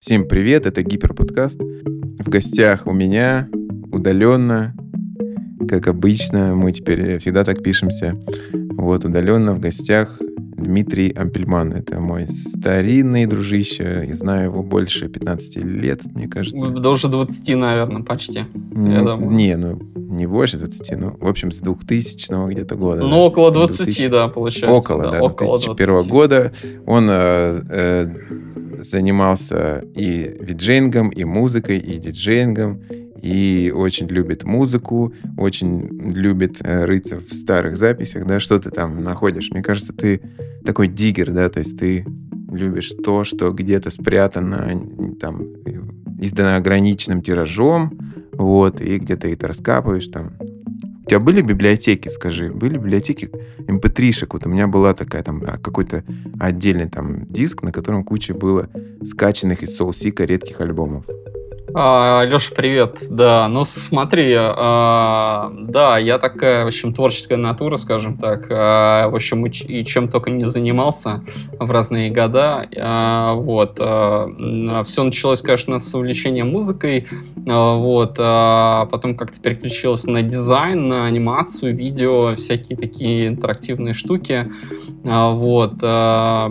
Всем 0.00 0.26
привет, 0.26 0.64
это 0.64 0.82
Гиперподкаст. 0.82 1.60
В 1.60 2.26
гостях 2.26 2.86
у 2.86 2.92
меня 2.92 3.50
удаленно, 3.92 4.74
как 5.68 5.88
обычно, 5.88 6.54
мы 6.54 6.72
теперь 6.72 7.18
всегда 7.18 7.44
так 7.44 7.62
пишемся. 7.62 8.18
Вот 8.78 9.04
удаленно 9.04 9.52
в 9.52 9.60
гостях 9.60 10.18
Дмитрий 10.56 11.10
Ампельман. 11.10 11.74
Это 11.74 12.00
мой 12.00 12.26
старинный 12.28 13.26
дружище. 13.26 14.06
И 14.08 14.12
знаю 14.12 14.46
его 14.46 14.62
больше 14.62 15.06
15 15.06 15.56
лет, 15.56 16.00
мне 16.14 16.28
кажется. 16.28 16.70
Да 16.70 16.88
уже 16.88 17.08
20, 17.08 17.56
наверное, 17.56 18.02
почти. 18.02 18.44
Ну, 18.54 19.30
не, 19.30 19.54
ну 19.54 19.78
не 20.10 20.26
больше 20.26 20.56
20, 20.56 20.98
ну, 20.98 21.16
в 21.20 21.26
общем, 21.26 21.52
с 21.52 21.58
2000 21.58 22.50
где-то 22.50 22.74
года. 22.74 23.02
Ну, 23.02 23.10
да. 23.10 23.16
около 23.16 23.52
20, 23.52 23.84
2000... 23.84 24.08
да, 24.08 24.28
получается. 24.28 24.76
Около, 24.76 25.02
да, 25.04 25.10
да 25.12 25.22
около 25.22 25.58
2001 25.58 25.94
20. 25.94 26.10
года. 26.10 26.52
Он 26.86 27.06
э, 27.08 27.62
э, 27.68 28.06
занимался 28.82 29.84
и 29.94 30.36
виджейнгом, 30.40 31.10
и 31.10 31.24
музыкой, 31.24 31.78
и 31.78 31.98
диджеингом, 31.98 32.82
и 33.22 33.72
очень 33.74 34.08
любит 34.08 34.44
музыку, 34.44 35.12
очень 35.36 35.88
любит 36.10 36.56
э, 36.60 36.84
рыться 36.84 37.18
в 37.20 37.32
старых 37.34 37.76
записях, 37.76 38.26
да, 38.26 38.40
что 38.40 38.58
ты 38.58 38.70
там 38.70 39.02
находишь. 39.02 39.50
Мне 39.50 39.62
кажется, 39.62 39.92
ты 39.92 40.20
такой 40.64 40.88
диггер, 40.88 41.32
да, 41.32 41.48
то 41.48 41.58
есть 41.58 41.78
ты 41.78 42.06
любишь 42.50 42.90
то, 43.04 43.24
что 43.24 43.52
где-то 43.52 43.90
спрятано, 43.90 44.70
там, 45.20 45.42
издано 46.18 46.56
ограниченным 46.56 47.22
тиражом, 47.22 47.98
вот, 48.32 48.80
и 48.80 48.98
где-то 48.98 49.28
это 49.28 49.48
раскапываешь 49.48 50.08
там. 50.08 50.32
Тебя 51.10 51.18
были 51.18 51.40
библиотеки, 51.42 52.06
скажи, 52.06 52.52
были 52.52 52.74
библиотеки 52.74 53.32
mp3-шек? 53.66 54.26
Эм 54.26 54.28
вот 54.30 54.46
у 54.46 54.48
меня 54.48 54.68
была 54.68 54.94
такая 54.94 55.24
там 55.24 55.42
а, 55.44 55.58
какой-то 55.58 56.04
отдельный 56.38 56.88
там 56.88 57.26
диск, 57.26 57.64
на 57.64 57.72
котором 57.72 58.04
куча 58.04 58.32
было 58.32 58.70
скачанных 59.02 59.64
из 59.64 59.80
SoulSeek 59.80 60.24
редких 60.24 60.60
альбомов. 60.60 61.04
А, 61.72 62.24
Леша, 62.24 62.52
привет. 62.54 62.98
Да, 63.10 63.46
ну 63.48 63.64
смотри, 63.64 64.34
а, 64.36 65.52
да, 65.52 65.98
я 65.98 66.18
такая, 66.18 66.64
в 66.64 66.68
общем, 66.68 66.92
творческая 66.92 67.36
натура, 67.36 67.76
скажем 67.76 68.16
так. 68.16 68.46
А, 68.50 69.08
в 69.08 69.14
общем, 69.14 69.46
и 69.46 69.84
чем 69.84 70.08
только 70.08 70.30
не 70.30 70.46
занимался 70.46 71.22
в 71.58 71.70
разные 71.70 72.10
года. 72.10 72.68
А, 72.76 73.34
вот. 73.34 73.76
А, 73.78 74.82
все 74.84 75.04
началось, 75.04 75.42
конечно, 75.42 75.78
с 75.78 75.94
увлечения 75.94 76.44
музыкой. 76.44 77.06
А, 77.46 77.76
вот. 77.76 78.16
А 78.18 78.86
потом 78.86 79.16
как-то 79.16 79.40
переключилось 79.40 80.04
на 80.04 80.22
дизайн, 80.22 80.88
на 80.88 81.06
анимацию, 81.06 81.76
видео, 81.76 82.34
всякие 82.34 82.76
такие 82.76 83.28
интерактивные 83.28 83.94
штуки. 83.94 84.50
А, 85.04 85.30
вот. 85.30 85.74
А, 85.82 86.50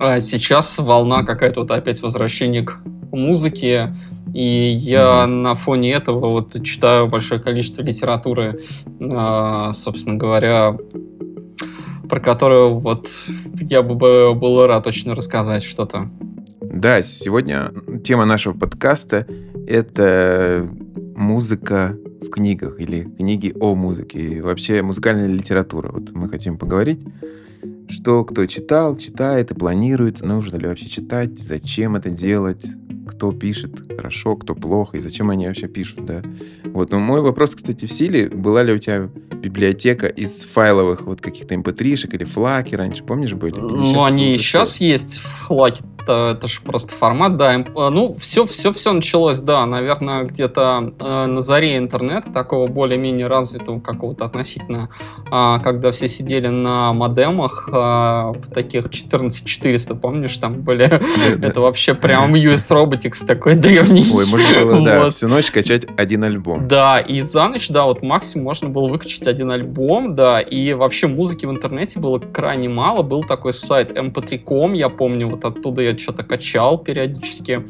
а 0.00 0.20
сейчас 0.20 0.78
волна 0.78 1.22
какая-то 1.22 1.60
вот 1.60 1.70
опять 1.70 2.02
возвращение 2.02 2.62
к 2.62 2.78
музыки, 3.14 3.94
и 4.32 4.42
я 4.42 5.26
на 5.26 5.54
фоне 5.54 5.92
этого 5.92 6.30
вот 6.30 6.62
читаю 6.62 7.06
большое 7.08 7.40
количество 7.40 7.82
литературы, 7.82 8.60
э, 9.00 9.70
собственно 9.72 10.16
говоря, 10.16 10.76
про 12.08 12.20
которую 12.20 12.78
вот 12.78 13.08
я 13.60 13.82
бы 13.82 14.34
был 14.34 14.66
рад 14.66 14.84
точно 14.84 15.14
рассказать 15.14 15.62
что-то. 15.62 16.10
Да, 16.60 17.02
сегодня 17.02 17.72
тема 18.04 18.24
нашего 18.24 18.52
подкаста— 18.52 19.26
это 19.66 20.68
музыка 21.14 21.96
в 22.20 22.30
книгах 22.30 22.80
или 22.80 23.04
книги 23.04 23.54
о 23.60 23.74
музыке, 23.74 24.18
и 24.18 24.40
вообще 24.40 24.82
музыкальная 24.82 25.28
литература. 25.28 25.90
Вот 25.92 26.10
мы 26.12 26.28
хотим 26.28 26.58
поговорить, 26.58 27.00
что 27.88 28.24
кто 28.24 28.46
читал, 28.46 28.96
читает 28.96 29.50
и 29.50 29.54
планирует, 29.54 30.22
нужно 30.22 30.56
ли 30.56 30.66
вообще 30.66 30.88
читать, 30.88 31.38
зачем 31.38 31.96
это 31.96 32.10
делать, 32.10 32.64
кто 33.06 33.32
пишет 33.32 33.92
хорошо, 33.96 34.36
кто 34.36 34.54
плохо, 34.54 34.96
и 34.96 35.00
зачем 35.00 35.30
они 35.30 35.46
вообще 35.46 35.68
пишут, 35.68 36.04
да. 36.04 36.22
Вот, 36.64 36.90
но 36.90 36.98
мой 36.98 37.20
вопрос, 37.20 37.54
кстати, 37.54 37.86
в 37.86 37.92
силе, 37.92 38.28
была 38.28 38.62
ли 38.62 38.72
у 38.72 38.78
тебя 38.78 39.08
библиотека 39.34 40.06
из 40.06 40.44
файловых 40.44 41.02
вот 41.02 41.20
каких-то 41.20 41.54
mp3-шек 41.54 42.10
эм 42.10 42.16
или 42.16 42.24
флаки 42.24 42.74
раньше, 42.74 43.04
помнишь, 43.04 43.32
были? 43.32 43.58
Ну, 43.58 44.02
они 44.02 44.38
сейчас 44.38 44.78
есть, 44.80 45.18
флаки 45.18 45.82
это, 46.04 46.36
это 46.36 46.48
же 46.48 46.60
просто 46.60 46.94
формат, 46.94 47.36
да. 47.36 47.54
Э, 47.54 47.64
ну, 47.90 48.16
все, 48.18 48.46
все, 48.46 48.72
все 48.72 48.92
началось, 48.92 49.40
да, 49.40 49.66
наверное, 49.66 50.24
где-то 50.24 50.94
э, 50.98 51.26
на 51.26 51.40
заре 51.40 51.76
интернета, 51.78 52.32
такого 52.32 52.66
более-менее 52.66 53.26
развитого 53.26 53.80
какого-то 53.80 54.24
относительно, 54.24 54.90
э, 55.30 55.58
когда 55.62 55.92
все 55.92 56.08
сидели 56.08 56.48
на 56.48 56.92
модемах, 56.92 57.68
э, 57.72 58.32
таких 58.52 58.90
14400, 58.90 59.94
помнишь, 59.94 60.36
там 60.38 60.62
были, 60.62 61.00
это 61.44 61.60
вообще 61.60 61.94
прям 61.94 62.34
US 62.34 62.68
Robotics 62.94 63.26
такой 63.26 63.54
древний. 63.54 64.06
Ой, 64.12 64.26
можно 64.26 64.64
было, 64.64 64.84
да, 64.84 65.10
всю 65.10 65.28
ночь 65.28 65.50
качать 65.50 65.86
один 65.96 66.24
альбом. 66.24 66.66
Да, 66.68 67.00
и 67.00 67.20
за 67.20 67.48
ночь, 67.48 67.68
да, 67.68 67.84
вот 67.84 68.02
максимум 68.02 68.44
можно 68.44 68.68
было 68.68 68.88
выкачать 68.88 69.26
один 69.26 69.50
альбом, 69.50 70.14
да, 70.14 70.40
и 70.40 70.72
вообще 70.72 71.06
музыки 71.06 71.46
в 71.46 71.50
интернете 71.50 71.98
было 71.98 72.18
крайне 72.18 72.68
мало, 72.68 73.02
был 73.02 73.22
такой 73.22 73.52
сайт 73.52 73.92
mp3.com, 73.92 74.74
я 74.74 74.88
помню, 74.88 75.28
вот 75.28 75.44
оттуда 75.44 75.82
я 75.82 75.96
что-то 75.96 76.22
качал 76.22 76.78
периодически. 76.78 77.66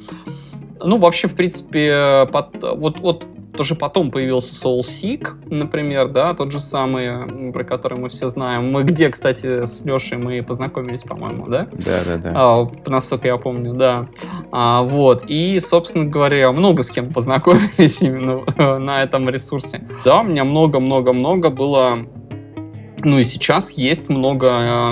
Ну, 0.80 0.98
вообще, 0.98 1.28
в 1.28 1.34
принципе, 1.34 2.28
под, 2.30 2.62
вот, 2.62 2.98
вот 2.98 3.24
тоже 3.56 3.74
потом 3.74 4.10
появился 4.10 4.54
SoulSeek, 4.54 5.28
например, 5.46 6.08
да, 6.08 6.34
тот 6.34 6.52
же 6.52 6.60
самый, 6.60 7.52
про 7.52 7.64
который 7.64 7.98
мы 7.98 8.08
все 8.08 8.28
знаем. 8.28 8.70
Мы 8.70 8.84
где, 8.84 9.08
кстати, 9.08 9.64
с 9.64 9.84
Лешей 9.84 10.18
мы 10.18 10.42
познакомились, 10.42 11.02
по-моему, 11.02 11.46
да? 11.48 11.68
Да, 11.72 12.00
да, 12.06 12.16
да. 12.16 12.32
А, 12.34 12.70
насколько 12.86 13.28
я 13.28 13.36
помню, 13.36 13.74
да. 13.74 14.06
А, 14.52 14.82
вот. 14.82 15.24
И, 15.28 15.58
собственно 15.60 16.04
говоря, 16.04 16.52
много 16.52 16.82
с 16.82 16.90
кем 16.90 17.12
познакомились 17.12 18.02
именно 18.02 18.42
на 18.78 19.02
этом 19.02 19.28
ресурсе. 19.28 19.82
Да, 20.04 20.20
у 20.20 20.24
меня 20.24 20.44
много-много-много 20.44 21.50
было 21.50 22.06
ну 23.04 23.18
и 23.18 23.24
сейчас 23.24 23.72
есть 23.72 24.08
много 24.08 24.46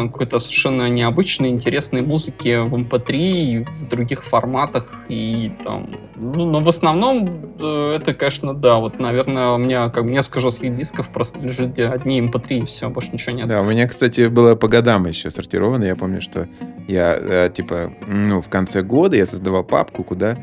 э, 0.05 0.09
какой-то 0.09 0.39
совершенно 0.39 0.89
необычной, 0.89 1.51
интересной 1.51 2.03
музыки 2.03 2.63
в 2.65 2.75
MP3 2.75 3.11
эм 3.11 3.17
и 3.19 3.65
в 3.65 3.89
других 3.89 4.25
форматах. 4.25 4.93
И 5.09 5.53
там, 5.65 5.89
ну, 6.17 6.45
но 6.45 6.61
в 6.61 6.69
основном 6.69 7.55
э, 7.61 7.97
это, 7.97 8.15
конечно, 8.15 8.55
да. 8.55 8.77
Вот, 8.77 8.99
наверное, 8.99 9.51
у 9.53 9.59
меня 9.59 9.89
как 9.89 10.05
бы 10.05 10.11
несколько 10.11 10.41
жестких 10.41 10.77
дисков 10.77 11.09
просто 11.11 11.41
лежит, 11.41 11.73
где 11.73 11.87
одни 11.87 12.21
MP3 12.21 12.47
эм 12.51 12.63
и 12.65 12.67
все, 12.67 12.91
больше 12.91 13.11
ничего 13.13 13.37
нет. 13.37 13.49
Да, 13.49 13.61
у 13.61 13.65
меня, 13.65 13.89
кстати, 13.89 14.29
было 14.29 14.55
по 14.55 14.69
годам 14.69 15.07
еще 15.07 15.31
сортировано. 15.31 15.85
Я 15.85 15.97
помню, 15.97 16.21
что 16.21 16.49
я, 16.89 17.17
э, 17.19 17.51
типа, 17.55 17.93
ну, 18.07 18.43
в 18.43 18.49
конце 18.49 18.83
года 18.83 19.17
я 19.17 19.27
создавал 19.27 19.65
папку, 19.65 20.05
куда 20.05 20.37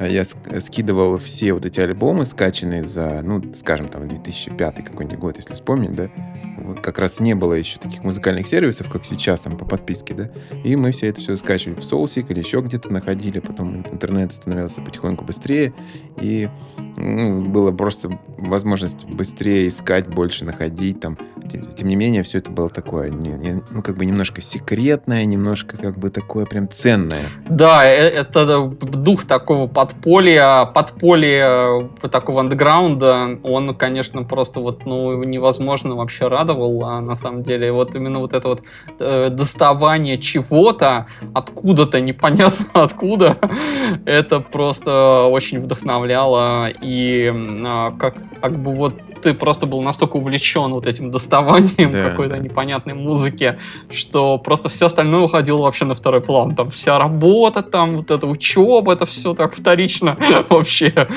я 0.00 0.24
скидывал 0.24 1.18
все 1.18 1.52
вот 1.52 1.64
эти 1.64 1.80
альбомы, 1.80 2.26
скачанные 2.26 2.84
за, 2.84 3.22
ну, 3.22 3.42
скажем, 3.54 3.88
там, 3.88 4.06
2005 4.08 4.84
какой-нибудь 4.84 5.18
год, 5.18 5.36
если 5.36 5.54
вспомнить, 5.54 5.94
да, 5.94 6.10
вот 6.58 6.80
как 6.80 6.98
раз 6.98 7.20
не 7.20 7.34
было 7.34 7.54
еще 7.54 7.78
таких 7.78 8.02
музыкальных 8.04 8.46
сервисов, 8.46 8.90
как 8.90 9.04
сейчас, 9.04 9.40
там, 9.40 9.56
по 9.56 9.64
подписке, 9.64 10.14
да, 10.14 10.30
и 10.64 10.76
мы 10.76 10.92
все 10.92 11.08
это 11.08 11.20
все 11.20 11.36
скачивали 11.36 11.78
в 11.78 11.84
соусик 11.84 12.30
или 12.30 12.38
еще 12.38 12.60
где-то 12.60 12.92
находили, 12.92 13.40
потом 13.40 13.84
интернет 13.90 14.32
становился 14.32 14.80
потихоньку 14.80 15.24
быстрее, 15.24 15.74
и 16.20 16.48
ну, 16.96 17.42
было 17.44 17.72
просто 17.72 18.10
возможность 18.38 19.04
быстрее 19.04 19.68
искать, 19.68 20.06
больше 20.08 20.44
находить, 20.44 21.00
там, 21.00 21.18
тем, 21.50 21.66
тем 21.66 21.88
не 21.88 21.96
менее, 21.96 22.22
все 22.22 22.38
это 22.38 22.50
было 22.50 22.68
такое, 22.68 23.08
не, 23.08 23.30
не, 23.30 23.62
ну, 23.70 23.82
как 23.82 23.96
бы 23.96 24.04
немножко 24.04 24.40
секретное, 24.40 25.24
немножко, 25.24 25.76
как 25.76 25.98
бы, 25.98 26.10
такое 26.10 26.46
прям 26.46 26.68
ценное. 26.68 27.26
Да, 27.48 27.84
э, 27.84 28.08
это 28.08 28.66
дух 28.68 29.24
такого 29.24 29.66
подполья, 29.66 30.64
подполья 30.66 31.80
э, 32.02 32.08
такого 32.08 32.40
андеграунда, 32.40 33.38
он, 33.42 33.74
конечно, 33.74 34.22
просто 34.22 34.60
вот, 34.60 34.86
ну, 34.86 35.22
невозможно 35.22 35.94
вообще 35.94 36.28
радовал, 36.46 36.84
а 36.84 37.00
на 37.00 37.16
самом 37.16 37.42
деле. 37.42 37.72
Вот 37.72 37.96
именно 37.96 38.18
вот 38.20 38.34
это 38.34 38.48
вот 38.48 38.62
э, 39.00 39.28
доставание 39.30 40.18
чего-то 40.18 41.06
откуда-то, 41.34 42.00
непонятно 42.00 42.66
откуда, 42.82 43.38
это 44.04 44.40
просто 44.40 45.28
очень 45.30 45.60
вдохновляло. 45.60 46.68
И 46.82 47.32
э, 47.34 47.90
как, 47.98 48.14
как 48.40 48.58
бы 48.58 48.74
вот 48.74 48.94
ты 49.26 49.34
просто 49.34 49.66
был 49.66 49.82
настолько 49.82 50.16
увлечен 50.18 50.70
вот 50.70 50.86
этим 50.86 51.10
доставанием 51.10 51.90
да, 51.90 52.10
какой-то 52.10 52.34
да. 52.34 52.38
непонятной 52.38 52.94
музыки, 52.94 53.58
что 53.90 54.38
просто 54.38 54.68
все 54.68 54.86
остальное 54.86 55.22
уходило 55.22 55.62
вообще 55.62 55.84
на 55.84 55.96
второй 55.96 56.20
план. 56.20 56.54
Там 56.54 56.70
вся 56.70 56.96
работа, 56.96 57.62
там 57.62 57.96
вот 57.96 58.12
эта 58.12 58.24
учеба, 58.28 58.92
это 58.92 59.04
все 59.04 59.34
так 59.34 59.56
вторично 59.56 60.16
вообще. 60.48 61.08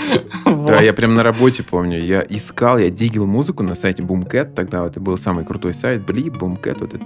Да, 0.43 0.81
я 0.81 0.93
прям 0.93 1.13
на 1.13 1.21
работе 1.21 1.61
помню, 1.61 1.99
я 1.99 2.25
искал, 2.27 2.79
я 2.79 2.89
дигил 2.89 3.27
музыку 3.27 3.61
на 3.61 3.75
сайте 3.75 4.01
Boomcat, 4.01 4.55
тогда 4.55 4.87
это 4.87 4.99
был 4.99 5.17
самый 5.19 5.45
крутой 5.45 5.73
сайт, 5.73 6.05
Бли, 6.05 6.29
Boomcat, 6.29 6.77
вот 6.79 6.93
этот. 6.93 7.01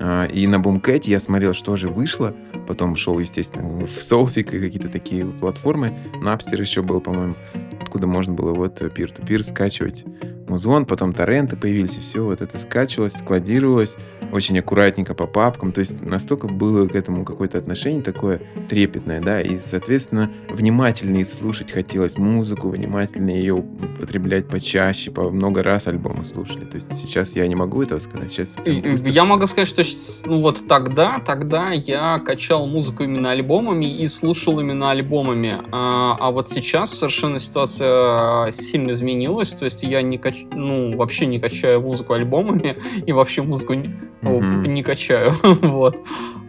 А, 0.00 0.26
и 0.26 0.46
на 0.46 0.56
Boomcat 0.56 1.02
я 1.04 1.20
смотрел, 1.20 1.52
что 1.52 1.76
же 1.76 1.88
вышло, 1.88 2.34
потом 2.66 2.96
шел, 2.96 3.18
естественно, 3.18 3.68
в 3.86 3.98
Soulsik 3.98 4.56
и 4.56 4.60
какие-то 4.60 4.88
такие 4.88 5.24
платформы. 5.24 5.92
Napster 6.22 6.60
еще 6.60 6.82
был, 6.82 7.00
по-моему, 7.00 7.34
откуда 7.80 8.06
можно 8.06 8.32
было 8.32 8.52
вот 8.52 8.80
peer-to-peer 8.80 9.42
скачивать 9.42 10.04
музон, 10.48 10.86
потом 10.86 11.12
торренты 11.12 11.56
появились, 11.56 11.96
и 11.98 12.00
все 12.00 12.24
вот 12.24 12.40
это 12.40 12.58
скачивалось, 12.58 13.14
складировалось 13.14 13.96
очень 14.32 14.58
аккуратненько 14.58 15.14
по 15.14 15.26
папкам. 15.26 15.72
То 15.72 15.80
есть 15.80 16.02
настолько 16.02 16.48
было 16.48 16.86
к 16.88 16.94
этому 16.94 17.24
какое-то 17.24 17.58
отношение 17.58 18.02
такое 18.02 18.40
трепетное, 18.68 19.20
да, 19.20 19.40
и, 19.40 19.58
соответственно, 19.58 20.30
внимательнее 20.50 21.24
слушать 21.24 21.70
хотелось 21.70 22.18
музыку, 22.18 22.68
внимательнее 22.68 23.38
ее 23.38 23.54
употреблять 23.54 24.48
почаще, 24.48 25.10
по 25.10 25.30
много 25.30 25.62
раз 25.62 25.86
альбомы 25.86 26.24
слушали. 26.24 26.64
То 26.64 26.76
есть 26.76 26.94
сейчас 26.94 27.36
я 27.36 27.46
не 27.46 27.54
могу 27.54 27.82
этого 27.82 27.98
сказать. 27.98 28.32
Сейчас 28.32 28.56
я 28.64 29.24
могу 29.24 29.46
сказать, 29.46 29.68
что 29.68 29.82
ну 30.26 30.40
вот 30.40 30.66
тогда, 30.68 31.18
тогда 31.24 31.70
я 31.70 32.18
качал 32.18 32.66
музыку 32.66 33.04
именно 33.04 33.30
альбомами 33.30 33.86
и 33.86 34.06
слушал 34.08 34.58
именно 34.60 34.90
альбомами. 34.90 35.58
А, 35.72 36.16
а 36.18 36.30
вот 36.30 36.48
сейчас 36.48 36.92
совершенно 36.92 37.38
ситуация 37.38 38.50
сильно 38.50 38.92
изменилась. 38.92 39.52
То 39.52 39.64
есть 39.64 39.82
я 39.82 40.02
не 40.02 40.18
кач... 40.34 40.46
ну, 40.54 40.96
вообще 40.96 41.26
не 41.26 41.38
качаю 41.38 41.80
музыку 41.80 42.12
альбомами 42.14 42.76
и 43.06 43.12
вообще 43.12 43.42
музыку 43.42 43.74
не, 43.74 43.94
mm-hmm. 44.22 44.66
не 44.68 44.82
качаю. 44.82 45.34
вот. 45.42 45.98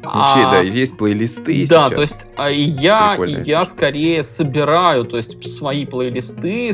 Вообще, 0.05 0.45
а, 0.45 0.51
да, 0.51 0.61
есть 0.61 0.97
плейлисты 0.97 1.65
Да, 1.67 1.85
сейчас. 1.85 1.89
то 1.89 2.01
есть 2.01 2.27
а, 2.37 2.49
я, 2.49 3.17
я 3.45 3.65
скорее 3.65 4.23
собираю, 4.23 5.05
то 5.05 5.17
есть 5.17 5.43
свои 5.49 5.85
плейлисты 5.85 6.71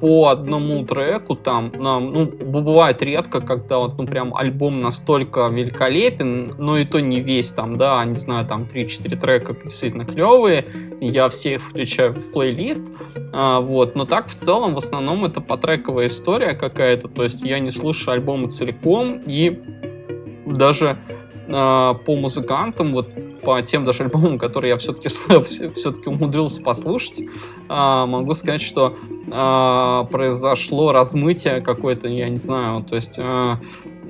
по 0.00 0.28
одному 0.28 0.84
треку 0.84 1.36
там, 1.36 1.72
ну, 1.76 2.26
бывает 2.26 3.02
редко, 3.02 3.40
когда 3.40 3.78
вот, 3.78 3.98
ну, 3.98 4.06
прям 4.06 4.34
альбом 4.34 4.80
настолько 4.80 5.48
великолепен, 5.48 6.54
но 6.58 6.78
и 6.78 6.84
то 6.84 7.00
не 7.00 7.20
весь 7.20 7.52
там, 7.52 7.76
да, 7.76 8.04
не 8.04 8.14
знаю, 8.14 8.46
там 8.46 8.64
3-4 8.64 9.16
трека 9.16 9.54
действительно 9.62 10.04
клевые, 10.04 10.66
я 11.00 11.28
все 11.28 11.54
их 11.54 11.62
включаю 11.62 12.14
в 12.14 12.32
плейлист, 12.32 12.86
а, 13.32 13.60
вот, 13.60 13.94
но 13.94 14.04
так 14.04 14.28
в 14.28 14.34
целом 14.34 14.74
в 14.74 14.78
основном 14.78 15.24
это 15.24 15.40
потрековая 15.40 16.08
история 16.08 16.52
какая-то, 16.54 17.08
то 17.08 17.22
есть 17.22 17.42
я 17.42 17.58
не 17.58 17.70
слушаю 17.70 18.14
альбомы 18.14 18.48
целиком 18.48 19.22
и 19.26 19.60
даже 20.46 20.98
по 21.46 22.16
музыкантам, 22.16 22.92
вот 22.92 23.08
по 23.42 23.60
тем 23.62 23.84
даже 23.84 24.04
альбомам, 24.04 24.38
которые 24.38 24.70
я 24.70 24.78
все-таки 24.78 25.08
все-таки 25.74 26.08
умудрился 26.08 26.62
послушать, 26.62 27.20
э, 27.20 27.26
могу 27.68 28.34
сказать, 28.34 28.62
что 28.62 28.96
э, 29.26 30.10
произошло 30.10 30.92
размытие 30.92 31.60
какое-то, 31.60 32.08
я 32.08 32.28
не 32.28 32.38
знаю, 32.38 32.82
то 32.82 32.96
есть 32.96 33.18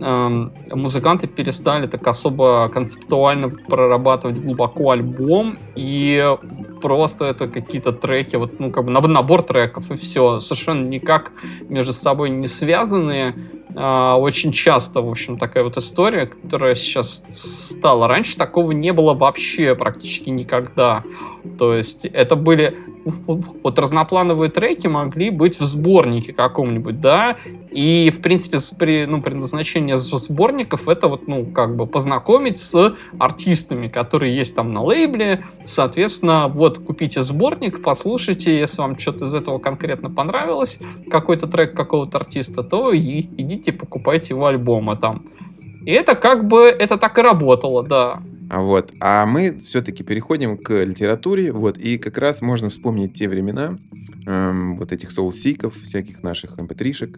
музыканты 0.01 1.27
перестали 1.27 1.87
так 1.87 2.07
особо 2.07 2.69
концептуально 2.73 3.49
прорабатывать 3.49 4.39
глубоко 4.39 4.91
альбом, 4.91 5.59
и 5.75 6.37
просто 6.83 7.27
это 7.27 7.49
какие-то 7.49 7.93
треки, 7.93 8.37
вот, 8.37 8.59
ну, 8.59 8.71
как 8.71 8.85
бы 8.85 8.91
набор 8.91 9.43
треков, 9.43 9.91
и 9.91 9.97
все, 9.97 10.41
совершенно 10.41 10.87
никак 10.87 11.33
между 11.69 11.93
собой 11.93 12.31
не 12.31 12.47
связанные, 12.47 13.35
а, 13.77 14.17
очень 14.19 14.53
часто, 14.53 15.01
в 15.03 15.09
общем, 15.09 15.39
такая 15.39 15.65
вот 15.65 15.77
история, 15.77 16.27
которая 16.27 16.75
сейчас 16.75 17.25
стала. 17.31 18.07
Раньше 18.07 18.37
такого 18.37 18.73
не 18.73 18.93
было 18.93 19.15
вообще 19.15 19.75
практически 19.75 20.31
никогда. 20.31 21.03
То 21.59 21.75
есть 21.75 22.05
это 22.07 22.37
были 22.37 22.77
вот 23.05 23.79
разноплановые 23.79 24.51
треки 24.51 24.87
могли 24.87 25.31
быть 25.31 25.61
в 25.61 25.65
сборнике 25.65 26.33
каком-нибудь, 26.33 27.01
да, 27.01 27.37
и, 27.71 28.11
в 28.11 28.23
принципе, 28.23 28.59
при, 28.79 29.07
ну, 29.07 29.21
предназначение 29.21 29.97
сборников 29.97 30.89
это 30.89 31.09
вот, 31.09 31.29
ну, 31.29 31.47
как 31.47 31.77
бы 31.77 31.87
познакомить 31.87 32.59
с 32.59 32.95
артистами, 33.19 33.89
которые 33.89 34.37
есть 34.37 34.55
там 34.57 34.73
на 34.73 34.83
лейбле, 34.83 35.45
соответственно, 35.65 36.49
вот, 36.49 36.79
купите 36.79 37.23
сборник, 37.23 37.83
послушайте, 37.83 38.59
если 38.59 38.81
вам 38.81 38.99
что-то 38.99 39.25
из 39.25 39.35
этого 39.35 39.59
конкретно 39.59 40.11
понравилось, 40.11 40.79
какой-то 41.11 41.47
трек 41.47 41.75
какого-то 41.75 42.19
артиста, 42.19 42.63
то 42.63 42.93
и 42.93 43.21
идите 43.37 43.73
покупайте 43.73 44.35
его 44.35 44.47
альбомы 44.47 44.97
там. 44.97 45.27
И 45.85 45.91
это 45.91 46.15
как 46.15 46.49
бы, 46.49 46.67
это 46.67 46.97
так 46.97 47.19
и 47.19 47.23
работало, 47.23 47.83
да. 47.83 48.23
А 48.51 48.61
вот, 48.61 48.93
а 49.01 49.27
мы 49.27 49.59
все-таки 49.59 50.03
переходим 50.03 50.59
к 50.59 50.85
литературе, 50.85 51.53
вот, 51.53 51.79
и 51.79 51.99
как 51.99 52.19
раз 52.19 52.43
можно 52.43 52.69
вспомнить 52.69 53.15
те 53.15 53.29
времена, 53.29 53.79
эм, 54.27 54.77
вот 54.77 54.93
этих 54.93 55.11
соусиков, 55.11 55.75
всяких 55.81 56.23
наших 56.23 56.59
mp 56.59 56.75
эм 56.79 57.15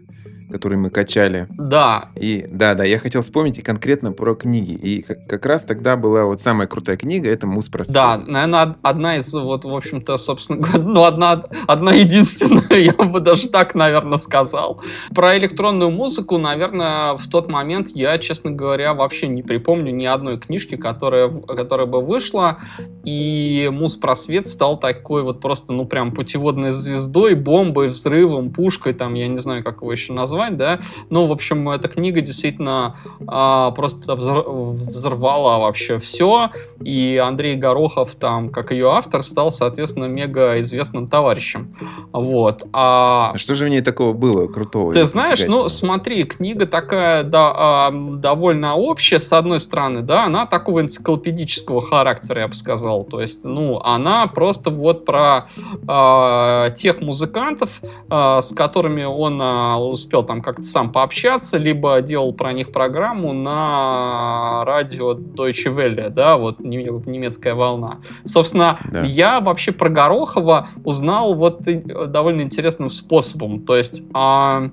которые 0.49 0.79
мы 0.79 0.89
качали. 0.89 1.47
Да. 1.49 2.09
И 2.15 2.45
да, 2.49 2.73
да, 2.73 2.83
я 2.83 2.99
хотел 2.99 3.21
вспомнить 3.21 3.59
и 3.59 3.61
конкретно 3.61 4.11
про 4.11 4.35
книги. 4.35 4.71
И 4.71 5.01
как, 5.01 5.27
как 5.27 5.45
раз 5.45 5.63
тогда 5.63 5.97
была 5.97 6.25
вот 6.25 6.41
самая 6.41 6.67
крутая 6.67 6.97
книга, 6.97 7.29
это 7.29 7.47
«Мус 7.47 7.69
про 7.69 7.83
Да, 7.87 8.17
наверное, 8.17 8.75
одна 8.81 9.17
из, 9.17 9.33
вот, 9.33 9.65
в 9.65 9.75
общем-то, 9.75 10.17
собственно 10.17 10.65
ну, 10.77 11.03
одна, 11.03 11.43
одна 11.67 11.91
единственная, 11.91 12.65
я 12.79 12.93
бы 12.93 13.19
даже 13.19 13.49
так, 13.49 13.75
наверное, 13.75 14.17
сказал. 14.17 14.81
Про 15.13 15.37
электронную 15.37 15.91
музыку, 15.91 16.37
наверное, 16.37 17.15
в 17.15 17.27
тот 17.27 17.51
момент 17.51 17.89
я, 17.89 18.17
честно 18.17 18.51
говоря, 18.51 18.93
вообще 18.93 19.27
не 19.27 19.43
припомню 19.43 19.93
ни 19.93 20.05
одной 20.05 20.39
книжки, 20.39 20.75
которая, 20.75 21.26
которая 21.47 21.87
бы 21.87 22.01
вышла, 22.01 22.57
и 23.03 23.69
«Мус 23.71 23.95
просвет» 23.95 24.47
стал 24.47 24.79
такой 24.79 25.23
вот 25.23 25.39
просто, 25.39 25.73
ну, 25.73 25.85
прям 25.85 26.11
путеводной 26.11 26.71
звездой, 26.71 27.35
бомбой, 27.35 27.89
взрывом, 27.89 28.51
пушкой, 28.51 28.93
там, 28.93 29.13
я 29.13 29.27
не 29.27 29.37
знаю, 29.37 29.63
как 29.63 29.77
его 29.81 29.91
еще 29.91 30.13
назвать, 30.13 30.57
да. 30.57 30.79
Ну, 31.09 31.27
в 31.27 31.31
общем, 31.31 31.69
эта 31.69 31.87
книга 31.87 32.21
действительно 32.21 32.95
а, 33.27 33.71
просто 33.71 34.15
взорвала 34.15 35.59
вообще 35.59 35.97
все, 35.97 36.51
и 36.81 37.17
Андрей 37.17 37.55
Горохов 37.55 38.15
там, 38.15 38.49
как 38.49 38.71
ее 38.71 38.91
автор, 38.91 39.23
стал, 39.23 39.51
соответственно, 39.51 40.05
мега 40.05 40.59
известным 40.61 41.07
товарищем. 41.07 41.75
Вот. 42.11 42.65
А, 42.73 43.31
а 43.33 43.37
что 43.37 43.55
же 43.55 43.65
в 43.65 43.69
ней 43.69 43.81
такого 43.81 44.13
было 44.13 44.47
крутого? 44.47 44.93
Ты 44.93 45.05
знаешь, 45.05 45.43
ну, 45.47 45.69
смотри, 45.69 46.23
книга 46.23 46.65
такая 46.65 47.23
да, 47.23 47.91
довольно 47.91 48.75
общая, 48.75 49.19
с 49.19 49.31
одной 49.33 49.59
стороны, 49.59 50.01
да, 50.01 50.25
она 50.25 50.45
такого 50.45 50.81
энциклопедического 51.07 51.81
характера, 51.81 52.41
я 52.41 52.47
бы 52.47 52.55
сказал. 52.55 53.03
То 53.03 53.21
есть, 53.21 53.43
ну, 53.43 53.79
она 53.79 54.27
просто 54.27 54.69
вот 54.69 55.05
про 55.05 55.47
а, 55.87 56.71
тех 56.71 57.01
музыкантов, 57.01 57.81
а, 58.09 58.41
с 58.41 58.53
которыми 58.53 59.03
он 59.03 59.39
а, 59.41 59.77
успел 59.77 60.23
там 60.23 60.41
как-то 60.41 60.63
сам 60.63 60.91
пообщаться, 60.91 61.57
либо 61.57 62.01
делал 62.01 62.33
про 62.33 62.53
них 62.53 62.71
программу 62.71 63.33
на 63.33 64.63
радио 64.65 65.13
Deutsche 65.13 65.73
Welle, 65.73 66.09
да, 66.09 66.37
вот 66.37 66.59
немецкая 66.59 67.53
волна. 67.53 67.97
Собственно, 68.25 68.79
да. 68.91 69.03
я 69.03 69.39
вообще 69.39 69.71
про 69.71 69.89
Горохова 69.89 70.67
узнал 70.83 71.35
вот 71.35 71.61
довольно 71.61 72.41
интересным 72.41 72.89
способом. 72.89 73.65
То 73.65 73.77
есть 73.77 74.03
а, 74.13 74.69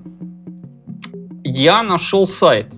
я 1.43 1.83
нашел 1.83 2.25
сайт, 2.25 2.73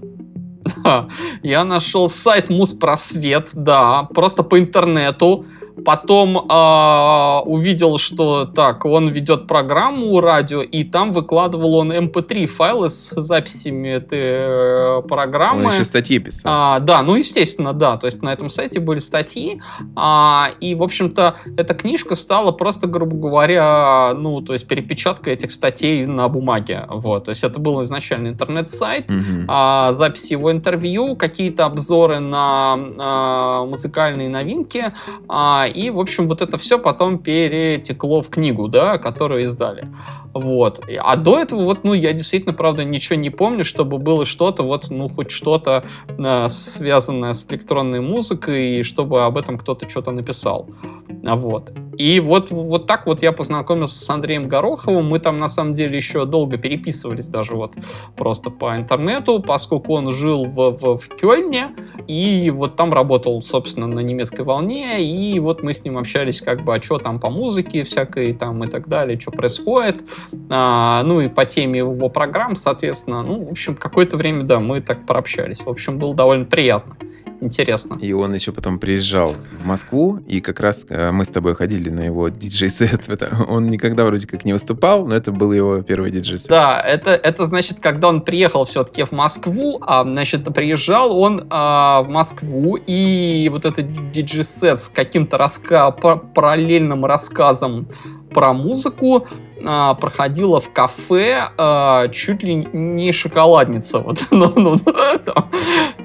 я 1.43 1.63
нашел 1.63 2.09
сайт 2.09 2.49
Муспросвет, 2.49 3.49
да, 3.53 4.03
просто 4.13 4.43
по 4.43 4.59
интернету. 4.59 5.45
Потом 5.85 6.37
э, 6.37 7.41
увидел, 7.45 7.97
что 7.97 8.45
так, 8.45 8.85
он 8.85 9.09
ведет 9.09 9.47
программу 9.47 10.19
радио, 10.19 10.61
и 10.61 10.83
там 10.83 11.13
выкладывал 11.13 11.75
он 11.75 11.91
mp3 11.91 12.41
эм 12.41 12.47
файлы 12.47 12.89
с 12.89 13.13
записями 13.15 13.89
этой 13.89 14.19
э, 14.19 15.01
программы. 15.07 15.65
Он 15.65 15.73
еще 15.73 15.85
статьи 15.85 16.19
писал. 16.19 16.51
А, 16.51 16.79
да, 16.79 17.01
ну 17.03 17.15
естественно, 17.15 17.73
да. 17.73 17.97
То 17.97 18.05
есть 18.05 18.21
на 18.21 18.33
этом 18.33 18.49
сайте 18.49 18.79
были 18.79 18.99
статьи. 18.99 19.61
А, 19.95 20.51
и, 20.59 20.75
в 20.75 20.83
общем-то, 20.83 21.35
эта 21.57 21.73
книжка 21.73 22.15
стала 22.15 22.51
просто, 22.51 22.87
грубо 22.87 23.15
говоря, 23.15 24.13
ну, 24.15 24.41
то 24.41 24.53
есть 24.53 24.67
перепечаткой 24.67 25.33
этих 25.33 25.51
статей 25.51 26.05
на 26.05 26.27
бумаге. 26.27 26.85
Вот. 26.89 27.25
То 27.25 27.29
есть 27.29 27.43
это 27.43 27.59
был 27.59 27.81
изначально 27.83 28.29
интернет-сайт, 28.29 29.09
угу. 29.11 29.45
а, 29.47 29.91
запись 29.91 30.31
его 30.31 30.51
интервью, 30.51 31.15
какие-то 31.15 31.65
обзоры 31.65 32.19
на 32.19 32.77
а, 32.97 33.65
музыкальные 33.65 34.29
новинки. 34.29 34.93
А, 35.27 35.66
и, 35.67 35.89
в 35.89 35.99
общем, 35.99 36.27
вот 36.27 36.41
это 36.41 36.57
все 36.57 36.79
потом 36.79 37.19
перетекло 37.19 38.21
в 38.21 38.29
книгу, 38.29 38.67
да, 38.67 38.97
которую 38.97 39.43
издали. 39.43 39.87
Вот. 40.33 40.83
А 40.99 41.15
до 41.15 41.39
этого, 41.39 41.63
вот, 41.63 41.83
ну, 41.83 41.93
я 41.93 42.13
действительно, 42.13 42.53
правда, 42.53 42.83
ничего 42.83 43.15
не 43.15 43.29
помню, 43.29 43.65
чтобы 43.65 43.97
было 43.97 44.25
что-то, 44.25 44.63
вот, 44.63 44.89
ну, 44.89 45.09
хоть 45.09 45.31
что-то 45.31 45.83
э, 46.09 46.47
связанное 46.49 47.33
с 47.33 47.47
электронной 47.49 48.01
музыкой, 48.01 48.79
и 48.79 48.83
чтобы 48.83 49.23
об 49.23 49.37
этом 49.37 49.57
кто-то 49.57 49.89
что-то 49.89 50.11
написал. 50.11 50.69
Вот. 51.09 51.71
И 51.97 52.19
вот, 52.19 52.51
вот 52.51 52.85
так 52.85 53.07
вот 53.07 53.23
я 53.23 53.31
познакомился 53.31 53.97
с 53.97 54.09
Андреем 54.09 54.47
Гороховым. 54.47 55.09
Мы 55.09 55.19
там, 55.19 55.39
на 55.39 55.47
самом 55.47 55.73
деле, 55.73 55.97
еще 55.97 56.25
долго 56.25 56.57
переписывались 56.57 57.27
даже 57.27 57.55
вот 57.55 57.73
просто 58.15 58.51
по 58.51 58.77
интернету, 58.77 59.41
поскольку 59.41 59.93
он 59.93 60.11
жил 60.11 60.45
в, 60.45 60.77
в, 60.77 60.97
в 60.97 61.07
Кёльне, 61.15 61.69
и 62.07 62.51
вот 62.51 62.75
там 62.75 62.93
работал, 62.93 63.41
собственно, 63.41 63.87
на 63.87 64.01
немецкой 64.01 64.41
волне, 64.41 65.03
и 65.03 65.39
вот 65.39 65.63
мы 65.63 65.73
с 65.73 65.83
ним 65.83 65.97
общались 65.97 66.41
как 66.41 66.61
бы, 66.61 66.75
а 66.75 66.81
что 66.81 66.99
там 66.99 67.19
по 67.19 67.29
музыке 67.29 67.83
всякой 67.83 68.33
там 68.33 68.63
и 68.63 68.67
так 68.67 68.87
далее, 68.87 69.19
что 69.19 69.31
происходит. 69.31 70.03
А, 70.49 71.01
ну 71.03 71.21
и 71.21 71.27
по 71.27 71.45
теме 71.45 71.79
его 71.79 72.09
программ, 72.09 72.55
соответственно. 72.55 73.23
Ну, 73.23 73.45
в 73.45 73.51
общем, 73.51 73.75
какое-то 73.75 74.17
время, 74.17 74.43
да, 74.43 74.59
мы 74.59 74.81
так 74.81 75.05
пообщались. 75.05 75.61
В 75.61 75.69
общем, 75.69 75.97
было 75.97 76.13
довольно 76.13 76.45
приятно. 76.45 76.95
Интересно. 77.41 77.97
И 78.01 78.13
он 78.13 78.33
еще 78.33 78.51
потом 78.51 78.79
приезжал 78.79 79.35
в 79.61 79.65
Москву, 79.65 80.19
и 80.27 80.41
как 80.41 80.59
раз 80.59 80.85
э, 80.89 81.11
мы 81.11 81.25
с 81.25 81.27
тобой 81.27 81.55
ходили 81.55 81.89
на 81.89 82.01
его 82.01 82.29
диджей-сет. 82.29 83.07
Он 83.49 83.69
никогда 83.69 84.05
вроде 84.05 84.27
как 84.27 84.45
не 84.45 84.53
выступал, 84.53 85.05
но 85.05 85.15
это 85.15 85.31
был 85.31 85.51
его 85.51 85.81
первый 85.81 86.11
диджей-сет. 86.11 86.49
Да, 86.49 86.79
это, 86.79 87.11
это 87.11 87.45
значит, 87.45 87.79
когда 87.79 88.09
он 88.09 88.21
приехал 88.21 88.65
все-таки 88.65 89.03
в 89.03 89.11
Москву, 89.11 89.79
а, 89.81 90.03
значит, 90.03 90.43
приезжал 90.53 91.17
он 91.17 91.47
а, 91.49 92.03
в 92.03 92.09
Москву, 92.09 92.75
и 92.75 93.49
вот 93.51 93.65
этот 93.65 94.11
диджей-сет 94.11 94.79
с 94.79 94.89
каким-то 94.89 95.37
раска 95.37 95.91
параллельным 95.91 97.05
рассказом 97.05 97.87
про 98.31 98.53
музыку 98.53 99.27
а, 99.65 99.93
проходила 99.95 100.59
в 100.59 100.71
кафе 100.71 101.49
а, 101.57 102.07
чуть 102.09 102.43
ли 102.43 102.67
не 102.73 103.11
шоколадница. 103.11 103.99
Вот, 103.99 104.27
ну, 104.31 104.51
ну, 104.55 104.77
там, 104.77 105.49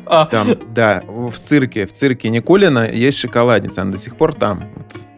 а. 0.07 0.27
там, 0.27 0.49
да, 0.75 1.03
в 1.07 1.33
цирке, 1.33 1.87
в 1.87 1.93
цирке 1.93 2.29
Никулина 2.31 2.89
есть 2.91 3.19
шоколадница, 3.19 3.83
она 3.83 3.93
до 3.93 3.99
сих 3.99 4.17
пор 4.17 4.35
там. 4.35 4.63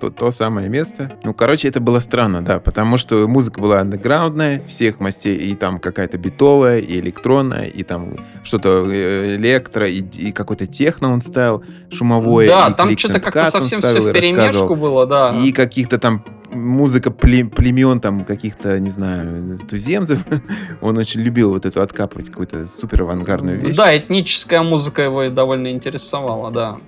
То, 0.00 0.10
то 0.10 0.32
самое 0.32 0.68
место. 0.68 1.12
Ну, 1.22 1.32
короче, 1.32 1.68
это 1.68 1.80
было 1.80 2.00
странно, 2.00 2.44
да, 2.44 2.58
потому 2.58 2.98
что 2.98 3.26
музыка 3.28 3.60
была 3.60 3.80
андеграундная, 3.80 4.60
всех 4.66 4.98
мастей, 4.98 5.36
и 5.36 5.54
там 5.54 5.78
какая-то 5.78 6.18
битовая, 6.18 6.80
и 6.80 6.98
электронная, 6.98 7.66
и 7.66 7.84
там 7.84 8.16
что-то 8.42 8.84
э, 8.90 9.36
электро, 9.36 9.88
и, 9.88 10.00
и 10.00 10.32
какой-то 10.32 10.66
техно 10.66 11.12
он 11.12 11.20
ставил, 11.20 11.64
шумовое. 11.90 12.48
Да, 12.48 12.70
там 12.72 12.98
что-то 12.98 13.20
как-то 13.20 13.46
совсем 13.46 13.80
все 13.80 14.00
в 14.00 14.12
перемешку 14.12 14.74
было, 14.74 15.06
да. 15.06 15.34
И 15.42 15.52
каких-то 15.52 15.98
там 15.98 16.24
музыка 16.54 17.10
племен 17.10 18.00
там 18.00 18.24
каких-то, 18.24 18.78
не 18.78 18.90
знаю, 18.90 19.58
туземцев. 19.68 20.18
Он 20.80 20.96
очень 20.98 21.20
любил 21.20 21.50
вот 21.50 21.66
эту 21.66 21.82
откапывать 21.82 22.28
какую-то 22.28 22.66
супер 22.66 23.02
авангардную 23.02 23.58
вещь. 23.58 23.76
Да, 23.76 23.96
этническая 23.96 24.62
музыка 24.62 25.02
его 25.02 25.28
довольно 25.28 25.70
интересовала, 25.70 26.50
да. 26.50 26.78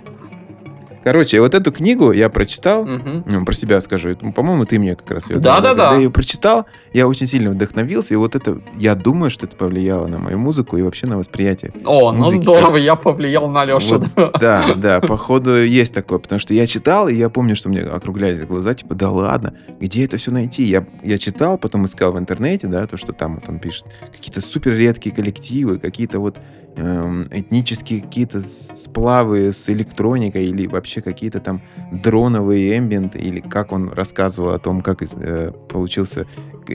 Короче, 1.07 1.41
вот 1.41 1.55
эту 1.55 1.71
книгу 1.71 2.11
я 2.11 2.29
прочитал, 2.29 2.83
угу. 2.83 3.45
про 3.45 3.55
себя 3.55 3.81
скажу, 3.81 4.17
по-моему, 4.35 4.65
ты 4.65 4.77
мне 4.81 4.97
как 4.97 5.09
раз 5.13 5.31
ее 5.31 5.39
да, 5.39 5.61
да, 5.61 5.73
да. 5.73 5.85
Когда 5.85 5.91
я 5.93 5.97
ее 5.99 6.11
прочитал, 6.11 6.67
я 6.93 7.07
очень 7.07 7.29
сильно 7.29 7.51
вдохновился, 7.51 8.13
и 8.15 8.17
вот 8.17 8.35
это, 8.35 8.61
я 8.77 8.97
думаю, 8.97 9.31
что 9.31 9.47
это 9.47 9.55
повлияло 9.55 10.09
на 10.09 10.19
мою 10.19 10.37
музыку 10.37 10.77
и 10.77 10.83
вообще 10.83 11.07
на 11.07 11.17
восприятие. 11.17 11.73
О, 11.85 12.11
ну 12.11 12.25
музыки. 12.25 12.39
ну 12.39 12.43
здорово, 12.43 12.77
я 12.79 12.97
повлиял 12.97 13.49
на 13.49 13.65
Лешу. 13.65 14.01
Вот, 14.17 14.33
да, 14.41 14.65
да, 14.75 14.99
походу 14.99 15.63
есть 15.63 15.95
такое, 15.95 16.19
потому 16.19 16.41
что 16.41 16.55
я 16.55 16.67
читал, 16.67 17.07
и 17.07 17.15
я 17.15 17.31
помню, 17.31 17.55
что 17.55 17.69
мне 17.69 17.83
округлялись 17.83 18.45
глаза, 18.45 18.75
типа, 18.75 18.97
да 18.97 19.09
ладно, 19.09 19.55
где 19.79 20.07
это 20.07 20.17
все 20.17 20.33
найти? 20.33 20.65
Я, 20.65 20.89
я 21.05 21.19
читал, 21.19 21.57
потом 21.57 21.87
искал 21.87 22.15
в 22.15 22.19
интернете, 22.19 22.67
да, 22.67 22.85
то, 22.85 22.97
что 22.97 23.13
там 23.13 23.37
вот 23.37 23.49
он 23.49 23.61
пишет, 23.61 23.87
какие-то 24.11 24.41
супер 24.41 24.73
редкие 24.73 25.15
коллективы, 25.15 25.79
какие-то 25.79 26.19
вот 26.19 26.39
этнические 26.77 28.03
какие-то 28.03 28.43
сплавы 28.43 29.53
с 29.53 29.69
электроникой 29.71 30.47
или 30.47 30.67
вообще 30.67 31.01
какие-то 31.01 31.41
там 31.41 31.63
дроновые 31.91 32.79
эмбиенты, 32.79 33.19
или 33.19 33.41
как 33.41 33.73
он 33.73 33.91
рассказывал 33.91 34.51
о 34.51 34.59
том, 34.59 34.83
как 34.83 35.03
э, 35.03 35.53
получился 35.69 36.27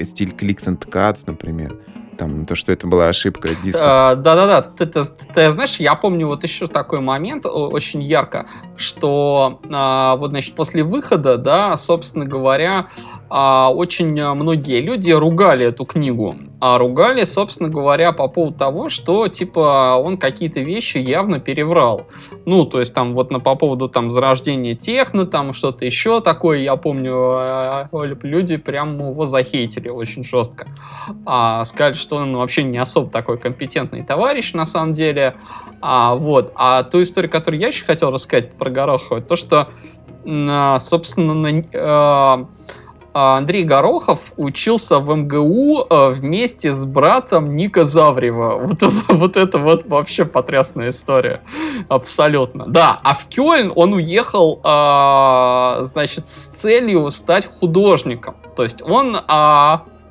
стиль 0.04 0.30
Clicks 0.30 0.68
and 0.68 0.80
Cuts, 0.90 1.24
например 1.28 1.78
там, 2.22 2.46
то, 2.46 2.54
что 2.54 2.72
это 2.72 2.86
была 2.86 3.08
ошибка 3.08 3.50
диска. 3.56 4.12
А, 4.12 4.16
да-да-да, 4.16 4.62
ты, 4.62 4.86
ты, 4.86 5.04
ты 5.34 5.50
знаешь, 5.50 5.78
я 5.78 5.96
помню 5.96 6.28
вот 6.28 6.44
еще 6.44 6.68
такой 6.68 7.00
момент 7.00 7.48
очень 7.48 8.04
ярко, 8.04 8.46
что 8.78 9.60
а, 9.72 10.16
вот, 10.18 10.30
значит, 10.30 10.54
после 10.54 10.84
выхода, 10.84 11.38
да, 11.38 11.76
собственно 11.78 12.26
говоря, 12.26 12.90
очень 13.34 14.12
многие 14.34 14.82
люди 14.82 15.12
ругали 15.12 15.68
эту 15.68 15.86
книгу. 15.86 16.36
А 16.60 16.78
ругали, 16.78 17.24
собственно 17.24 17.70
говоря, 17.70 18.12
по 18.12 18.28
поводу 18.28 18.58
того, 18.58 18.90
что, 18.90 19.28
типа, 19.30 19.96
он 20.04 20.18
какие-то 20.18 20.60
вещи 20.60 20.98
явно 20.98 21.40
переврал. 21.40 22.08
Ну, 22.46 22.66
то 22.66 22.80
есть, 22.80 22.94
там, 22.94 23.14
вот 23.14 23.32
на, 23.32 23.40
по 23.40 23.56
поводу, 23.56 23.90
там, 23.90 24.12
зарождения 24.12 24.76
техно, 24.76 25.26
там, 25.26 25.54
что-то 25.54 25.86
еще 25.86 26.22
такое, 26.22 26.60
я 26.60 26.76
помню, 26.76 27.14
а, 27.16 27.90
люди 28.22 28.58
прям 28.58 29.00
его 29.00 29.24
захейтили 29.24 29.90
очень 29.90 30.24
жестко. 30.24 30.68
А, 31.26 31.64
сказали, 31.66 31.94
что 31.94 32.18
он 32.18 32.36
вообще 32.36 32.64
не 32.64 32.78
особо 32.78 33.10
такой 33.10 33.38
компетентный 33.38 34.04
товарищ, 34.04 34.54
на 34.54 34.66
самом 34.66 34.94
деле. 34.94 35.36
А, 35.82 36.16
вот. 36.16 36.52
А 36.56 36.84
ту 36.84 37.02
историю, 37.02 37.32
которую 37.32 37.60
я 37.62 37.70
еще 37.70 37.86
хотел 37.86 38.12
рассказать 38.12 38.54
про 38.54 38.70
Горохова, 38.70 39.22
то, 39.22 39.36
что, 39.36 39.70
а, 40.28 40.80
собственно, 40.80 41.64
а, 41.74 42.46
Андрей 43.14 43.64
Горохов 43.64 44.32
учился 44.38 45.00
в 45.00 45.14
МГУ 45.16 45.86
а, 45.90 46.10
вместе 46.10 46.72
с 46.72 46.86
братом 46.86 47.56
Ника 47.56 47.86
Заврева. 47.86 48.58
Вот, 48.72 48.94
вот 49.10 49.38
это 49.38 49.58
вот 49.58 49.86
вообще 49.88 50.26
потрясная 50.26 50.90
история. 50.90 51.42
Абсолютно. 51.90 52.66
Да, 52.68 53.00
а 53.04 53.14
в 53.14 53.26
Кёльн 53.28 53.72
он 53.76 53.94
уехал, 53.94 54.60
значит, 55.84 56.28
с 56.28 56.48
целью 56.56 57.10
стать 57.10 57.46
художником. 57.46 58.36
То 58.56 58.64
есть 58.64 58.82
он 58.82 59.18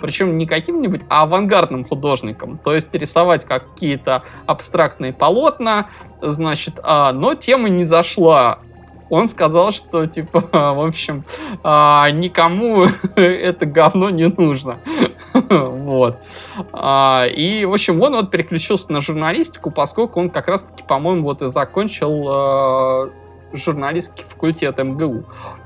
причем 0.00 0.37
не 0.38 0.47
каким-нибудь, 0.47 1.02
а 1.09 1.23
авангардным 1.23 1.85
художником. 1.85 2.59
То 2.59 2.75
есть 2.75 2.92
рисовать 2.95 3.45
какие-то 3.45 4.23
абстрактные 4.47 5.12
полотна, 5.12 5.88
значит, 6.21 6.80
а, 6.83 7.12
но 7.12 7.35
тема 7.35 7.69
не 7.69 7.85
зашла. 7.85 8.61
Он 9.11 9.26
сказал, 9.26 9.73
что, 9.73 10.07
типа, 10.07 10.40
в 10.52 10.87
общем, 10.87 11.25
а, 11.62 12.09
никому 12.11 12.85
это 13.17 13.67
говно 13.67 14.09
не 14.09 14.29
нужно. 14.29 14.79
вот. 15.50 16.19
А, 16.73 17.26
и, 17.26 17.64
в 17.64 17.73
общем, 17.73 18.00
он 18.00 18.12
вот 18.12 18.31
переключился 18.31 18.93
на 18.93 19.00
журналистику, 19.00 19.73
поскольку 19.73 20.21
он 20.21 20.31
как 20.31 20.49
раз-таки, 20.49 20.85
по-моему, 20.85 21.25
вот 21.25 21.43
и 21.43 21.49
закончил 21.49 22.26
а, 22.29 23.11
журналистский 23.52 24.25
факультет 24.25 24.79
МГУ. 24.79 25.25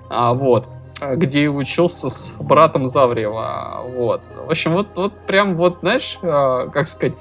Вот. 0.09 0.69
Где 1.01 1.49
учился 1.49 2.09
с 2.09 2.37
братом 2.39 2.87
Заврева. 2.87 3.83
Вот. 3.95 4.23
В 4.47 4.51
общем, 4.51 4.73
вот, 4.73 4.89
вот 4.97 5.13
прям 5.27 5.57
вот, 5.57 5.79
знаешь, 5.81 6.19
как 6.23 6.87
сказать, 6.87 7.15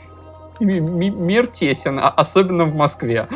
мир 0.59 1.47
тесен, 1.47 1.99
особенно 2.01 2.65
в 2.65 2.75
Москве. 2.75 3.27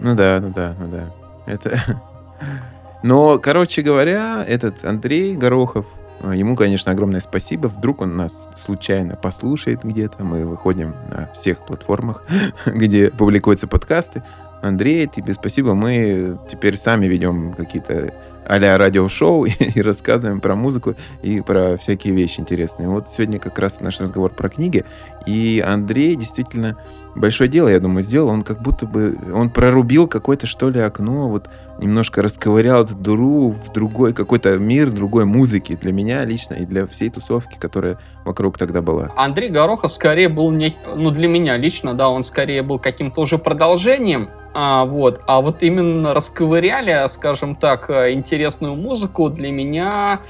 Ну 0.00 0.14
да, 0.14 0.38
ну 0.40 0.50
да, 0.50 0.74
ну 0.78 0.88
да. 0.88 1.10
Это... 1.46 1.80
Но, 3.02 3.38
короче 3.38 3.82
говоря, 3.82 4.44
этот 4.46 4.84
Андрей 4.84 5.36
Горохов, 5.36 5.86
э, 6.20 6.32
ему, 6.34 6.56
конечно, 6.56 6.90
огромное 6.92 7.20
спасибо. 7.20 7.68
Вдруг 7.68 8.00
он 8.00 8.16
нас 8.16 8.48
случайно 8.56 9.16
послушает 9.16 9.84
где-то. 9.84 10.24
Мы 10.24 10.44
выходим 10.44 10.94
на 11.10 11.30
всех 11.32 11.64
платформах, 11.64 12.24
где 12.66 13.10
публикуются 13.10 13.68
подкасты. 13.68 14.22
Андрей, 14.62 15.06
тебе 15.06 15.34
спасибо. 15.34 15.74
Мы 15.74 16.38
теперь 16.48 16.76
сами 16.76 17.06
ведем 17.06 17.54
какие-то 17.54 18.12
а-ля 18.48 18.76
радиошоу 18.78 19.44
и, 19.46 19.80
рассказываем 19.80 20.40
про 20.40 20.56
музыку 20.56 20.94
и 21.22 21.40
про 21.40 21.76
всякие 21.76 22.14
вещи 22.14 22.40
интересные. 22.40 22.88
Вот 22.88 23.10
сегодня 23.10 23.38
как 23.38 23.58
раз 23.58 23.80
наш 23.80 24.00
разговор 24.00 24.32
про 24.32 24.48
книги. 24.48 24.84
И 25.26 25.62
Андрей 25.64 26.16
действительно 26.16 26.78
большое 27.14 27.50
дело, 27.50 27.68
я 27.68 27.80
думаю, 27.80 28.02
сделал. 28.02 28.28
Он 28.28 28.42
как 28.42 28.62
будто 28.62 28.86
бы... 28.86 29.16
Он 29.34 29.50
прорубил 29.50 30.08
какое-то, 30.08 30.46
что 30.46 30.70
ли, 30.70 30.80
окно, 30.80 31.28
вот 31.28 31.48
немножко 31.78 32.22
расковырял 32.22 32.84
эту 32.84 32.94
дуру 32.94 33.50
в 33.50 33.72
другой 33.72 34.12
какой-то 34.12 34.56
мир, 34.58 34.90
другой 34.90 35.26
музыки 35.26 35.78
для 35.80 35.92
меня 35.92 36.24
лично 36.24 36.54
и 36.54 36.64
для 36.64 36.86
всей 36.86 37.10
тусовки, 37.10 37.56
которая 37.58 37.98
вокруг 38.24 38.58
тогда 38.58 38.82
была. 38.82 39.12
Андрей 39.16 39.50
Горохов 39.50 39.92
скорее 39.92 40.28
был 40.28 40.50
не... 40.50 40.74
Ну, 40.96 41.10
для 41.10 41.28
меня 41.28 41.56
лично, 41.56 41.94
да, 41.94 42.08
он 42.08 42.22
скорее 42.22 42.62
был 42.62 42.78
каким-то 42.78 43.20
уже 43.20 43.38
продолжением 43.38 44.30
а, 44.54 44.84
вот. 44.84 45.20
а 45.26 45.40
вот 45.40 45.62
именно 45.62 46.14
расковыряли, 46.14 47.06
скажем 47.08 47.54
так, 47.56 47.90
э, 47.90 48.12
интересную 48.12 48.74
музыку 48.74 49.30
для 49.30 49.52
меня, 49.52 50.20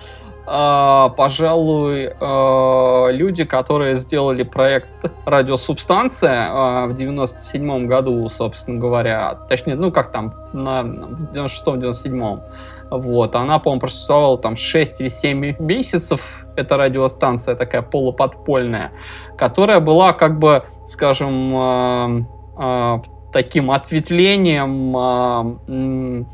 а, 0.51 1.11
пожалуй, 1.11 2.11
а, 2.21 3.09
люди, 3.09 3.45
которые 3.45 3.97
сделали 3.97 4.45
проект 4.45 4.89
«Радиосубстанция» 5.27 6.49
а, 6.51 6.87
в 6.87 6.95
97 6.95 7.87
году, 7.87 8.27
собственно 8.31 8.81
говоря. 8.81 9.35
Точнее, 9.51 9.75
ну 9.75 9.93
как 9.93 10.11
там, 10.11 10.33
на 10.55 10.81
96-97. 11.35 12.41
Вот, 12.91 13.37
она, 13.37 13.59
по-моему, 13.59 13.81
просуществовала 13.81 14.39
там 14.39 14.57
6 14.57 15.03
или 15.03 15.09
7 15.09 15.57
месяцев. 15.59 16.47
Это 16.57 16.79
радиостанция 16.79 17.55
такая 17.55 17.83
полуподпольная, 17.83 18.93
которая 19.37 19.81
была 19.81 20.15
как 20.15 20.39
бы, 20.39 20.63
скажем, 20.87 22.27
таким 23.32 23.70
ответвлением 23.70 24.97
э, 24.97 26.25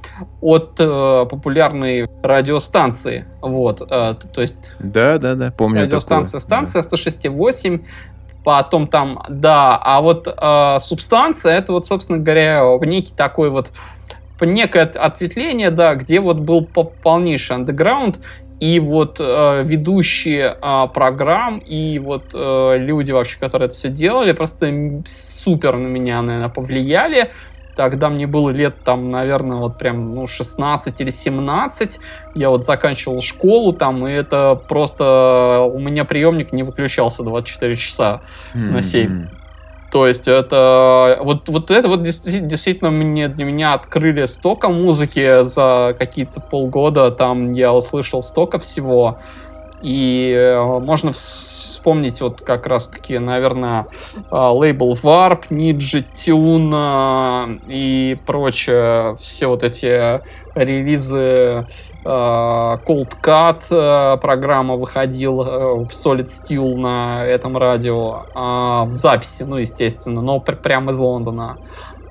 от 0.40 0.74
э, 0.78 1.26
популярной 1.28 2.08
радиостанции. 2.22 3.26
Вот, 3.40 3.80
э, 3.80 4.14
то 4.14 4.40
есть... 4.40 4.72
Да, 4.78 5.18
да, 5.18 5.34
да, 5.34 5.50
помню 5.50 5.82
Радиостанция, 5.82 6.40
такое. 6.40 6.64
станция 6.64 6.82
да. 6.82 7.28
106,8, 7.28 7.84
потом 8.44 8.86
там, 8.86 9.22
да, 9.28 9.76
а 9.76 10.00
вот 10.00 10.28
э, 10.28 10.78
субстанция, 10.80 11.58
это 11.58 11.72
вот, 11.72 11.86
собственно 11.86 12.18
говоря, 12.18 12.62
некий 12.82 13.12
такой 13.12 13.50
вот 13.50 13.72
некое 14.40 14.84
ответвление, 14.84 15.70
да, 15.70 15.94
где 15.94 16.20
вот 16.20 16.38
был 16.38 16.64
полнейший 16.64 17.56
андеграунд, 17.56 18.20
и 18.60 18.78
вот 18.78 19.16
э, 19.20 19.62
ведущие 19.64 20.56
э, 20.60 20.86
программ 20.94 21.58
и 21.58 21.98
вот 21.98 22.30
э, 22.34 22.76
люди 22.78 23.12
вообще, 23.12 23.38
которые 23.38 23.66
это 23.66 23.74
все 23.74 23.88
делали, 23.88 24.32
просто 24.32 25.02
супер 25.06 25.76
на 25.76 25.86
меня, 25.86 26.22
наверное, 26.22 26.48
повлияли. 26.48 27.30
Тогда 27.76 28.08
мне 28.08 28.28
было 28.28 28.50
лет 28.50 28.76
там, 28.84 29.10
наверное, 29.10 29.56
вот 29.56 29.78
прям, 29.78 30.14
ну, 30.14 30.28
16 30.28 31.00
или 31.00 31.10
17. 31.10 31.98
Я 32.36 32.50
вот 32.50 32.64
заканчивал 32.64 33.20
школу 33.20 33.72
там, 33.72 34.06
и 34.06 34.12
это 34.12 34.54
просто... 34.68 35.68
У 35.72 35.80
меня 35.80 36.04
приемник 36.04 36.52
не 36.52 36.62
выключался 36.62 37.24
24 37.24 37.74
часа 37.74 38.22
mm-hmm. 38.54 38.72
на 38.72 38.82
7. 38.82 39.26
То 39.94 40.08
есть 40.08 40.26
это 40.26 41.20
вот, 41.22 41.48
вот 41.48 41.70
это 41.70 41.86
вот 41.86 42.02
действительно 42.02 42.90
мне, 42.90 43.28
для 43.28 43.44
меня 43.44 43.74
открыли 43.74 44.24
столько 44.24 44.68
музыки 44.68 45.42
за 45.42 45.94
какие-то 45.96 46.40
полгода. 46.40 47.12
Там 47.12 47.52
я 47.52 47.72
услышал 47.72 48.20
столько 48.20 48.58
всего. 48.58 49.20
И 49.84 50.32
э, 50.34 50.78
можно 50.80 51.12
вспомнить 51.12 52.22
вот 52.22 52.40
как 52.40 52.66
раз-таки, 52.66 53.18
наверное, 53.18 53.86
э, 54.14 54.20
лейбл 54.30 54.94
Warp, 54.94 55.50
Ninja 55.50 56.02
Tune 56.10 57.60
и 57.68 58.16
прочее. 58.24 59.14
Все 59.16 59.46
вот 59.46 59.62
эти 59.62 60.22
релизы 60.54 61.20
э, 61.20 61.66
Cold 62.02 63.12
Cut 63.22 64.16
программа 64.20 64.76
выходил 64.76 65.42
Solid 65.90 66.28
Steel 66.28 66.76
на 66.76 67.22
этом 67.22 67.58
радио 67.58 68.24
в 68.86 68.94
записи, 68.94 69.42
ну, 69.42 69.56
естественно, 69.56 70.22
но 70.22 70.40
прямо 70.40 70.92
из 70.92 70.98
Лондона 70.98 71.58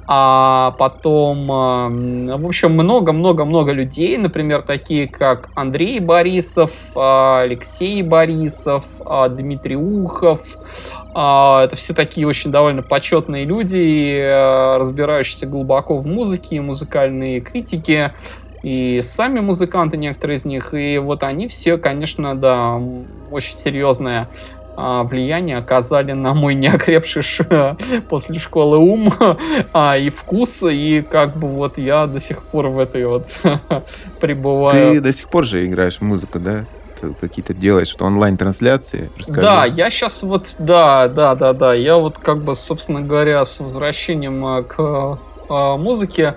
а 0.06 0.72
потом, 0.72 1.48
в 1.48 2.46
общем, 2.46 2.74
много-много-много 2.74 3.72
людей, 3.72 4.18
например, 4.18 4.62
такие 4.62 5.08
как 5.08 5.50
Андрей 5.56 6.00
Борисов, 6.00 6.72
а, 6.96 7.42
Алексей 7.42 8.02
Борисов, 8.02 8.86
а, 9.06 9.30
Дмитрий 9.30 9.78
Ухов. 9.78 10.58
А, 11.16 11.64
это 11.64 11.76
все 11.76 11.94
такие 11.94 12.28
очень 12.28 12.52
довольно 12.52 12.82
почетные 12.82 13.46
люди, 13.46 14.20
разбирающиеся 14.78 15.48
глубоко 15.48 15.98
в 15.98 16.06
музыке, 16.06 16.60
музыкальные 16.60 17.42
критики 17.42 18.12
и 18.64 19.02
сами 19.04 19.42
музыканты, 19.42 19.98
некоторые 19.98 20.38
из 20.38 20.46
них, 20.46 20.74
и 20.74 20.98
вот 20.98 21.24
они 21.24 21.48
все, 21.48 21.78
конечно, 21.78 22.34
да, 22.34 22.82
очень 23.30 23.56
серьезные 23.56 24.22
а, 24.22 24.28
влияние 24.76 25.58
оказали 25.58 26.14
на 26.14 26.34
мой 26.34 26.56
неокрепший 26.56 27.24
после 28.10 28.40
школы 28.40 28.78
ум 28.78 29.12
а, 29.74 29.98
и 29.98 30.10
вкус, 30.10 30.64
и 30.64 31.02
как 31.02 31.38
бы 31.38 31.48
вот 31.48 31.78
я 31.78 32.08
до 32.08 32.20
сих 32.20 32.44
пор 32.44 32.68
в 32.68 32.80
этой 32.80 33.06
вот 33.06 33.28
пребываю. 34.20 34.96
Ты 34.96 35.02
до 35.02 35.14
сих 35.14 35.30
пор 35.30 35.46
же 35.46 35.66
играешь 35.66 36.02
музыку, 36.02 36.40
да? 36.40 36.66
Ты 37.00 37.14
какие-то 37.14 37.54
делаешь 37.54 37.90
что 37.90 38.06
онлайн-трансляции? 38.06 39.12
Расскажи. 39.18 39.42
Да, 39.42 39.66
я 39.66 39.90
сейчас 39.90 40.24
вот, 40.24 40.56
да, 40.58 41.08
да, 41.08 41.36
да, 41.36 41.54
да, 41.54 41.74
я 41.74 41.98
вот 41.98 42.18
как 42.18 42.44
бы, 42.44 42.56
собственно 42.56 43.02
говоря, 43.02 43.44
с 43.44 43.60
возвращением 43.60 44.46
а, 44.46 44.64
к 44.64 45.20
музыке, 45.50 46.36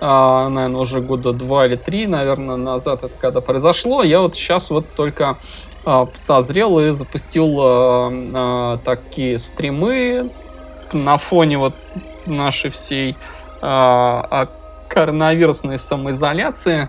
наверное, 0.00 0.80
уже 0.80 1.00
года 1.00 1.32
два 1.32 1.66
или 1.66 1.76
три, 1.76 2.06
наверное, 2.06 2.56
назад 2.56 3.04
это 3.04 3.14
когда 3.18 3.40
произошло, 3.40 4.02
я 4.02 4.20
вот 4.20 4.34
сейчас 4.34 4.68
вот 4.68 4.84
только 4.94 5.28
а, 5.30 5.36
созрел 6.14 6.78
и 6.78 6.90
запустил 6.90 7.58
а, 7.60 8.10
а, 8.10 8.78
такие 8.78 9.38
стримы 9.38 10.30
на 10.92 11.18
фоне 11.18 11.58
вот 11.58 11.74
нашей 12.26 12.70
всей 12.70 13.16
коронавирусной 13.60 15.76
самоизоляции 15.76 16.88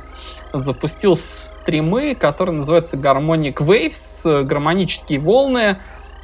запустил 0.54 1.16
стримы, 1.16 2.16
которые 2.16 2.56
называются 2.56 2.96
Harmonic 2.98 3.56
Waves, 3.56 4.44
гармонические 4.44 5.20
волны. 5.20 5.80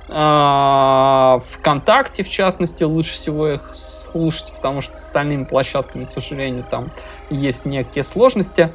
ВКонтакте, 0.08 2.24
в 2.24 2.30
частности, 2.30 2.84
лучше 2.84 3.14
всего 3.14 3.48
их 3.48 3.74
слушать, 3.74 4.54
потому 4.56 4.82
что 4.82 4.94
с 4.96 5.02
остальными 5.02 5.46
площадками, 5.46 6.06
к 6.06 6.12
сожалению, 6.12 6.64
там 6.70 6.92
есть 7.32 7.66
некие 7.66 8.04
сложности. 8.04 8.72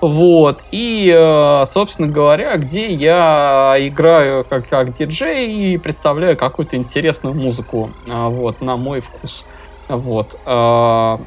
Вот. 0.00 0.64
И, 0.70 1.12
э, 1.14 1.64
собственно 1.66 2.08
говоря, 2.08 2.56
где 2.56 2.92
я 2.92 3.74
играю 3.78 4.44
как, 4.44 4.68
как 4.68 4.94
диджей 4.94 5.52
и 5.52 5.78
представляю 5.78 6.36
какую-то 6.36 6.76
интересную 6.76 7.34
музыку, 7.34 7.90
э, 8.06 8.28
вот, 8.28 8.60
на 8.60 8.76
мой 8.76 9.00
вкус. 9.00 9.48
Вот. 9.88 10.38
Э, 10.46 11.18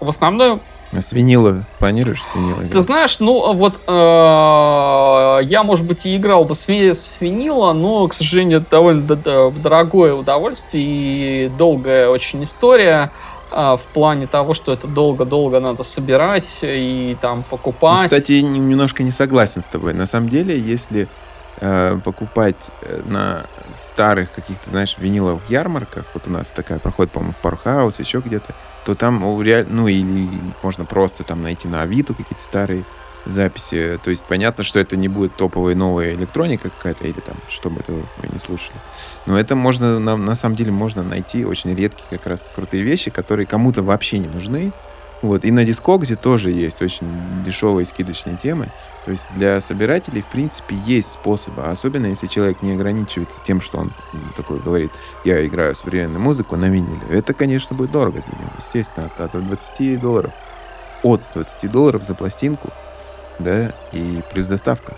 в 0.00 0.08
основном 0.08 0.60
а 0.94 1.00
с 1.00 1.12
винила 1.14 1.64
планируешь 1.78 2.22
с 2.22 2.34
винила? 2.34 2.60
Ты 2.70 2.82
знаешь, 2.82 3.18
ну 3.18 3.54
вот 3.54 3.80
э, 3.86 5.38
я, 5.44 5.62
может 5.62 5.86
быть, 5.86 6.04
и 6.04 6.16
играл 6.16 6.44
бы 6.44 6.54
с, 6.54 6.68
с 6.68 7.14
винила, 7.18 7.72
но, 7.72 8.06
к 8.08 8.12
сожалению, 8.12 8.60
это 8.60 8.72
довольно 8.72 9.16
дорогое 9.52 10.12
удовольствие 10.12 11.46
и 11.46 11.48
долгая 11.48 12.10
очень 12.10 12.44
история. 12.44 13.10
А, 13.10 13.10
в 13.52 13.82
плане 13.92 14.26
того, 14.26 14.54
что 14.54 14.72
это 14.72 14.86
долго-долго 14.86 15.60
надо 15.60 15.82
собирать 15.82 16.60
и 16.62 17.16
там 17.20 17.42
покупать. 17.42 18.10
Ну, 18.10 18.18
кстати, 18.18 18.40
немножко 18.40 19.02
не 19.02 19.10
согласен 19.10 19.62
с 19.62 19.66
тобой. 19.66 19.92
На 19.92 20.06
самом 20.06 20.28
деле, 20.28 20.58
если 20.58 21.08
э, 21.60 21.98
покупать 22.04 22.70
э, 22.82 23.02
на 23.06 23.46
старых 23.74 24.32
каких-то, 24.32 24.70
знаешь, 24.70 24.96
виниловых 24.98 25.42
ярмарках, 25.48 26.04
вот 26.14 26.26
у 26.26 26.30
нас 26.30 26.50
такая 26.50 26.78
проходит, 26.78 27.12
по-моему, 27.12 27.34
в 27.34 27.42
Пархаус, 27.42 27.98
еще 28.00 28.20
где-то, 28.20 28.54
то 28.84 28.94
там, 28.94 29.20
ну, 29.20 29.88
или 29.88 30.28
можно 30.62 30.84
просто 30.84 31.24
там 31.24 31.42
найти 31.42 31.68
на 31.68 31.82
Авито 31.82 32.14
какие-то 32.14 32.42
старые 32.42 32.84
записи. 33.26 33.98
То 34.02 34.10
есть 34.10 34.24
понятно, 34.26 34.64
что 34.64 34.78
это 34.78 34.96
не 34.96 35.08
будет 35.08 35.36
топовая 35.36 35.74
новая 35.74 36.14
электроника 36.14 36.70
какая-то, 36.70 37.06
или 37.06 37.20
там, 37.20 37.36
чтобы 37.48 37.80
это 37.80 37.92
вы 37.92 38.02
не 38.32 38.38
слушали. 38.38 38.76
Но 39.26 39.38
это 39.38 39.54
можно, 39.54 39.98
на, 39.98 40.16
на 40.16 40.36
самом 40.36 40.56
деле, 40.56 40.72
можно 40.72 41.02
найти 41.02 41.44
очень 41.44 41.74
редкие 41.74 42.06
как 42.10 42.26
раз 42.26 42.50
крутые 42.54 42.82
вещи, 42.82 43.10
которые 43.10 43.46
кому-то 43.46 43.82
вообще 43.82 44.18
не 44.18 44.28
нужны. 44.28 44.72
Вот. 45.22 45.44
И 45.44 45.52
на 45.52 45.64
Discogs 45.64 46.14
тоже 46.16 46.50
есть 46.50 46.82
очень 46.82 47.06
дешевые 47.44 47.86
скидочные 47.86 48.36
темы. 48.36 48.70
То 49.04 49.12
есть 49.12 49.26
для 49.36 49.60
собирателей, 49.60 50.22
в 50.22 50.26
принципе, 50.26 50.74
есть 50.84 51.12
способы. 51.12 51.62
Особенно, 51.62 52.06
если 52.06 52.26
человек 52.26 52.60
не 52.60 52.72
ограничивается 52.72 53.40
тем, 53.44 53.60
что 53.60 53.78
он 53.78 53.92
такой 54.36 54.58
говорит, 54.58 54.90
я 55.24 55.44
играю 55.46 55.76
современную 55.76 56.20
музыку 56.20 56.56
на 56.56 56.66
виниле. 56.66 57.00
Это, 57.08 57.34
конечно, 57.34 57.76
будет 57.76 57.92
дорого 57.92 58.20
для 58.26 58.38
него. 58.38 58.50
Естественно, 58.58 59.10
от, 59.16 59.34
от 59.34 59.46
20 59.46 60.00
долларов. 60.00 60.32
От 61.04 61.28
20 61.34 61.70
долларов 61.70 62.04
за 62.04 62.14
пластинку 62.14 62.70
да, 63.38 63.72
и 63.92 64.22
плюс 64.32 64.46
доставка. 64.46 64.94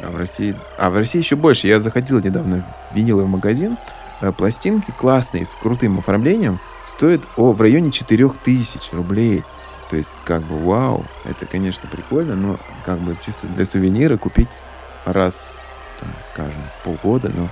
А 0.00 0.10
в 0.10 0.16
России, 0.16 0.54
а 0.78 0.90
в 0.90 0.96
России 0.96 1.18
еще 1.18 1.36
больше. 1.36 1.66
Я 1.66 1.80
заходил 1.80 2.20
недавно 2.20 2.64
в 2.90 2.96
виниловый 2.96 3.28
магазин, 3.28 3.76
э, 4.20 4.30
пластинки 4.30 4.92
классные, 4.96 5.44
с 5.44 5.56
крутым 5.56 5.98
оформлением, 5.98 6.60
стоят 6.86 7.22
о, 7.36 7.52
в 7.52 7.60
районе 7.60 7.90
4000 7.90 8.94
рублей. 8.94 9.42
То 9.90 9.96
есть, 9.96 10.16
как 10.24 10.42
бы, 10.42 10.58
вау, 10.58 11.04
это, 11.24 11.46
конечно, 11.46 11.88
прикольно, 11.90 12.36
но 12.36 12.58
как 12.84 12.98
бы 12.98 13.16
чисто 13.24 13.46
для 13.48 13.64
сувенира 13.64 14.18
купить 14.18 14.48
раз, 15.04 15.56
там, 15.98 16.08
скажем, 16.32 16.62
в 16.78 16.84
полгода, 16.84 17.32
но 17.34 17.48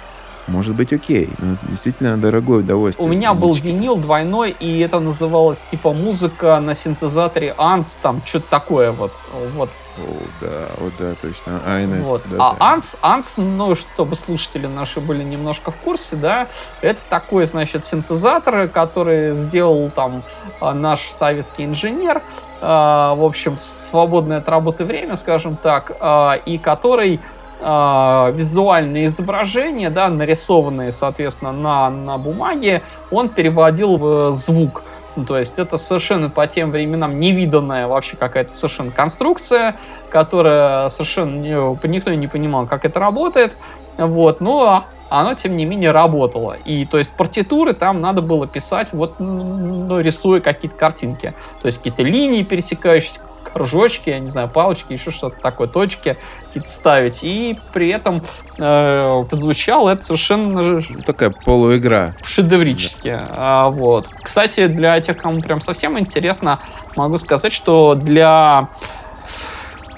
может 0.46 0.76
быть 0.76 0.92
окей. 0.92 1.30
Но 1.38 1.56
действительно 1.68 2.16
дорогое 2.16 2.60
удовольствие. 2.60 3.08
У 3.08 3.10
меня 3.10 3.34
был 3.34 3.54
винил 3.54 3.96
двойной, 3.96 4.54
и 4.58 4.78
это 4.80 5.00
называлось 5.00 5.64
типа 5.64 5.92
музыка 5.92 6.60
на 6.60 6.74
синтезаторе 6.74 7.54
Анс, 7.58 7.96
там 7.96 8.22
что-то 8.24 8.48
такое 8.50 8.92
вот. 8.92 9.12
Вот 9.54 9.70
о, 9.98 10.22
да, 10.40 10.68
вот 10.78 10.92
да, 10.98 11.14
точно. 11.14 11.60
INS, 11.66 12.02
вот. 12.02 12.22
да, 12.26 12.36
а 12.38 12.54
да. 12.54 12.56
Анс, 12.72 12.98
Анс, 13.00 13.36
ну, 13.36 13.74
чтобы 13.74 14.16
слушатели 14.16 14.66
наши 14.66 15.00
были 15.00 15.22
немножко 15.22 15.70
в 15.70 15.76
курсе, 15.76 16.16
да, 16.16 16.48
это 16.80 17.00
такой, 17.08 17.46
значит, 17.46 17.84
синтезатор, 17.84 18.68
который 18.68 19.32
сделал 19.34 19.90
там 19.90 20.22
а, 20.60 20.74
наш 20.74 21.08
советский 21.10 21.64
инженер, 21.64 22.22
а, 22.60 23.14
в 23.14 23.24
общем, 23.24 23.56
свободное 23.58 24.38
от 24.38 24.48
работы 24.48 24.84
время, 24.84 25.16
скажем 25.16 25.56
так, 25.56 25.92
а, 26.00 26.38
и 26.44 26.58
который 26.58 27.20
визуальные 27.58 29.06
изображения, 29.06 29.88
да, 29.88 30.10
нарисованные, 30.10 30.92
соответственно, 30.92 31.52
на, 31.52 31.88
на 31.88 32.18
бумаге, 32.18 32.82
он 33.10 33.30
переводил 33.30 33.96
в 33.96 34.32
звук. 34.32 34.82
Ну, 35.16 35.24
то 35.24 35.38
есть 35.38 35.58
это 35.58 35.78
совершенно 35.78 36.28
по 36.28 36.46
тем 36.46 36.70
временам 36.70 37.18
невиданная 37.18 37.86
вообще 37.86 38.16
какая-то 38.16 38.54
совершенно 38.54 38.90
конструкция, 38.90 39.76
которая 40.10 40.88
совершенно 40.90 41.40
никто 41.84 42.12
не 42.14 42.28
понимал, 42.28 42.66
как 42.66 42.84
это 42.84 43.00
работает. 43.00 43.56
Вот, 43.96 44.42
но 44.42 44.84
оно, 45.08 45.34
тем 45.34 45.56
не 45.56 45.64
менее, 45.64 45.92
работало. 45.92 46.52
И, 46.52 46.84
то 46.84 46.98
есть, 46.98 47.12
партитуры 47.12 47.72
там 47.72 48.00
надо 48.00 48.20
было 48.20 48.46
писать, 48.46 48.88
вот, 48.92 49.20
ну, 49.20 50.00
рисуя 50.00 50.40
какие-то 50.40 50.76
картинки. 50.76 51.32
То 51.62 51.66
есть, 51.66 51.78
какие-то 51.78 52.02
линии 52.02 52.42
пересекающиеся, 52.42 53.20
кружочки, 53.52 54.10
я 54.10 54.18
не 54.20 54.28
знаю, 54.28 54.48
палочки, 54.48 54.92
еще 54.92 55.10
что-то 55.10 55.40
такое, 55.40 55.68
точки 55.68 56.16
какие-то 56.46 56.68
ставить. 56.68 57.20
И 57.22 57.58
при 57.72 57.88
этом 57.88 58.22
э, 58.58 59.24
звучало 59.32 59.90
это 59.90 60.02
совершенно... 60.02 60.80
Такая 61.04 61.30
полуигра. 61.30 62.14
Шедеврически. 62.22 63.12
Да. 63.12 63.28
А, 63.30 63.70
вот. 63.70 64.08
Кстати, 64.22 64.66
для 64.66 65.00
тех, 65.00 65.16
кому 65.16 65.40
прям 65.40 65.60
совсем 65.60 65.98
интересно, 65.98 66.58
могу 66.96 67.16
сказать, 67.18 67.52
что 67.52 67.94
для 67.94 68.68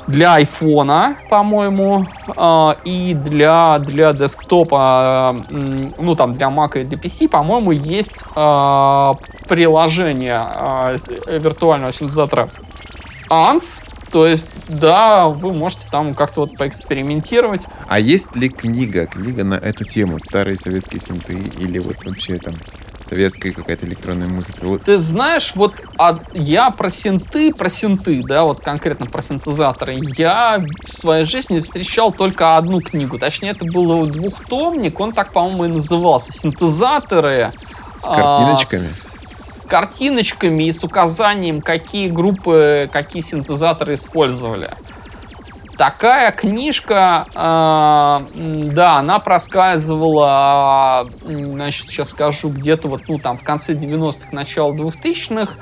для 0.09 0.37
айфона, 0.37 1.17
по-моему, 1.29 2.07
э, 2.35 2.71
и 2.85 3.15
для, 3.15 3.79
для 3.79 4.15
десктопа, 4.15 5.37
ну 5.51 6.15
там 6.17 6.35
для 6.35 6.49
Mac 6.49 6.81
и 6.81 6.85
для 6.85 6.97
PC, 6.97 7.29
по-моему, 7.29 7.73
есть 7.73 8.25
э, 8.35 9.13
приложение 9.49 10.43
э, 10.61 11.39
виртуального 11.39 11.93
синтезатора 11.93 12.49
ANS, 13.31 13.83
то 14.11 14.27
есть, 14.27 14.51
да, 14.69 15.29
вы 15.29 15.53
можете 15.53 15.89
там 15.91 16.15
как-то 16.15 16.43
вот 16.43 16.57
поэкспериментировать. 16.57 17.67
А 17.87 17.99
есть 17.99 18.35
ли 18.35 18.49
книга, 18.49 19.07
книга 19.07 19.45
на 19.45 19.55
эту 19.55 19.85
тему, 19.85 20.19
старые 20.19 20.57
советские 20.57 21.01
синты 21.01 21.35
или 21.35 21.79
вот 21.79 21.97
вообще 22.05 22.37
там 22.39 22.55
советская 23.09 23.53
какая-то 23.53 23.87
электронная 23.87 24.29
музыка. 24.29 24.59
Вот. 24.63 24.83
Ты 24.83 24.99
знаешь, 24.99 25.53
вот 25.55 25.75
а, 25.99 26.19
я 26.35 26.71
про 26.71 26.91
синты, 26.91 27.53
про 27.53 27.71
синты, 27.71 28.23
да, 28.23 28.45
вот 28.45 28.61
конкретно 28.61 29.07
про 29.07 29.23
синтезаторы, 29.23 29.97
я 30.17 30.63
в 30.85 30.91
своей 30.91 31.25
жизни 31.25 31.61
встречал 31.61 32.13
только 32.13 32.57
одну 32.57 32.81
книгу. 32.81 33.19
Точнее, 33.19 33.51
это 33.51 33.65
был 33.65 34.07
двухтомник, 34.07 35.01
он 35.01 35.13
так, 35.13 35.33
по-моему, 35.33 35.65
и 35.65 35.69
назывался. 35.69 36.33
Синтезаторы. 36.33 37.53
С 38.01 38.07
картиночками? 38.07 38.81
А, 38.81 38.85
с 38.85 39.28
картиночками 39.69 40.65
и 40.65 40.73
с 40.73 40.83
указанием, 40.83 41.61
какие 41.61 42.09
группы, 42.09 42.89
какие 42.93 43.23
синтезаторы 43.23 43.95
использовали. 43.95 44.71
Такая 45.77 46.33
книжка, 46.33 47.25
э, 47.33 48.71
да, 48.73 48.97
она 48.97 49.21
проскальзывала, 49.21 51.07
значит, 51.23 51.89
сейчас 51.89 52.11
скажу, 52.11 52.49
где-то 52.49 52.89
вот, 52.89 53.03
ну, 53.07 53.21
там, 53.21 53.39
в 53.39 53.45
конце 53.45 53.75
90-х, 53.75 54.31
начало 54.33 54.73
2000-х, 54.73 55.53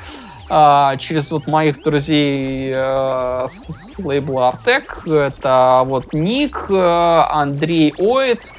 э, 0.49 0.99
через 0.99 1.31
вот 1.33 1.47
моих 1.47 1.83
друзей 1.83 2.73
э, 2.75 3.45
с, 3.47 3.67
с 3.69 3.99
лейбла 3.99 4.49
Артек. 4.49 5.07
Это 5.07 5.83
вот 5.85 6.15
Ник, 6.15 6.65
э, 6.71 7.25
Андрей 7.29 7.93
Оид, 7.99 8.53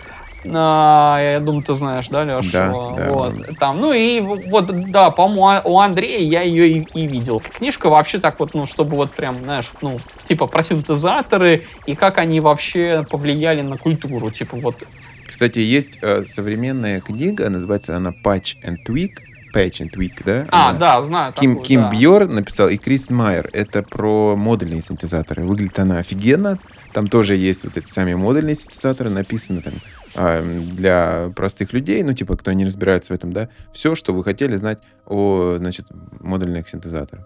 а, 0.54 1.20
я 1.20 1.40
думаю, 1.40 1.64
ты 1.64 1.76
знаешь, 1.76 2.08
да, 2.10 2.24
Леша? 2.24 2.68
Да, 2.68 3.10
вот. 3.10 3.36
Да. 3.36 3.54
Там, 3.60 3.80
ну 3.80 3.94
и 3.94 4.20
вот, 4.20 4.92
да, 4.92 5.12
по-моему, 5.12 5.62
у 5.66 5.80
Андрея 5.80 6.20
я 6.20 6.42
ее 6.42 6.70
и, 6.70 6.88
и 6.94 7.08
видел. 7.08 7.42
Книжка 7.58 7.90
вообще 7.90 8.20
так 8.20 8.40
вот, 8.40 8.54
ну, 8.54 8.66
чтобы 8.66 8.96
вот 8.96 9.12
прям, 9.12 9.36
знаешь, 9.44 9.72
ну, 9.82 10.00
типа 10.24 10.48
про 10.48 10.64
синтезаторы 10.64 11.66
и 11.86 11.96
как 11.96 12.18
они 12.18 12.40
вообще 12.40 13.06
повлияли 13.10 13.62
на 13.62 13.78
культуру, 13.78 14.30
типа 14.30 14.58
вот. 14.58 14.84
Кстати, 15.28 15.60
есть 15.60 16.00
э, 16.02 16.24
современная 16.26 17.02
книга, 17.02 17.50
называется 17.50 17.98
она 17.98 18.12
Patch 18.12 18.56
and 18.64 18.78
Tweak, 18.88 19.12
Patch 19.54 19.82
and 19.82 19.92
Tweak, 19.92 20.22
да? 20.26 20.46
А, 20.52 20.70
она... 20.70 20.80
да, 20.80 21.02
знаю. 21.02 21.34
Ким, 21.34 21.52
такую, 21.52 21.66
Ким 21.66 21.82
да. 21.82 21.92
Бьор 21.92 22.28
написал 22.28 22.70
и 22.70 22.78
Крис 22.78 23.10
Майер. 23.10 23.50
Это 23.54 23.84
про 23.84 24.36
модульные 24.36 24.82
синтезаторы. 24.82 25.44
Выглядит 25.44 25.80
она 25.80 26.00
офигенно. 26.00 26.60
Там 26.94 27.08
тоже 27.08 27.36
есть 27.36 27.64
вот 27.64 27.78
эти 27.78 27.90
сами 27.90 28.14
модульные 28.14 28.56
синтезаторы. 28.56 29.10
Написано 29.10 29.62
там 29.62 29.74
а, 29.76 29.97
для 30.18 31.32
простых 31.36 31.74
людей, 31.74 32.04
ну, 32.04 32.14
типа, 32.14 32.36
кто 32.36 32.52
не 32.52 32.66
разбирается 32.66 33.14
в 33.14 33.16
этом, 33.16 33.34
да, 33.34 33.50
все, 33.72 33.96
что 33.96 34.14
вы 34.14 34.24
хотели 34.24 34.56
знать 34.58 34.80
о, 35.06 35.58
значит, 35.58 35.86
модульных 36.20 36.68
синтезаторах. 36.68 37.26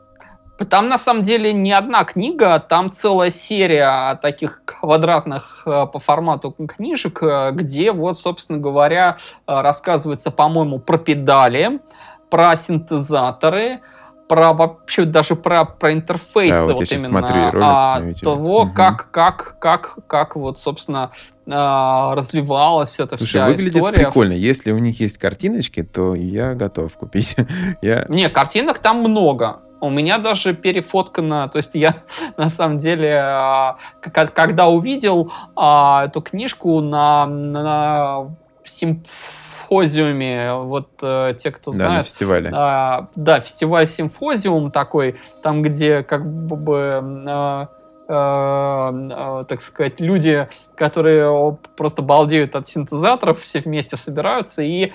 Там, 0.70 0.90
на 0.90 0.98
самом 0.98 1.24
деле, 1.24 1.54
не 1.54 1.72
одна 1.72 2.04
книга, 2.04 2.60
там 2.60 2.92
целая 2.92 3.32
серия 3.32 4.16
таких 4.22 4.62
квадратных 4.66 5.64
э, 5.66 5.88
по 5.92 5.98
формату 5.98 6.52
книжек, 6.52 7.24
э, 7.24 7.52
где, 7.54 7.92
вот, 7.92 8.18
собственно 8.18 8.60
говоря, 8.60 9.18
э, 9.48 9.62
рассказывается, 9.62 10.30
по-моему, 10.30 10.80
про 10.80 10.98
педали, 10.98 11.80
про 12.30 12.56
синтезаторы, 12.56 13.82
про 14.32 14.54
вообще 14.54 15.04
даже 15.04 15.36
про, 15.36 15.66
про 15.66 15.92
интерфейсы 15.92 16.58
да, 16.58 16.66
вот, 16.66 16.76
вот 16.76 16.90
именно 16.90 17.06
смотрю 17.06 17.52
ролик 17.52 17.56
а, 17.62 18.02
того, 18.24 18.62
угу. 18.62 18.72
как, 18.72 19.12
как, 19.12 19.58
как, 19.60 19.98
как 20.08 20.38
вот, 20.38 20.58
собственно, 20.58 21.12
а, 21.50 22.16
развивалась 22.16 22.98
эта 23.02 23.18
Слушай, 23.18 23.30
вся 23.30 23.48
выглядит 23.48 23.76
история. 23.76 24.06
прикольно. 24.06 24.32
Если 24.32 24.72
у 24.72 24.78
них 24.78 25.02
есть 25.02 25.18
картиночки, 25.18 25.84
то 25.84 26.16
я 26.16 26.54
готов 26.54 26.94
купить. 26.94 27.36
я... 27.82 28.06
Не, 28.08 28.30
картинок 28.30 28.80
там 28.80 29.00
много. 29.00 29.60
У 29.82 29.90
меня 29.90 30.18
даже 30.18 30.54
перефоткано, 30.54 31.50
то 31.50 31.58
есть 31.58 31.76
я 31.76 31.98
на 32.38 32.48
самом 32.48 32.78
деле, 32.78 33.14
а, 33.18 33.76
когда 34.00 34.70
увидел 34.70 35.30
а, 35.58 36.06
эту 36.06 36.22
книжку 36.22 36.80
на, 36.80 37.26
на 37.26 38.34
симф 38.64 39.51
симфозиуме, 39.72 40.54
вот 40.54 40.90
э, 41.02 41.34
те, 41.38 41.52
кто 41.52 41.72
да, 41.72 41.78
знает. 41.78 41.94
на 41.94 42.04
фестивале. 42.04 42.50
Э, 42.50 43.08
да, 43.16 43.40
фестиваль 43.40 43.88
симфозиум 43.88 44.72
такой, 44.72 45.16
там, 45.42 45.62
где 45.62 46.04
как 46.04 46.26
бы 46.26 47.02
э, 47.26 47.68
так 48.12 49.62
сказать, 49.62 50.02
люди, 50.02 50.48
которые 50.76 51.58
просто 51.78 52.02
балдеют 52.02 52.56
от 52.56 52.68
синтезаторов, 52.68 53.40
все 53.40 53.60
вместе 53.60 53.96
собираются 53.96 54.62
и, 54.62 54.86
э, 54.86 54.92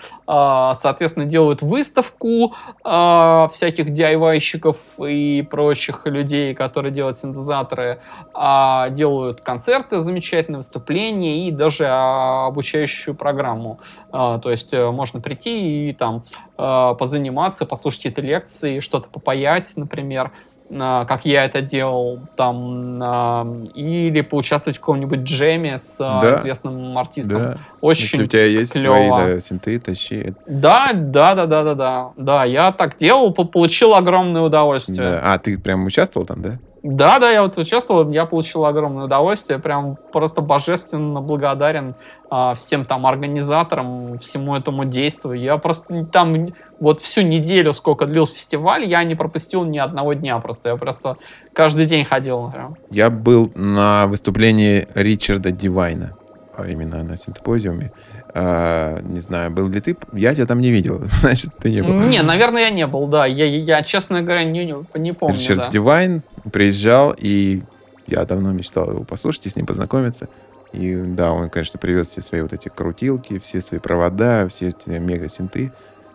соответственно, 0.74 1.24
делают 1.26 1.62
выставку 1.62 2.54
всяких 2.82 3.90
DIY-щиков 3.90 4.76
и 5.08 5.42
прочих 5.42 6.06
людей, 6.06 6.54
которые 6.54 6.92
делают 6.92 7.16
синтезаторы, 7.16 8.00
а 8.34 8.90
делают 8.90 9.40
концерты, 9.40 9.98
замечательные 9.98 10.58
выступления 10.58 11.48
и 11.48 11.50
даже 11.50 11.86
обучающую 11.86 13.14
программу. 13.14 13.80
То 14.10 14.42
есть 14.46 14.72
можно 14.74 15.20
прийти 15.20 15.88
и 15.88 15.92
там 15.92 16.24
позаниматься, 16.56 17.66
послушать 17.66 18.06
эти 18.06 18.20
лекции, 18.20 18.80
что-то 18.80 19.08
попаять, 19.08 19.72
например, 19.76 20.26
а, 20.26 20.32
как 20.68 21.24
я 21.24 21.44
это 21.44 21.60
делал, 21.60 22.20
там, 22.36 23.00
а, 23.02 23.46
или 23.74 24.20
поучаствовать 24.20 24.76
в 24.76 24.80
каком-нибудь 24.80 25.20
джеме 25.20 25.78
с 25.78 25.98
а, 26.00 26.20
да, 26.20 26.34
известным 26.38 26.96
артистом. 26.98 27.42
Да. 27.42 27.58
Очень 27.80 28.04
Если 28.04 28.24
у 28.24 28.26
тебя 28.26 28.44
есть 28.44 28.72
клево. 28.72 28.94
свои 28.94 29.08
да, 29.10 29.40
синты, 29.40 29.78
тащи. 29.78 30.34
Да, 30.46 30.90
да, 30.92 31.34
да, 31.34 31.46
да, 31.46 31.62
да, 31.62 31.74
да. 31.74 32.10
Да, 32.16 32.44
я 32.44 32.72
так 32.72 32.96
делал, 32.96 33.32
получил 33.32 33.94
огромное 33.94 34.42
удовольствие. 34.42 35.10
Да. 35.10 35.20
А, 35.34 35.38
ты 35.38 35.58
прям 35.58 35.86
участвовал 35.86 36.26
там, 36.26 36.42
да? 36.42 36.58
Да, 36.88 37.18
да, 37.18 37.32
я 37.32 37.42
вот 37.42 37.58
участвовал, 37.58 38.08
я 38.12 38.26
получил 38.26 38.64
огромное 38.64 39.06
удовольствие, 39.06 39.58
прям 39.58 39.96
просто 40.12 40.40
божественно 40.40 41.20
благодарен 41.20 41.96
а, 42.30 42.54
всем 42.54 42.84
там 42.84 43.06
организаторам, 43.06 44.20
всему 44.20 44.54
этому 44.54 44.84
действию. 44.84 45.34
Я 45.34 45.56
просто 45.58 46.04
там 46.04 46.54
вот 46.78 47.00
всю 47.02 47.22
неделю, 47.22 47.72
сколько 47.72 48.06
длился 48.06 48.36
фестиваль, 48.36 48.84
я 48.84 49.02
не 49.02 49.16
пропустил 49.16 49.64
ни 49.64 49.78
одного 49.78 50.12
дня 50.12 50.38
просто. 50.38 50.68
Я 50.68 50.76
просто 50.76 51.16
каждый 51.52 51.86
день 51.86 52.04
ходил. 52.04 52.52
Прям. 52.52 52.76
Я 52.90 53.10
был 53.10 53.50
на 53.56 54.06
выступлении 54.06 54.86
Ричарда 54.94 55.50
Дивайна, 55.50 56.16
а 56.56 56.68
именно 56.68 57.02
на 57.02 57.16
синтепозиуме. 57.16 57.90
А, 58.38 59.00
не 59.00 59.20
знаю, 59.20 59.50
был 59.50 59.66
ли 59.70 59.80
ты? 59.80 59.96
Я 60.12 60.34
тебя 60.34 60.44
там 60.44 60.60
не 60.60 60.70
видел, 60.70 61.00
значит, 61.20 61.52
ты 61.58 61.70
не 61.70 61.82
был. 61.82 61.94
Не, 62.02 62.20
наверное, 62.22 62.64
я 62.64 62.70
не 62.70 62.86
был, 62.86 63.06
да. 63.06 63.24
Я, 63.24 63.46
я 63.46 63.82
честно 63.82 64.20
говоря, 64.20 64.44
не, 64.44 64.74
не 64.94 65.12
помню. 65.14 65.36
Ричард 65.36 65.58
да. 65.58 65.70
Дивайн 65.70 66.22
приезжал, 66.52 67.14
и 67.16 67.62
я 68.06 68.26
давно 68.26 68.52
мечтал 68.52 68.90
его 68.90 69.04
послушать 69.04 69.46
и 69.46 69.48
с 69.48 69.56
ним 69.56 69.64
познакомиться. 69.64 70.28
И 70.74 70.94
да, 70.94 71.32
он, 71.32 71.48
конечно, 71.48 71.78
привез 71.80 72.08
все 72.08 72.20
свои 72.20 72.42
вот 72.42 72.52
эти 72.52 72.68
крутилки, 72.68 73.38
все 73.38 73.62
свои 73.62 73.80
провода, 73.80 74.46
все 74.48 74.68
эти 74.68 74.90
мега-синты 74.90 75.72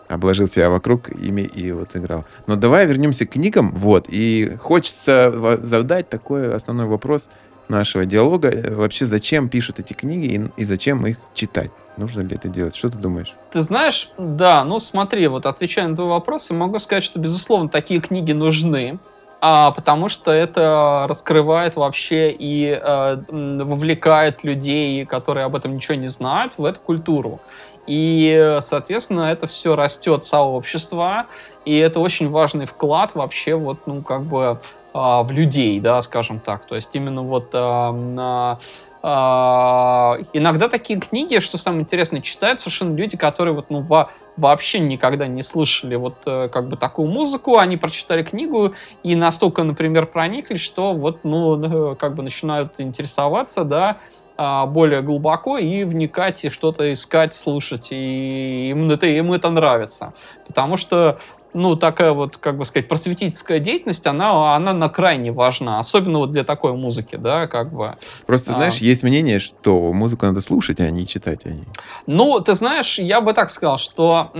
обложил 0.08 0.46
себя 0.46 0.70
вокруг 0.70 1.10
ими 1.10 1.42
и 1.42 1.72
вот 1.72 1.96
играл. 1.96 2.26
Но 2.46 2.56
давай 2.56 2.86
вернемся 2.86 3.26
к 3.26 3.32
книгам. 3.32 3.72
Вот. 3.74 4.06
И 4.10 4.58
хочется 4.60 5.60
задать 5.64 6.10
такой 6.10 6.54
основной 6.54 6.86
вопрос 6.86 7.30
нашего 7.72 8.06
диалога. 8.06 8.52
Вообще, 8.76 9.08
зачем 9.08 9.50
пишут 9.50 9.80
эти 9.80 9.94
книги 9.94 10.52
и, 10.58 10.62
и 10.62 10.64
зачем 10.64 11.08
их 11.08 11.18
читать? 11.34 11.72
Нужно 11.98 12.22
ли 12.22 12.36
это 12.36 12.48
делать? 12.48 12.76
Что 12.76 12.90
ты 12.90 13.00
думаешь? 13.00 13.34
Ты 13.52 13.62
знаешь, 13.62 14.12
да, 14.18 14.64
ну 14.64 14.80
смотри, 14.80 15.28
вот 15.28 15.46
отвечая 15.46 15.88
на 15.88 15.96
твой 15.96 16.08
вопрос, 16.08 16.50
я 16.52 16.56
могу 16.56 16.78
сказать, 16.80 17.04
что, 17.04 17.20
безусловно, 17.20 17.70
такие 17.70 18.00
книги 18.00 18.32
нужны, 18.32 19.00
а, 19.42 19.72
потому 19.72 20.08
что 20.08 20.32
это 20.32 21.06
раскрывает 21.10 21.76
вообще 21.76 22.32
и 22.32 22.68
э, 22.68 23.24
вовлекает 23.30 24.44
людей, 24.44 25.06
которые 25.06 25.46
об 25.46 25.56
этом 25.56 25.76
ничего 25.76 25.96
не 25.96 26.08
знают, 26.08 26.54
в 26.58 26.66
эту 26.66 26.80
культуру. 26.80 27.42
И, 27.88 28.58
соответственно, 28.62 29.32
это 29.32 29.48
все 29.48 29.76
растет 29.76 30.24
сообщество, 30.24 31.26
и 31.66 31.76
это 31.76 32.00
очень 32.00 32.30
важный 32.30 32.66
вклад 32.66 33.16
вообще 33.16 33.56
вот, 33.56 33.88
ну, 33.88 34.04
как 34.04 34.24
бы 34.24 34.60
в 34.94 35.28
людей, 35.32 35.80
да, 35.80 36.02
скажем 36.02 36.40
так. 36.40 36.66
То 36.66 36.76
есть 36.76 36.96
именно 36.96 37.22
вот 37.24 37.52
а, 37.54 38.58
а, 39.04 40.18
иногда 40.34 40.70
такие 40.70 41.00
книги, 41.00 41.40
что 41.40 41.58
самое 41.58 41.82
интересное, 41.82 42.22
читают 42.22 42.60
совершенно 42.60 42.96
люди, 42.96 43.18
которые 43.18 43.54
вот, 43.54 43.70
ну, 43.70 43.82
во, 43.82 44.12
вообще 44.38 44.80
никогда 44.80 45.26
не 45.26 45.42
слышали 45.42 45.96
вот 45.96 46.18
э, 46.28 46.50
как 46.50 46.68
бы 46.68 46.78
такую 46.78 47.08
музыку, 47.08 47.58
они 47.58 47.78
прочитали 47.78 48.22
книгу 48.22 48.76
и 49.02 49.16
настолько, 49.16 49.64
например, 49.64 50.06
прониклись, 50.06 50.62
что 50.62 50.94
вот, 50.94 51.24
ну, 51.24 51.96
как 51.96 52.14
бы 52.14 52.22
начинают 52.22 52.80
интересоваться, 52.80 53.64
да, 53.64 53.98
а, 54.38 54.68
более 54.68 55.02
глубоко 55.02 55.58
и 55.58 55.84
вникать, 55.84 56.46
и 56.46 56.50
что-то 56.50 56.92
искать, 56.92 57.34
слушать, 57.34 57.90
и 57.92 58.70
им 58.70 58.90
это, 58.92 59.08
им 59.08 59.34
это 59.34 59.50
нравится. 59.50 60.14
Потому 60.46 60.78
что 60.78 61.20
ну, 61.54 61.76
такая 61.76 62.12
вот, 62.12 62.38
как 62.38 62.58
бы 62.58 62.66
сказать, 62.66 62.88
просветительская 62.88 63.60
деятельность, 63.60 64.08
она, 64.08 64.56
она 64.56 64.74
на 64.74 64.90
крайне 64.90 65.32
важна, 65.32 65.80
особенно 65.80 66.20
вот 66.20 66.32
для 66.32 66.44
такой 66.44 66.74
музыки, 66.74 67.16
да, 67.16 67.48
как 67.48 67.74
бы. 67.74 67.96
Просто, 68.26 68.54
а... 68.54 68.58
знаешь, 68.58 68.78
есть 68.78 69.04
мнение, 69.04 69.40
что 69.40 69.92
музыку 69.94 70.26
надо 70.26 70.42
слушать, 70.42 70.80
а 70.80 70.90
не 70.90 71.06
читать. 71.06 71.42
А 71.46 71.50
не... 71.50 71.64
Ну, 72.08 72.40
ты 72.40 72.56
знаешь, 72.56 73.00
я 73.00 73.22
бы 73.22 73.34
так 73.34 73.50
сказал, 73.50 73.78
что 73.78 74.32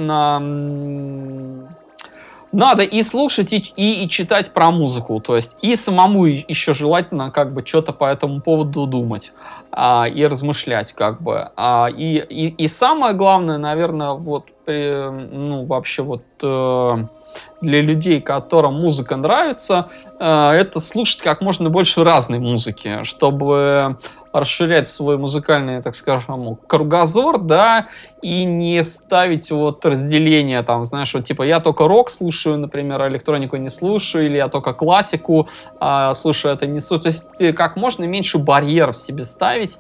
надо 2.52 2.84
и 2.84 3.04
слушать, 3.04 3.54
и, 3.54 3.58
и, 3.76 4.04
и 4.04 4.10
читать 4.10 4.52
про 4.52 4.72
музыку. 4.72 5.20
То 5.20 5.36
есть 5.36 5.56
и 5.62 5.76
самому 5.76 6.26
еще 6.26 6.74
желательно 6.74 7.32
как 7.32 7.54
бы 7.54 7.66
что-то 7.66 7.94
по 7.94 8.06
этому 8.06 8.42
поводу 8.42 8.86
думать 8.86 9.32
а, 9.72 10.06
и 10.08 10.26
размышлять 10.26 10.94
как 10.94 11.22
бы. 11.22 11.50
А, 11.56 11.88
и, 11.88 12.18
и, 12.18 12.48
и 12.48 12.68
самое 12.68 13.14
главное, 13.14 13.58
наверное, 13.58 14.12
вот, 14.12 14.48
э, 14.68 15.10
ну, 15.10 15.66
вообще 15.66 16.04
вот... 16.04 16.24
Э, 16.44 17.08
для 17.62 17.82
людей, 17.82 18.22
которым 18.22 18.82
музыка 18.82 19.16
нравится, 19.16 19.88
э, 20.20 20.52
это 20.52 20.80
слушать 20.80 21.22
как 21.22 21.42
можно 21.42 21.70
больше 21.70 22.04
разной 22.04 22.40
музыки, 22.40 23.04
чтобы 23.04 23.98
расширять 24.34 24.88
свой 24.88 25.18
музыкальный, 25.18 25.82
так 25.82 25.96
скажем, 25.96 26.58
кругозор, 26.68 27.40
да, 27.40 27.88
и 28.22 28.44
не 28.44 28.84
ставить 28.84 29.52
вот 29.52 29.86
разделение, 29.86 30.64
там, 30.64 30.86
знаешь, 30.86 31.14
вот 31.14 31.26
типа 31.26 31.44
я 31.44 31.60
только 31.60 31.88
рок 31.88 32.10
слушаю, 32.10 32.58
например, 32.58 33.08
электронику 33.08 33.58
не 33.58 33.70
слушаю, 33.70 34.26
или 34.26 34.38
я 34.38 34.48
только 34.48 34.74
классику 34.74 35.48
э, 35.80 36.12
слушаю, 36.14 36.54
это 36.54 36.68
не 36.68 36.80
слушаю. 36.80 37.04
То 37.04 37.08
есть 37.10 37.56
как 37.56 37.76
можно 37.76 38.06
меньше 38.06 38.38
барьеров 38.38 38.96
себе 38.96 39.24
ставить, 39.24 39.80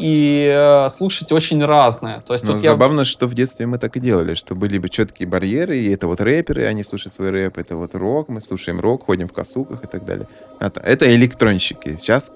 и 0.00 0.50
э, 0.50 0.88
слушать 0.88 1.30
очень 1.30 1.62
разное. 1.62 2.20
То 2.20 2.32
есть 2.32 2.44
ну, 2.46 2.56
забавно, 2.56 3.00
я... 3.00 3.04
что 3.04 3.26
в 3.26 3.34
детстве 3.34 3.66
мы 3.66 3.76
так 3.76 3.96
и 3.96 4.00
делали, 4.00 4.32
что 4.32 4.54
были 4.54 4.78
бы 4.78 4.88
четкие 4.88 5.28
барьеры, 5.28 5.76
и 5.76 5.92
это 5.92 6.06
вот 6.06 6.20
рэперы, 6.22 6.64
они 6.64 6.82
слушают 6.82 7.14
свой 7.14 7.30
рэп, 7.30 7.58
это 7.58 7.76
вот 7.76 7.94
рок, 7.94 8.28
мы 8.28 8.40
слушаем 8.40 8.80
рок, 8.80 9.04
ходим 9.04 9.28
в 9.28 9.32
косуках 9.32 9.84
и 9.84 9.86
так 9.86 10.06
далее. 10.06 10.26
Это, 10.58 10.80
это 10.80 11.14
электронщики. 11.14 11.96
Сейчас 11.98 12.32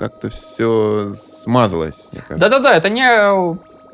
как-то 0.00 0.30
все 0.30 1.12
смазалось. 1.14 2.08
Да-да-да, 2.30 2.74
это 2.74 2.88
не 2.88 3.04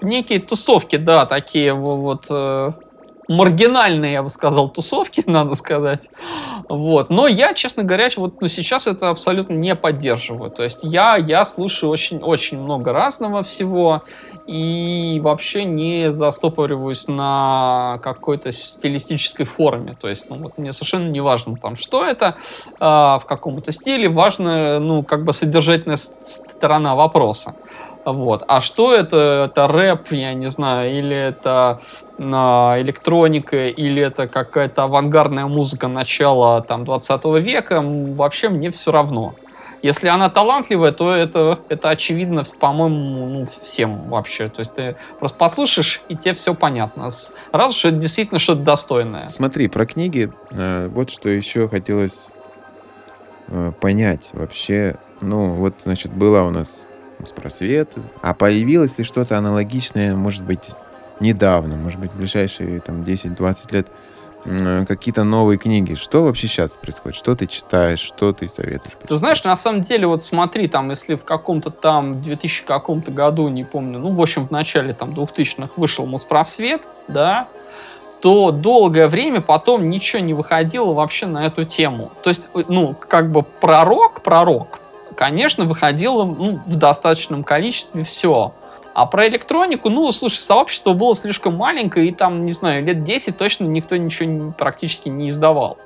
некие 0.00 0.38
тусовки, 0.38 0.94
да, 0.94 1.26
такие 1.26 1.74
вот 1.74 2.30
маргинальные, 3.28 4.12
я 4.12 4.22
бы 4.22 4.28
сказал, 4.28 4.68
тусовки, 4.68 5.22
надо 5.26 5.54
сказать. 5.54 6.10
Вот. 6.68 7.10
Но 7.10 7.26
я, 7.26 7.54
честно 7.54 7.82
говоря, 7.82 8.08
вот 8.16 8.40
ну, 8.40 8.48
сейчас 8.48 8.86
это 8.86 9.08
абсолютно 9.10 9.54
не 9.54 9.74
поддерживаю. 9.74 10.50
То 10.50 10.62
есть 10.62 10.84
я, 10.84 11.16
я 11.16 11.44
слушаю 11.44 11.90
очень-очень 11.90 12.58
много 12.58 12.92
разного 12.92 13.42
всего 13.42 14.02
и 14.46 15.20
вообще 15.22 15.64
не 15.64 16.10
застопориваюсь 16.10 17.08
на 17.08 17.98
какой-то 18.02 18.52
стилистической 18.52 19.46
форме. 19.46 19.96
То 20.00 20.08
есть 20.08 20.30
ну, 20.30 20.36
вот 20.36 20.58
мне 20.58 20.72
совершенно 20.72 21.08
не 21.08 21.20
важно, 21.20 21.56
там, 21.56 21.76
что 21.76 22.04
это, 22.04 22.36
э, 22.78 22.84
в 22.84 23.22
каком-то 23.26 23.72
стиле. 23.72 24.08
Важно, 24.08 24.78
ну, 24.78 25.02
как 25.02 25.24
бы 25.24 25.32
содержательная 25.32 25.96
сторона 25.96 26.94
вопроса. 26.94 27.54
Вот. 28.06 28.44
А 28.46 28.60
что 28.60 28.94
это? 28.94 29.50
Это 29.50 29.66
рэп, 29.66 30.12
я 30.12 30.32
не 30.32 30.46
знаю, 30.46 30.96
или 30.96 31.16
это 31.16 31.80
а, 32.18 32.80
электроника, 32.80 33.66
или 33.66 34.00
это 34.00 34.28
какая-то 34.28 34.84
авангардная 34.84 35.46
музыка 35.46 35.88
начала 35.88 36.60
там, 36.62 36.84
20 36.84 37.24
века, 37.42 37.82
вообще 37.82 38.48
мне 38.48 38.70
все 38.70 38.92
равно. 38.92 39.34
Если 39.82 40.06
она 40.06 40.30
талантливая, 40.30 40.92
то 40.92 41.12
это, 41.12 41.58
это 41.68 41.90
очевидно, 41.90 42.44
по-моему, 42.60 43.26
ну, 43.26 43.46
всем 43.62 44.08
вообще. 44.08 44.48
То 44.48 44.60
есть 44.60 44.74
ты 44.74 44.96
просто 45.18 45.36
послушаешь, 45.36 46.00
и 46.08 46.16
тебе 46.16 46.34
все 46.34 46.54
понятно. 46.54 47.08
Раз 47.50 47.74
что 47.74 47.88
это 47.88 47.96
действительно 47.98 48.38
что-то 48.38 48.62
достойное. 48.62 49.26
Смотри, 49.28 49.66
про 49.66 49.84
книги, 49.84 50.32
э, 50.52 50.88
вот 50.92 51.10
что 51.10 51.28
еще 51.28 51.68
хотелось 51.68 52.28
э, 53.48 53.72
понять 53.80 54.30
вообще. 54.32 54.96
Ну, 55.20 55.54
вот, 55.54 55.74
значит, 55.78 56.12
была 56.12 56.44
у 56.44 56.50
нас 56.50 56.86
просвет. 57.34 57.94
А 58.22 58.34
появилось 58.34 58.96
ли 58.98 59.04
что-то 59.04 59.36
аналогичное, 59.38 60.14
может 60.14 60.44
быть, 60.44 60.70
недавно, 61.20 61.76
может 61.76 61.98
быть, 61.98 62.12
в 62.12 62.16
ближайшие 62.16 62.80
там 62.80 63.02
10-20 63.02 63.72
лет, 63.72 63.88
какие-то 64.86 65.24
новые 65.24 65.58
книги. 65.58 65.94
Что 65.94 66.22
вообще 66.22 66.46
сейчас 66.46 66.76
происходит? 66.76 67.16
Что 67.16 67.34
ты 67.34 67.46
читаешь? 67.46 67.98
Что 67.98 68.32
ты 68.32 68.48
советуешь? 68.48 68.94
Почитать? 68.94 69.08
Ты 69.08 69.16
знаешь, 69.16 69.44
на 69.44 69.56
самом 69.56 69.80
деле, 69.80 70.06
вот 70.06 70.22
смотри, 70.22 70.68
там, 70.68 70.90
если 70.90 71.16
в 71.16 71.24
каком-то 71.24 71.70
там 71.70 72.22
2000 72.22 72.64
каком-то 72.64 73.10
году, 73.10 73.48
не 73.48 73.64
помню, 73.64 73.98
ну, 73.98 74.10
в 74.10 74.20
общем, 74.20 74.46
в 74.46 74.50
начале 74.50 74.94
там 74.94 75.10
2000-х 75.10 75.72
вышел 75.76 76.06
Моспросвет, 76.06 76.88
да, 77.08 77.48
то 78.20 78.50
долгое 78.50 79.08
время 79.08 79.40
потом 79.40 79.90
ничего 79.90 80.22
не 80.22 80.34
выходило 80.34 80.92
вообще 80.92 81.26
на 81.26 81.44
эту 81.44 81.64
тему. 81.64 82.12
То 82.22 82.30
есть, 82.30 82.48
э, 82.54 82.62
ну, 82.68 82.94
как 82.94 83.30
бы 83.30 83.42
пророк, 83.42 84.22
пророк, 84.22 84.80
конечно, 85.16 85.64
выходило 85.64 86.24
ну, 86.24 86.60
в 86.64 86.76
достаточном 86.76 87.42
количестве 87.42 88.04
все. 88.04 88.54
А 88.94 89.06
про 89.06 89.28
электронику, 89.28 89.90
ну, 89.90 90.10
слушай, 90.12 90.40
сообщество 90.40 90.92
было 90.92 91.14
слишком 91.14 91.56
маленькое, 91.56 92.08
и 92.08 92.12
там, 92.12 92.46
не 92.46 92.52
знаю, 92.52 92.84
лет 92.84 93.02
10 93.02 93.36
точно 93.36 93.64
никто 93.64 93.96
ничего 93.96 94.52
практически 94.52 95.08
не 95.08 95.28
издавал. 95.28 95.78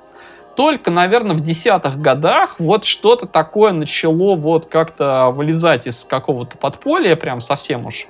Только, 0.55 0.91
наверное, 0.91 1.35
в 1.35 1.41
десятых 1.41 1.99
годах 1.99 2.57
вот 2.59 2.85
что-то 2.85 3.27
такое 3.27 3.73
начало 3.73 4.37
вот 4.37 4.67
как-то 4.67 5.31
вылезать 5.31 5.87
из 5.87 6.05
какого-то 6.05 6.57
подполья, 6.57 7.17
прям 7.17 7.41
совсем 7.41 7.87
уж 7.87 8.07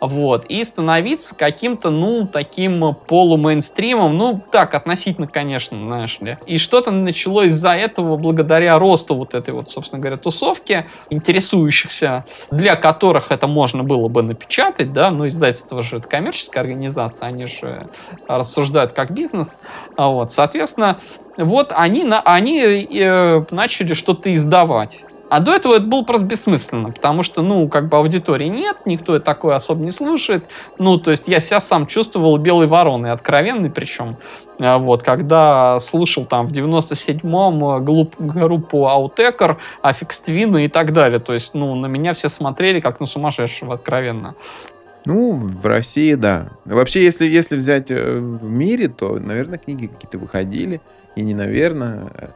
вот, 0.00 0.46
и 0.46 0.64
становиться 0.64 1.34
каким-то, 1.34 1.90
ну, 1.90 2.26
таким 2.26 2.94
полумейнстримом, 3.06 4.16
ну, 4.16 4.42
так, 4.50 4.74
относительно, 4.74 5.26
конечно, 5.26 5.78
знаешь 5.78 6.18
ли. 6.20 6.38
И 6.46 6.58
что-то 6.58 6.90
началось 6.90 7.48
из-за 7.48 7.72
этого 7.72 8.16
благодаря 8.16 8.78
росту 8.78 9.14
вот 9.14 9.34
этой 9.34 9.54
вот, 9.54 9.70
собственно 9.70 10.00
говоря, 10.00 10.16
тусовки, 10.16 10.86
интересующихся, 11.10 12.24
для 12.50 12.76
которых 12.76 13.30
это 13.30 13.46
можно 13.46 13.84
было 13.84 14.08
бы 14.08 14.22
напечатать, 14.22 14.92
да, 14.92 15.10
ну, 15.10 15.26
издательство 15.26 15.82
же 15.82 15.98
это 15.98 16.08
коммерческая 16.08 16.62
организация, 16.64 17.28
они 17.28 17.46
же 17.46 17.88
рассуждают 18.28 18.92
как 18.92 19.10
бизнес, 19.10 19.60
а 19.96 20.08
вот, 20.08 20.30
соответственно, 20.30 21.00
вот 21.36 21.72
они, 21.74 22.04
на, 22.04 22.20
они 22.20 22.60
э, 22.60 23.44
начали 23.50 23.94
что-то 23.94 24.32
издавать. 24.34 25.00
А 25.30 25.38
до 25.38 25.54
этого 25.54 25.76
это 25.76 25.84
было 25.84 26.02
просто 26.02 26.26
бессмысленно, 26.26 26.90
потому 26.90 27.22
что, 27.22 27.42
ну, 27.42 27.68
как 27.68 27.88
бы 27.88 27.96
аудитории 27.96 28.48
нет, 28.48 28.78
никто 28.84 29.16
такое 29.20 29.54
особо 29.54 29.84
не 29.84 29.92
слушает. 29.92 30.44
Ну, 30.78 30.98
то 30.98 31.12
есть 31.12 31.28
я 31.28 31.38
себя 31.38 31.60
сам 31.60 31.86
чувствовал 31.86 32.36
белой 32.36 32.66
вороной, 32.66 33.12
откровенной 33.12 33.70
причем. 33.70 34.16
А 34.58 34.78
вот, 34.78 35.04
когда 35.04 35.78
слушал 35.78 36.24
там 36.24 36.48
в 36.48 36.52
97-м 36.52 37.84
группу 38.18 38.88
Autechre, 38.88 39.58
Афекс 39.82 40.18
Твина 40.18 40.64
и 40.64 40.68
так 40.68 40.92
далее. 40.92 41.20
То 41.20 41.32
есть, 41.32 41.54
ну, 41.54 41.76
на 41.76 41.86
меня 41.86 42.12
все 42.12 42.28
смотрели 42.28 42.80
как 42.80 42.98
на 42.98 43.06
сумасшедшего, 43.06 43.74
откровенно. 43.74 44.34
Ну, 45.04 45.34
в 45.36 45.64
России, 45.64 46.14
да. 46.14 46.48
Вообще, 46.64 47.04
если, 47.04 47.26
если 47.26 47.56
взять 47.56 47.92
э, 47.92 48.18
в 48.18 48.50
мире, 48.50 48.88
то, 48.88 49.16
наверное, 49.18 49.58
книги 49.58 49.86
какие-то 49.86 50.18
выходили. 50.18 50.80
И 51.14 51.22
не 51.22 51.34
наверное, 51.34 52.32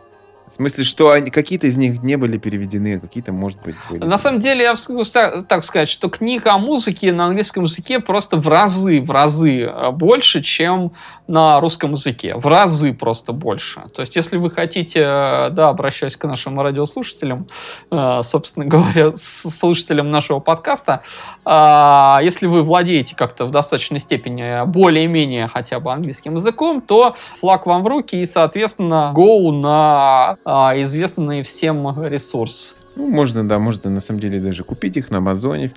в 0.47 0.53
смысле, 0.53 0.85
что 0.85 1.11
они, 1.11 1.31
какие-то 1.31 1.67
из 1.67 1.77
них 1.79 2.03
не 2.03 2.17
были 2.17 2.37
переведены, 2.37 2.97
а 2.97 3.01
какие-то, 3.01 3.33
может 3.33 3.63
быть, 3.63 3.77
были. 3.89 4.05
На 4.05 4.19
самом 4.19 4.41
деле, 4.41 4.63
я 4.63 4.75
могу 4.89 5.03
так 5.49 5.65
сказать, 5.65 5.89
что 5.89 6.11
книга 6.11 6.53
о 6.53 6.59
музыке 6.59 7.13
на 7.13 7.27
английском 7.27 7.65
языке 7.65 7.99
просто 7.99 8.37
в 8.37 8.47
разы, 8.49 9.01
в 9.01 9.11
разы 9.11 9.63
э, 9.63 9.91
больше, 9.91 10.43
чем 10.43 10.93
на 11.27 11.61
русском 11.61 11.93
языке. 11.93 12.35
В 12.37 12.47
разы 12.47 12.93
просто 12.93 13.33
больше. 13.33 13.85
То 13.95 14.03
есть, 14.03 14.17
если 14.17 14.37
вы 14.37 14.51
хотите, 14.51 15.01
э, 15.01 15.51
да, 15.51 15.71
обращаясь 15.71 16.17
к 16.17 16.25
нашим 16.25 16.61
радиослушателям, 16.61 17.47
э, 17.91 18.21
собственно 18.23 18.67
говоря, 18.67 19.17
слушателям 19.17 20.11
нашего 20.11 20.41
подкаста, 20.41 21.03
если 21.47 22.47
вы 22.47 22.63
владеете 22.63 23.17
как-то 23.17 23.47
в 23.47 23.51
достаточной 23.51 23.99
степени 23.99 24.67
более-менее 24.67 25.49
хотя 25.49 25.81
бы 25.81 25.93
английским 25.93 26.35
языком, 26.35 26.81
то 26.81 27.15
флаг 27.37 27.67
вам 27.67 27.83
в 27.83 27.87
руки 27.87 28.17
и, 28.17 28.25
соответственно, 28.25 29.13
go 29.15 29.51
на 29.51 30.34
а, 30.45 30.75
известный 30.81 31.43
всем 31.43 32.07
ресурс. 32.07 32.77
Ну, 32.97 33.09
можно, 33.09 33.47
да, 33.47 33.59
можно 33.59 33.91
на 33.91 34.01
самом 34.01 34.21
деле 34.21 34.41
даже 34.41 34.65
купить 34.65 34.97
их 34.97 35.11
на 35.11 35.19
Амазоне. 35.19 35.71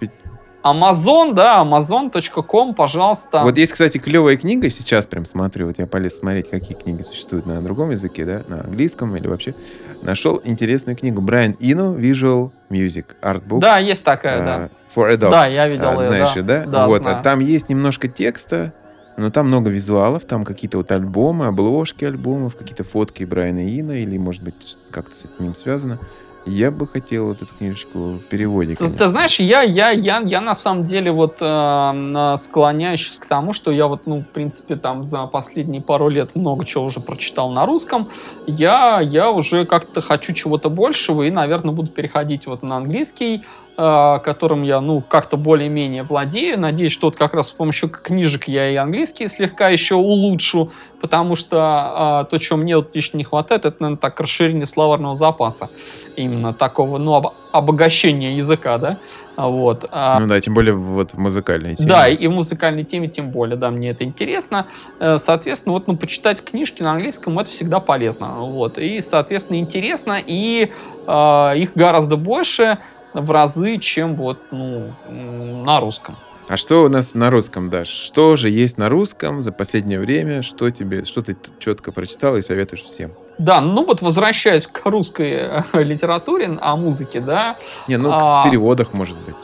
Amazon, 0.63 1.34
да, 1.34 1.62
amazon.com, 1.63 2.74
пожалуйста. 2.74 3.41
Вот 3.43 3.58
есть, 3.58 3.72
кстати, 3.72 3.98
клевая 4.00 4.36
книга, 4.38 4.70
сейчас 4.70 5.06
прям 5.08 5.26
смотрю, 5.26 5.67
вот 5.67 5.78
я 5.78 5.88
полез 5.88 6.17
смотреть, 6.17 6.50
какие 6.50 6.76
книги 6.76 7.02
существуют 7.04 7.46
на 7.46 7.62
другом 7.62 7.91
языке, 7.91 8.26
да, 8.26 8.43
на 8.48 8.63
английском 8.63 9.15
или 9.15 9.28
вообще. 9.28 9.56
Нашел 10.02 10.41
интересную 10.43 10.98
книгу 10.98 11.22
Брайан 11.22 11.56
Ино, 11.60 11.96
Visual 11.96 12.52
Music, 12.70 13.06
Art 13.22 13.43
Book. 13.48 13.60
Да, 13.60 13.78
есть 13.78 14.04
такая, 14.04 14.41
uh, 14.41 14.46
да. 14.46 14.70
For 14.93 15.13
Adults. 15.13 15.32
Да, 15.32 15.48
я 15.48 15.67
видел 15.67 15.88
uh, 15.88 16.02
ее, 16.02 16.10
Знаешь, 16.10 16.34
да. 16.36 16.41
да? 16.41 16.65
да 16.65 16.88
вот, 16.88 17.02
знаю. 17.02 17.17
а 17.20 17.24
там 17.24 17.39
есть 17.39 17.70
немножко 17.70 18.08
текста, 18.08 18.74
но 19.17 19.32
там 19.32 19.47
много 19.47 19.69
визуалов, 19.69 20.25
там 20.25 20.45
какие-то 20.45 20.77
вот 20.77 20.91
альбомы, 20.91 21.47
обложки 21.47 22.06
альбомов, 22.06 22.56
какие-то 22.56 22.84
фотки 22.84 23.23
Брайана 23.23 23.67
Ина, 23.67 23.93
или, 23.93 24.17
может 24.17 24.43
быть, 24.43 24.77
как-то 24.91 25.17
с 25.17 25.25
этим 25.25 25.56
связано. 25.56 25.99
Я 26.48 26.72
бы 26.72 26.88
хотел 26.88 27.28
вот 27.28 27.42
эту 27.42 27.54
книжечку 27.54 28.00
в 28.14 28.20
переводе. 28.22 28.76
Ты, 28.76 28.88
ты 28.90 29.08
знаешь, 29.08 29.40
я, 29.40 29.62
я, 29.62 29.90
я, 29.92 30.20
я 30.20 30.42
на 30.42 30.56
самом 30.56 30.84
деле 30.84 31.12
вот 31.12 31.38
э, 31.42 32.36
склоняюсь 32.38 33.20
к 33.20 33.26
тому, 33.26 33.54
что 33.54 33.72
я 33.72 33.88
вот, 33.88 34.02
ну, 34.06 34.22
в 34.22 34.28
принципе, 34.28 34.78
там 34.78 35.04
за 35.04 35.26
последние 35.26 35.82
пару 35.82 36.08
лет 36.08 36.36
много 36.36 36.66
чего 36.66 36.86
уже 36.86 37.02
прочитал 37.02 37.52
на 37.52 37.66
русском. 37.66 38.10
Я, 38.46 39.02
я 39.02 39.30
уже 39.32 39.66
как-то 39.66 40.02
хочу 40.02 40.34
чего-то 40.34 40.70
большего 40.70 41.24
и, 41.24 41.32
наверное, 41.32 41.74
буду 41.74 41.90
переходить 41.92 42.48
вот 42.48 42.64
на 42.64 42.78
английский. 42.78 43.44
А, 43.80 44.18
которым 44.18 44.64
я, 44.64 44.82
ну, 44.82 45.02
как-то 45.02 45.38
более-менее 45.38 46.02
владею. 46.02 46.60
Надеюсь, 46.60 46.92
что 46.92 47.08
вот 47.08 47.16
как 47.16 47.36
раз 47.36 47.50
с 47.50 47.52
помощью 47.54 47.90
книжек 47.90 48.48
я 48.48 48.72
и 48.72 48.76
английский 48.76 49.28
слегка 49.28 49.70
еще 49.70 49.94
улучшу, 49.94 50.72
потому 51.00 51.36
что 51.36 51.58
а, 51.60 52.24
то, 52.24 52.40
чего 52.40 52.58
мне 52.58 52.76
вот 52.76 52.96
лично 52.96 53.18
не 53.18 53.24
хватает, 53.24 53.66
это, 53.66 53.78
наверное, 53.80 54.00
так 54.00 54.20
расширение 54.20 54.66
словарного 54.66 55.14
запаса. 55.14 55.70
Именно 56.16 56.37
такого, 56.58 56.97
ну, 56.97 57.13
об, 57.15 57.34
обогащения 57.52 58.36
языка, 58.36 58.78
да, 58.78 59.00
вот. 59.36 59.88
А, 59.91 60.19
ну 60.19 60.28
да, 60.28 60.39
тем 60.41 60.54
более 60.54 60.73
вот 60.73 61.12
в 61.12 61.17
музыкальной 61.17 61.76
теме. 61.76 61.89
Да, 61.89 62.08
и 62.08 62.28
в 62.28 62.32
музыкальной 62.32 62.84
теме 62.84 63.08
тем 63.08 63.32
более, 63.32 63.58
да, 63.58 63.71
мне 63.71 63.89
это 63.89 64.04
интересно. 64.04 64.67
Э, 65.00 65.17
соответственно, 65.17 65.73
вот, 65.73 65.88
ну, 65.88 65.97
почитать 65.97 66.43
книжки 66.43 66.82
на 66.82 66.91
английском 66.91 67.38
это 67.39 67.50
всегда 67.50 67.80
полезно, 67.80 68.36
вот. 68.39 68.78
И, 68.78 69.00
соответственно, 69.02 69.58
интересно, 69.58 70.21
и 70.26 70.71
э, 71.08 71.58
их 71.58 71.71
гораздо 71.76 72.17
больше, 72.17 72.80
в 73.13 73.32
разы, 73.32 73.78
чем 73.78 74.15
вот 74.15 74.39
ну, 74.52 74.93
на 75.10 75.80
русском. 75.80 76.15
А 76.47 76.56
что 76.56 76.84
у 76.84 76.89
нас 76.89 77.13
на 77.13 77.30
русском, 77.30 77.69
да? 77.69 77.84
Что 77.84 78.38
же 78.38 78.50
есть 78.50 78.78
на 78.78 78.88
русском 78.88 79.43
за 79.43 79.52
последнее 79.52 80.00
время? 80.00 80.41
Что 80.41 80.69
тебе, 80.69 81.04
что 81.04 81.21
ты 81.21 81.36
четко 81.60 81.91
прочитал 81.91 82.38
и 82.38 82.41
советуешь 82.41 82.84
всем? 82.84 83.12
Да, 83.38 83.62
ну 83.62 83.86
вот 83.86 84.02
возвращаясь 84.02 84.67
к 84.67 84.86
русской 84.86 85.32
э, 85.73 85.84
литературе, 85.84 86.58
о 86.60 86.76
музыке, 86.76 87.19
да. 87.19 87.58
Не, 87.88 87.97
ну 87.97 88.10
а... 88.12 88.41
в 88.41 88.50
переводах, 88.50 88.93
может 88.93 89.17
быть. 89.19 89.36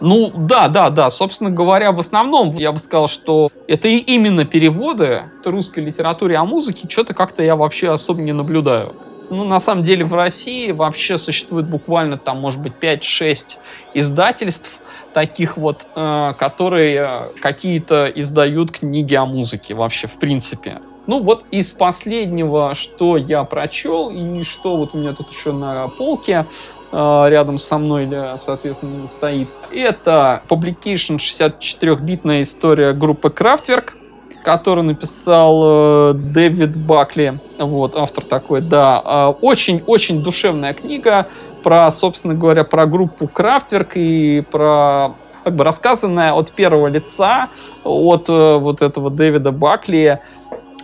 Ну, 0.00 0.32
да, 0.34 0.66
да, 0.66 0.90
да. 0.90 1.10
Собственно 1.10 1.50
говоря, 1.50 1.92
в 1.92 2.00
основном 2.00 2.54
я 2.54 2.72
бы 2.72 2.80
сказал, 2.80 3.06
что 3.06 3.48
это 3.68 3.86
именно 3.86 4.44
переводы 4.44 5.30
русской 5.44 5.78
литературе 5.78 6.36
о 6.36 6.44
музыке. 6.44 6.88
Что-то 6.88 7.14
как-то 7.14 7.44
я 7.44 7.54
вообще 7.54 7.90
особо 7.90 8.20
не 8.20 8.32
наблюдаю. 8.32 8.96
Ну, 9.30 9.44
на 9.44 9.60
самом 9.60 9.84
деле 9.84 10.04
в 10.04 10.12
России 10.12 10.72
вообще 10.72 11.18
существует 11.18 11.68
буквально 11.68 12.18
там, 12.18 12.40
может 12.40 12.60
быть, 12.60 12.72
5-6 12.80 13.58
издательств, 13.94 14.80
таких 15.14 15.56
вот, 15.56 15.86
э, 15.94 16.32
которые 16.36 16.96
э, 16.96 17.40
какие-то 17.40 18.06
издают 18.06 18.72
книги 18.72 19.14
о 19.14 19.24
музыке 19.24 19.74
вообще, 19.74 20.08
в 20.08 20.18
принципе. 20.18 20.80
Ну 21.06 21.20
вот 21.22 21.44
из 21.50 21.72
последнего, 21.72 22.74
что 22.74 23.16
я 23.16 23.44
прочел 23.44 24.10
и 24.10 24.42
что 24.42 24.76
вот 24.76 24.94
у 24.94 24.98
меня 24.98 25.12
тут 25.12 25.30
еще 25.30 25.52
на 25.52 25.88
полке 25.88 26.46
э, 26.92 27.24
рядом 27.28 27.58
со 27.58 27.78
мной, 27.78 28.08
соответственно, 28.36 29.06
стоит, 29.06 29.48
это 29.72 30.42
Publication 30.48 31.16
64-битная 31.16 32.42
история 32.42 32.92
группы 32.92 33.28
Kraftwerk 33.28 33.94
который 34.42 34.82
написал 34.82 35.62
э, 35.64 36.14
Дэвид 36.14 36.76
Бакли, 36.76 37.40
вот, 37.58 37.96
автор 37.96 38.24
такой, 38.24 38.60
да. 38.60 39.30
Очень-очень 39.40 40.20
э, 40.20 40.22
душевная 40.22 40.74
книга 40.74 41.28
про, 41.62 41.90
собственно 41.90 42.34
говоря, 42.34 42.64
про 42.64 42.86
группу 42.86 43.28
Крафтверк 43.28 43.96
и 43.96 44.44
про 44.50 45.14
как 45.44 45.56
бы 45.56 45.64
рассказанная 45.64 46.32
от 46.34 46.52
первого 46.52 46.86
лица, 46.86 47.48
от 47.84 48.28
э, 48.28 48.56
вот 48.58 48.82
этого 48.82 49.10
Дэвида 49.10 49.52
Бакли, 49.52 50.20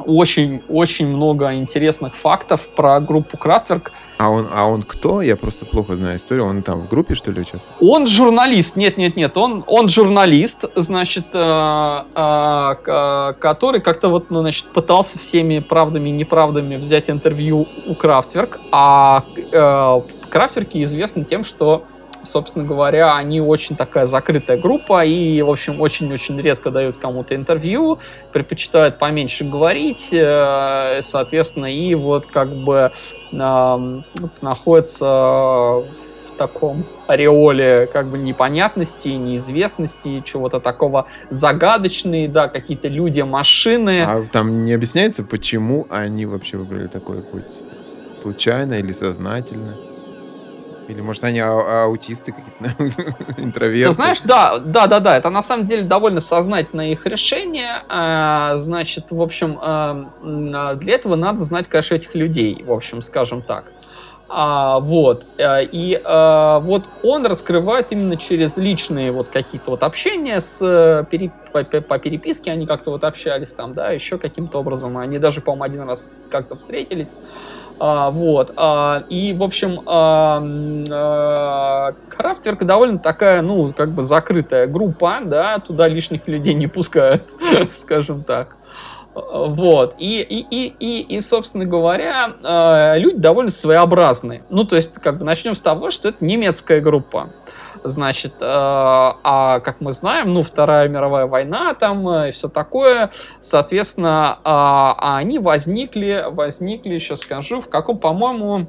очень-очень 0.05 1.07
много 1.09 1.55
интересных 1.55 2.15
фактов 2.15 2.69
про 2.75 3.01
группу 3.01 3.37
Крафтверк. 3.37 3.93
А 4.19 4.31
он, 4.31 4.49
а 4.53 4.67
он 4.67 4.83
кто? 4.83 5.23
Я 5.23 5.37
просто 5.37 5.67
плохо 5.67 5.97
знаю 5.97 6.17
историю. 6.17 6.47
Он 6.47 6.63
там 6.63 6.83
в 6.83 6.89
группе, 6.89 7.15
что 7.15 7.31
ли, 7.31 7.41
участвует? 7.41 7.77
Он 7.81 8.07
журналист. 8.07 8.77
Нет-нет-нет, 8.77 9.37
он, 9.37 9.65
он 9.67 9.89
журналист, 9.89 10.65
значит, 10.75 11.27
э, 11.33 12.03
э, 12.15 13.33
который 13.39 13.81
как-то 13.81 14.09
вот, 14.09 14.31
ну, 14.31 14.41
значит, 14.41 14.67
пытался 14.73 15.19
всеми 15.19 15.61
правдами 15.61 16.09
и 16.09 16.13
неправдами 16.13 16.77
взять 16.77 17.11
интервью 17.11 17.69
у 17.87 17.95
Крафтверк. 17.95 18.61
А 18.73 19.25
э, 19.37 20.01
Крафтверки 20.31 20.83
известны 20.83 21.25
тем, 21.25 21.45
что 21.45 21.85
собственно 22.23 22.65
говоря, 22.65 23.17
они 23.17 23.41
очень 23.41 23.77
такая 23.77 24.07
закрытая 24.07 24.57
группа 24.57 25.05
и, 25.05 25.41
в 25.43 25.51
общем, 25.51 25.81
очень-очень 25.81 26.41
редко 26.41 26.71
дают 26.71 26.99
кому-то 26.99 27.35
интервью, 27.35 27.99
предпочитают 28.33 28.99
поменьше 28.99 29.45
говорить, 29.45 30.11
э, 30.13 31.01
соответственно, 31.01 31.67
и 31.67 31.95
вот 31.95 32.27
как 32.27 32.55
бы 32.55 32.93
находятся 34.41 35.05
в 35.07 36.37
таком 36.39 36.87
ореоле 37.07 37.87
как 37.93 38.09
бы 38.11 38.17
непонятности, 38.17 39.09
неизвестности, 39.09 40.23
чего-то 40.25 40.61
такого 40.61 41.07
загадочные, 41.31 42.29
да, 42.29 42.49
какие-то 42.49 42.89
люди, 42.89 43.21
машины. 43.21 44.05
А 44.05 44.25
там 44.31 44.63
не 44.63 44.73
объясняется, 44.73 45.25
почему 45.25 45.87
они 45.91 46.27
вообще 46.27 46.57
выбрали 46.57 46.87
такой 46.87 47.23
путь? 47.23 47.63
Случайно 48.15 48.75
или 48.75 48.93
сознательно? 48.93 49.77
Или, 50.89 51.03
может, 51.03 51.23
они 51.25 51.39
а 51.41 51.85
аутисты 51.85 52.33
какие-то, 52.33 53.13
интроверты? 53.37 53.89
Ты 53.89 53.93
знаешь, 53.93 54.21
да, 54.23 54.59
да, 54.59 54.87
да, 54.87 55.01
да, 55.01 55.17
это 55.19 55.29
на 55.29 55.43
самом 55.43 55.67
деле 55.67 55.83
довольно 55.83 56.21
сознательное 56.21 56.93
их 56.93 57.05
решение. 57.07 57.83
А, 57.89 58.57
значит, 58.57 59.11
в 59.11 59.21
общем, 59.21 59.59
а, 59.61 60.11
а, 60.23 60.75
для 60.77 60.95
этого 60.95 61.15
надо 61.15 61.41
знать, 61.41 61.69
конечно, 61.69 61.95
этих 61.95 62.15
людей, 62.15 62.65
в 62.65 62.73
общем, 62.73 63.03
скажем 63.03 63.43
так. 63.43 63.71
А, 64.29 64.79
вот. 64.81 65.25
Э, 65.39 65.65
и 65.65 66.01
а, 66.05 66.61
вот 66.61 66.85
он 67.03 67.25
раскрывает 67.25 67.93
именно 67.93 68.17
через 68.17 68.59
личные 68.59 69.11
вот 69.11 69.29
какие-то 69.29 69.71
вот 69.71 69.83
общения 69.83 70.41
с 70.41 70.59
э, 70.61 71.05
пере, 71.11 71.33
по, 71.53 71.65
по 71.65 71.99
переписке, 71.99 72.53
они 72.53 72.67
как-то 72.67 72.91
вот 72.91 73.05
общались 73.05 73.55
там, 73.55 73.73
да, 73.73 73.91
еще 73.91 74.19
каким-то 74.19 74.59
образом. 74.59 74.99
Они 74.99 75.19
даже, 75.19 75.41
по-моему, 75.41 75.65
один 75.65 75.83
раз 75.89 76.09
как-то 76.31 76.57
встретились. 76.57 77.17
А, 77.81 78.11
вот. 78.11 78.53
А, 78.57 79.05
и, 79.09 79.33
в 79.33 79.43
общем, 79.43 79.81
а, 79.87 80.43
а, 80.91 81.95
Крафтверк 82.11 82.65
довольно 82.65 82.99
такая, 82.99 83.41
ну, 83.41 83.73
как 83.73 83.91
бы 83.91 84.03
закрытая 84.03 84.67
группа, 84.67 85.21
да, 85.25 85.59
туда 85.59 85.89
лишних 85.89 86.29
людей 86.29 86.55
не 86.55 86.67
пускают, 86.67 87.23
скажем 87.73 88.25
так. 88.25 88.58
Вот. 89.27 89.97
И, 89.99 90.21
и, 90.21 90.41
и, 90.41 90.75
и, 90.79 91.17
и 91.17 91.21
собственно 91.21 91.65
говоря, 91.65 92.33
э, 92.43 92.99
люди 92.99 93.19
довольно 93.19 93.51
своеобразные. 93.51 94.43
Ну, 94.51 94.65
то 94.65 94.77
есть, 94.77 94.95
как 94.95 95.19
бы 95.19 95.25
начнем 95.25 95.55
с 95.55 95.63
того, 95.63 95.91
что 95.91 96.09
это 96.09 96.25
немецкая 96.25 96.81
группа. 96.81 97.31
Значит, 97.85 98.35
э, 98.41 98.45
а 98.45 99.61
как 99.61 99.81
мы 99.81 99.93
знаем, 99.93 100.33
ну, 100.35 100.43
Вторая 100.43 100.89
мировая 100.89 101.27
война 101.27 101.75
там 101.75 102.09
э, 102.09 102.29
и 102.29 102.33
все 102.33 102.49
такое, 102.49 103.11
соответственно, 103.41 104.39
они 104.99 105.39
возникли, 105.39 106.27
возникли, 106.29 106.99
сейчас 106.99 107.21
скажу, 107.21 107.61
в 107.61 107.69
каком, 107.69 107.99
по-моему, 107.99 108.67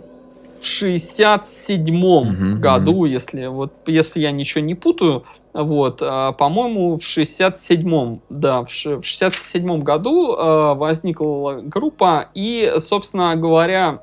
в 0.62 0.66
67 0.66 2.06
угу, 2.06 2.60
году, 2.60 2.92
угу. 2.92 3.06
если 3.06 3.48
вот 3.48 3.74
если 3.86 4.22
я 4.22 4.32
ничего 4.32 4.64
не 4.64 4.76
путаю, 4.76 5.26
вот, 5.54 6.00
а, 6.02 6.32
по-моему, 6.34 6.98
в 6.98 7.02
67-м, 7.02 8.22
да, 8.30 8.64
в 8.64 8.70
67 8.70 9.82
году 9.82 10.36
а, 10.38 10.76
возникла 10.76 11.62
группа, 11.64 12.30
и, 12.34 12.76
собственно 12.78 13.36
говоря, 13.36 14.02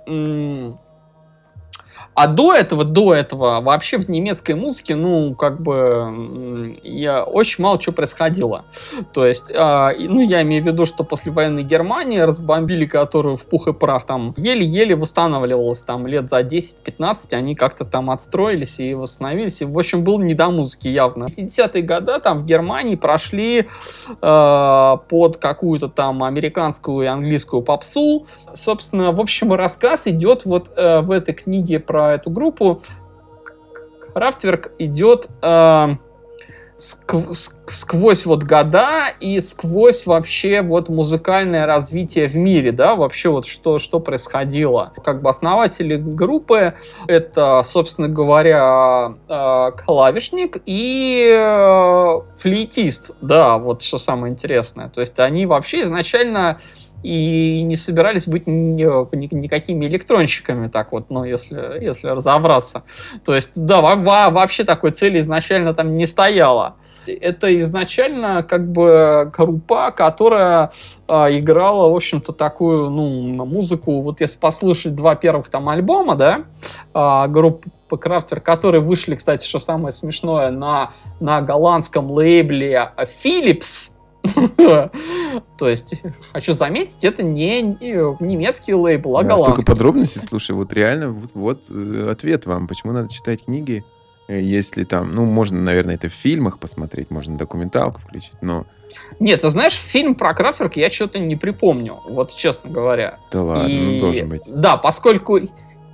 а 2.17 2.29
до 2.29 2.55
этого, 2.55 2.85
до 2.85 3.13
этого, 3.13 3.61
вообще 3.61 3.99
в 3.99 4.09
немецкой 4.09 4.55
музыке, 4.55 4.95
ну, 4.95 5.35
как 5.35 5.61
бы, 5.61 6.75
я, 6.83 7.23
очень 7.25 7.63
мало 7.63 7.79
чего 7.79 7.95
происходило. 7.95 8.65
То 9.13 9.27
есть, 9.27 9.51
э, 9.51 9.93
ну, 9.99 10.23
я 10.23 10.41
имею 10.41 10.63
в 10.63 10.67
виду, 10.67 10.87
что 10.87 11.05
после 11.05 11.31
военной 11.31 11.63
Германии 11.63 12.19
разбомбили, 12.19 12.87
которую 12.87 13.37
в 13.37 13.45
пух 13.45 13.69
и 13.69 13.75
прах 13.75 14.07
там 14.07 14.33
еле-еле 14.39 14.97
восстанавливалась, 14.97 15.83
там, 15.83 16.07
лет 16.07 16.31
за 16.31 16.41
10-15 16.41 17.35
они 17.35 17.55
как-то 17.55 17.85
там 17.85 18.09
отстроились 18.09 18.81
и 18.81 18.95
восстановились. 18.95 19.61
И, 19.61 19.67
в 19.67 19.79
общем, 19.79 20.03
был 20.03 20.19
не 20.19 20.33
до 20.33 20.49
музыки 20.49 20.89
явно. 20.89 21.25
50-е 21.25 21.83
годы 21.83 22.19
там 22.21 22.39
в 22.39 22.47
Германии 22.47 22.95
прошли 22.95 23.69
э, 24.23 24.97
под 25.09 25.37
какую-то 25.37 25.89
там 25.89 26.25
американскую 26.25 27.05
и 27.05 27.07
английскую 27.09 27.61
попсу. 27.61 28.27
Собственно, 28.55 29.13
в 29.13 29.21
общем, 29.21 29.53
рассказ 29.53 30.07
идет 30.07 30.47
вот 30.47 30.71
э, 30.77 31.01
в 31.01 31.11
этой 31.11 31.35
книге 31.35 31.79
про 31.79 32.06
эту 32.15 32.31
группу, 32.31 32.83
Крафтверк 34.15 34.73
идет 34.79 35.29
э, 35.43 35.89
сквозь 36.79 38.27
вот 38.27 38.45
года 38.45 39.09
и 39.21 39.41
сквозь 39.41 40.07
вообще 40.07 40.61
вот 40.63 40.89
музыкальное 40.89 41.67
развитие 41.67 42.27
в 42.27 42.37
мире, 42.37 42.73
да, 42.73 42.97
вообще 42.97 43.31
вот 43.31 43.47
что, 43.47 43.79
что 43.79 43.99
происходило. 43.99 44.93
Как 45.05 45.23
бы 45.23 45.31
основатели 45.31 45.97
группы 45.97 46.75
это, 47.07 47.63
собственно 47.65 48.09
говоря, 48.09 49.15
э, 49.29 49.71
клавишник 49.85 50.63
и 50.67 51.35
э, 51.39 52.21
флейтист, 52.39 53.13
да, 53.23 53.57
вот 53.59 53.83
что 53.83 53.99
самое 53.99 54.33
интересное. 54.33 54.89
То 54.91 55.01
есть 55.01 55.19
они 55.19 55.47
вообще 55.47 55.83
изначально 55.83 56.59
и 57.03 57.63
не 57.63 57.77
собирались 57.77 58.27
быть 58.27 58.47
ни, 58.47 59.35
никакими 59.35 59.87
электронщиками, 59.87 60.69
так 60.69 60.93
вот, 60.93 61.11
ну, 61.11 61.25
если, 61.25 61.83
если 61.83 62.09
разобраться. 62.09 62.83
То 63.25 63.35
есть, 63.35 63.53
да, 63.55 63.81
вообще 63.81 64.65
такой 64.65 64.91
цели 64.91 65.19
изначально 65.19 65.75
там 65.75 65.97
не 65.97 66.07
стояло 66.07 66.77
это 67.09 67.59
изначально 67.61 68.43
как 68.43 68.71
бы 68.71 69.31
группа, 69.37 69.91
которая 69.91 70.71
а, 71.09 71.31
играла, 71.31 71.91
в 71.91 71.97
общем-то, 71.97 72.33
такую, 72.33 72.91
ну, 72.91 73.45
музыку. 73.45 74.01
Вот 74.03 74.21
если 74.21 74.39
послушать 74.39 74.95
два 74.95 75.15
первых 75.15 75.49
там 75.49 75.69
альбома, 75.69 76.17
да, 76.17 76.45
а, 76.93 77.29
группы 77.29 77.71
Крафтер, 77.89 78.41
которые 78.41 78.81
вышли, 78.81 79.15
кстати, 79.15 79.47
что 79.47 79.59
самое 79.59 79.93
смешное, 79.93 80.51
на, 80.51 80.91
на 81.21 81.41
голландском 81.41 82.11
лейбле 82.11 82.91
Philips, 83.25 83.93
то 85.59 85.69
есть, 85.69 86.01
хочу 86.33 86.53
заметить, 86.53 87.05
это 87.05 87.23
не 87.23 87.63
немецкий 88.21 88.75
лейбл, 88.75 89.17
а 89.17 89.23
голландский. 89.23 89.63
Столько 89.63 89.73
подробностей, 89.73 90.23
слушай, 90.23 90.53
вот 90.53 90.73
реально, 90.73 91.11
вот, 91.35 91.65
э, 91.69 92.09
ответ 92.11 92.47
вам, 92.47 92.69
почему 92.69 92.93
надо 92.93 93.13
читать 93.13 93.45
книги, 93.45 93.85
э, 94.29 94.41
если 94.41 94.85
там, 94.85 95.15
ну, 95.15 95.25
можно, 95.25 95.61
наверное, 95.61 95.95
это 95.95 96.09
в 96.09 96.13
фильмах 96.13 96.59
посмотреть, 96.59 97.11
можно 97.11 97.37
документалку 97.37 98.01
включить, 98.01 98.41
но... 98.43 98.67
Нет, 99.19 99.41
ты 99.41 99.51
знаешь, 99.51 99.75
фильм 99.75 100.15
про 100.15 100.33
Крафтверк 100.35 100.77
я 100.77 100.91
что-то 100.91 101.19
не 101.19 101.37
припомню, 101.37 101.99
вот 102.09 102.35
честно 102.35 102.71
говоря. 102.71 103.19
Да 103.33 103.43
ладно, 103.43 103.69
ну, 103.69 103.91
И... 103.91 103.95
ну 103.95 104.01
должен 104.01 104.29
быть. 104.29 104.43
Да, 104.47 104.77
поскольку 104.77 105.39
э, 105.39 105.47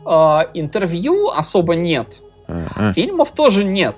интервью 0.05 1.28
особо 1.28 1.74
нет, 1.74 2.20
а 2.49 2.66
-а. 2.76 2.93
фильмов 2.93 3.32
тоже 3.32 3.64
нет. 3.64 3.97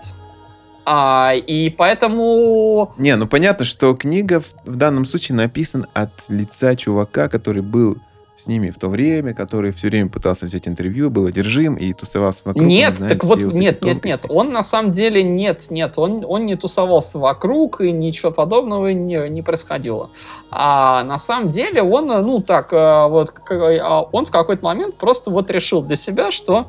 А, 0.84 1.32
и 1.34 1.70
поэтому... 1.70 2.94
Не, 2.98 3.16
ну 3.16 3.26
понятно, 3.26 3.64
что 3.64 3.94
книга 3.94 4.40
в, 4.40 4.52
в 4.64 4.76
данном 4.76 5.04
случае 5.06 5.36
написана 5.36 5.88
от 5.94 6.10
лица 6.28 6.76
чувака, 6.76 7.28
который 7.28 7.62
был 7.62 7.96
с 8.36 8.46
ними 8.46 8.70
в 8.70 8.78
то 8.78 8.88
время, 8.88 9.32
который 9.32 9.72
все 9.72 9.88
время 9.88 10.10
пытался 10.10 10.46
взять 10.46 10.66
интервью, 10.66 11.08
был 11.08 11.26
одержим 11.26 11.76
и 11.76 11.92
тусовался 11.92 12.42
вокруг. 12.44 12.66
Нет, 12.66 12.96
знает, 12.96 13.14
так 13.14 13.24
вот, 13.24 13.40
вот 13.40 13.54
нет, 13.54 13.82
нет, 13.82 14.04
нет, 14.04 14.20
он 14.28 14.52
на 14.52 14.62
самом 14.62 14.92
деле 14.92 15.22
нет, 15.22 15.70
нет, 15.70 15.94
он, 15.96 16.24
он 16.26 16.44
не 16.44 16.56
тусовался 16.56 17.18
вокруг 17.18 17.80
и 17.80 17.92
ничего 17.92 18.32
подобного 18.32 18.88
не, 18.88 19.28
не 19.28 19.42
происходило. 19.42 20.10
А 20.50 21.04
на 21.04 21.18
самом 21.18 21.48
деле 21.48 21.82
он, 21.82 22.08
ну 22.08 22.40
так, 22.40 22.72
э, 22.72 23.08
вот, 23.08 23.32
а 23.48 24.02
он 24.12 24.26
в 24.26 24.30
какой-то 24.30 24.64
момент 24.64 24.96
просто 24.96 25.30
вот 25.30 25.50
решил 25.50 25.82
для 25.82 25.96
себя, 25.96 26.32
что 26.32 26.66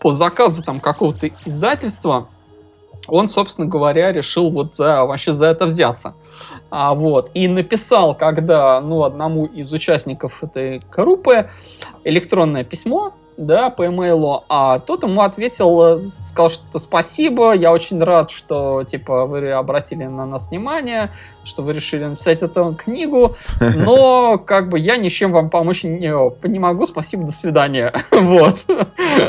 по 0.00 0.12
заказу 0.12 0.64
там 0.64 0.80
какого-то 0.80 1.28
издательства 1.44 2.26
он, 3.08 3.28
собственно 3.28 3.66
говоря, 3.66 4.12
решил 4.12 4.50
вот 4.50 4.74
за, 4.74 5.04
вообще 5.04 5.32
за 5.32 5.46
это 5.46 5.66
взяться. 5.66 6.14
А, 6.70 6.94
вот. 6.94 7.30
И 7.34 7.48
написал, 7.48 8.14
когда 8.14 8.80
ну, 8.80 9.02
одному 9.02 9.44
из 9.44 9.72
участников 9.72 10.42
этой 10.44 10.80
группы 10.90 11.50
электронное 12.04 12.64
письмо, 12.64 13.14
да, 13.36 13.70
по 13.70 13.86
имейлу, 13.86 14.44
а 14.48 14.78
тот 14.78 15.02
ему 15.02 15.22
ответил, 15.22 15.82
э, 15.82 16.04
сказал, 16.22 16.50
что 16.50 16.78
спасибо, 16.78 17.52
я 17.52 17.72
очень 17.72 18.02
рад, 18.02 18.30
что, 18.30 18.84
типа, 18.84 19.26
вы 19.26 19.50
обратили 19.50 20.04
на 20.04 20.26
нас 20.26 20.48
внимание, 20.48 21.10
что 21.44 21.62
вы 21.62 21.72
решили 21.72 22.04
написать 22.04 22.42
эту 22.42 22.74
книгу, 22.74 23.36
но, 23.60 24.38
как 24.38 24.68
бы, 24.68 24.78
я 24.78 24.96
ничем 24.96 25.32
вам 25.32 25.50
помочь 25.50 25.84
не, 25.84 26.12
не 26.48 26.58
могу, 26.58 26.86
спасибо, 26.86 27.24
до 27.24 27.32
свидания, 27.32 27.92
вот. 28.10 28.64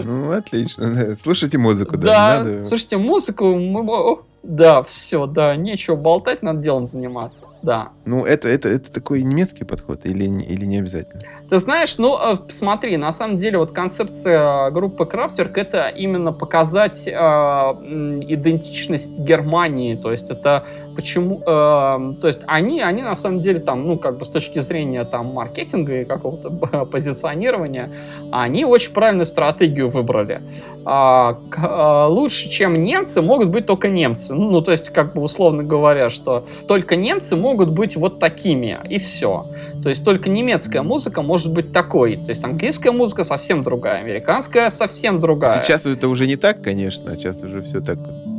Ну, 0.04 0.32
отлично, 0.32 1.16
слушайте 1.22 1.58
музыку, 1.58 1.98
да, 1.98 2.44
Да, 2.44 2.62
слушайте 2.62 2.98
музыку, 2.98 3.56
мы, 3.56 4.20
да, 4.44 4.84
все, 4.84 5.26
да, 5.26 5.56
нечего 5.56 5.96
болтать, 5.96 6.44
надо 6.44 6.60
делом 6.60 6.88
заниматься, 6.88 7.46
да. 7.64 7.90
Ну, 8.06 8.26
это, 8.26 8.50
это, 8.50 8.68
это 8.68 8.92
такой 8.92 9.24
немецкий 9.24 9.64
подход 9.64 10.06
или, 10.06 10.26
или 10.26 10.66
не 10.66 10.80
обязательно? 10.80 11.22
Ты 11.50 11.60
знаешь, 11.60 11.98
ну, 11.98 12.18
э, 12.18 12.36
смотри, 12.50 12.98
на 12.98 13.14
самом 13.14 13.38
деле 13.38 13.58
вот 13.58 13.72
концепция 13.72 14.70
группы 14.72 15.06
Крафтерк 15.06 15.58
это 15.58 15.88
именно 15.88 16.34
показать 16.34 17.08
э, 17.08 17.12
идентичность 17.12 19.18
Германии, 19.18 19.96
то 19.96 20.12
есть 20.12 20.30
это 20.30 20.66
почему, 20.96 21.40
э, 21.40 22.14
то 22.22 22.28
есть 22.28 22.42
они, 22.48 22.82
они 22.82 23.02
на 23.02 23.16
самом 23.16 23.40
деле 23.40 23.62
там, 23.62 23.88
ну, 23.88 23.98
как 23.98 24.18
бы 24.18 24.26
с 24.26 24.30
точки 24.30 24.60
зрения 24.60 25.06
там 25.06 25.28
маркетинга 25.28 26.02
и 26.02 26.06
какого-то 26.06 26.50
позиционирования, 26.92 27.92
они 28.32 28.66
очень 28.66 28.92
правильную 28.92 29.26
стратегию 29.26 29.90
выбрали. 29.90 30.42
К, 30.84 31.38
а, 31.58 32.08
лучше, 32.08 32.50
чем 32.50 32.84
немцы, 32.84 33.22
могут 33.22 33.50
быть 33.50 33.66
только 33.66 33.88
немцы. 33.88 34.36
Ну, 34.36 34.62
то 34.62 34.72
есть, 34.72 34.90
как 34.90 35.14
бы 35.14 35.22
условно 35.22 35.64
говоря, 35.64 36.10
что 36.10 36.46
только 36.68 36.96
немцы 36.96 37.36
могут 37.36 37.53
быть 37.72 37.96
вот 37.96 38.20
такими, 38.20 38.80
и 38.90 39.00
все. 39.00 39.48
То 39.82 39.90
есть, 39.90 40.04
только 40.04 40.30
немецкая 40.30 40.82
музыка 40.82 41.22
может 41.22 41.52
быть 41.52 41.72
такой. 41.72 42.18
То 42.18 42.30
есть, 42.30 42.44
английская 42.44 42.92
музыка 42.92 43.24
совсем 43.24 43.64
другая, 43.64 44.00
американская 44.00 44.70
совсем 44.70 45.20
другая. 45.20 45.62
Сейчас 45.62 45.86
это 45.86 46.08
уже 46.08 46.28
не 46.28 46.36
так, 46.36 46.62
конечно, 46.62 47.16
сейчас 47.16 47.42
уже 47.44 47.62
все 47.62 47.82
так 47.82 47.98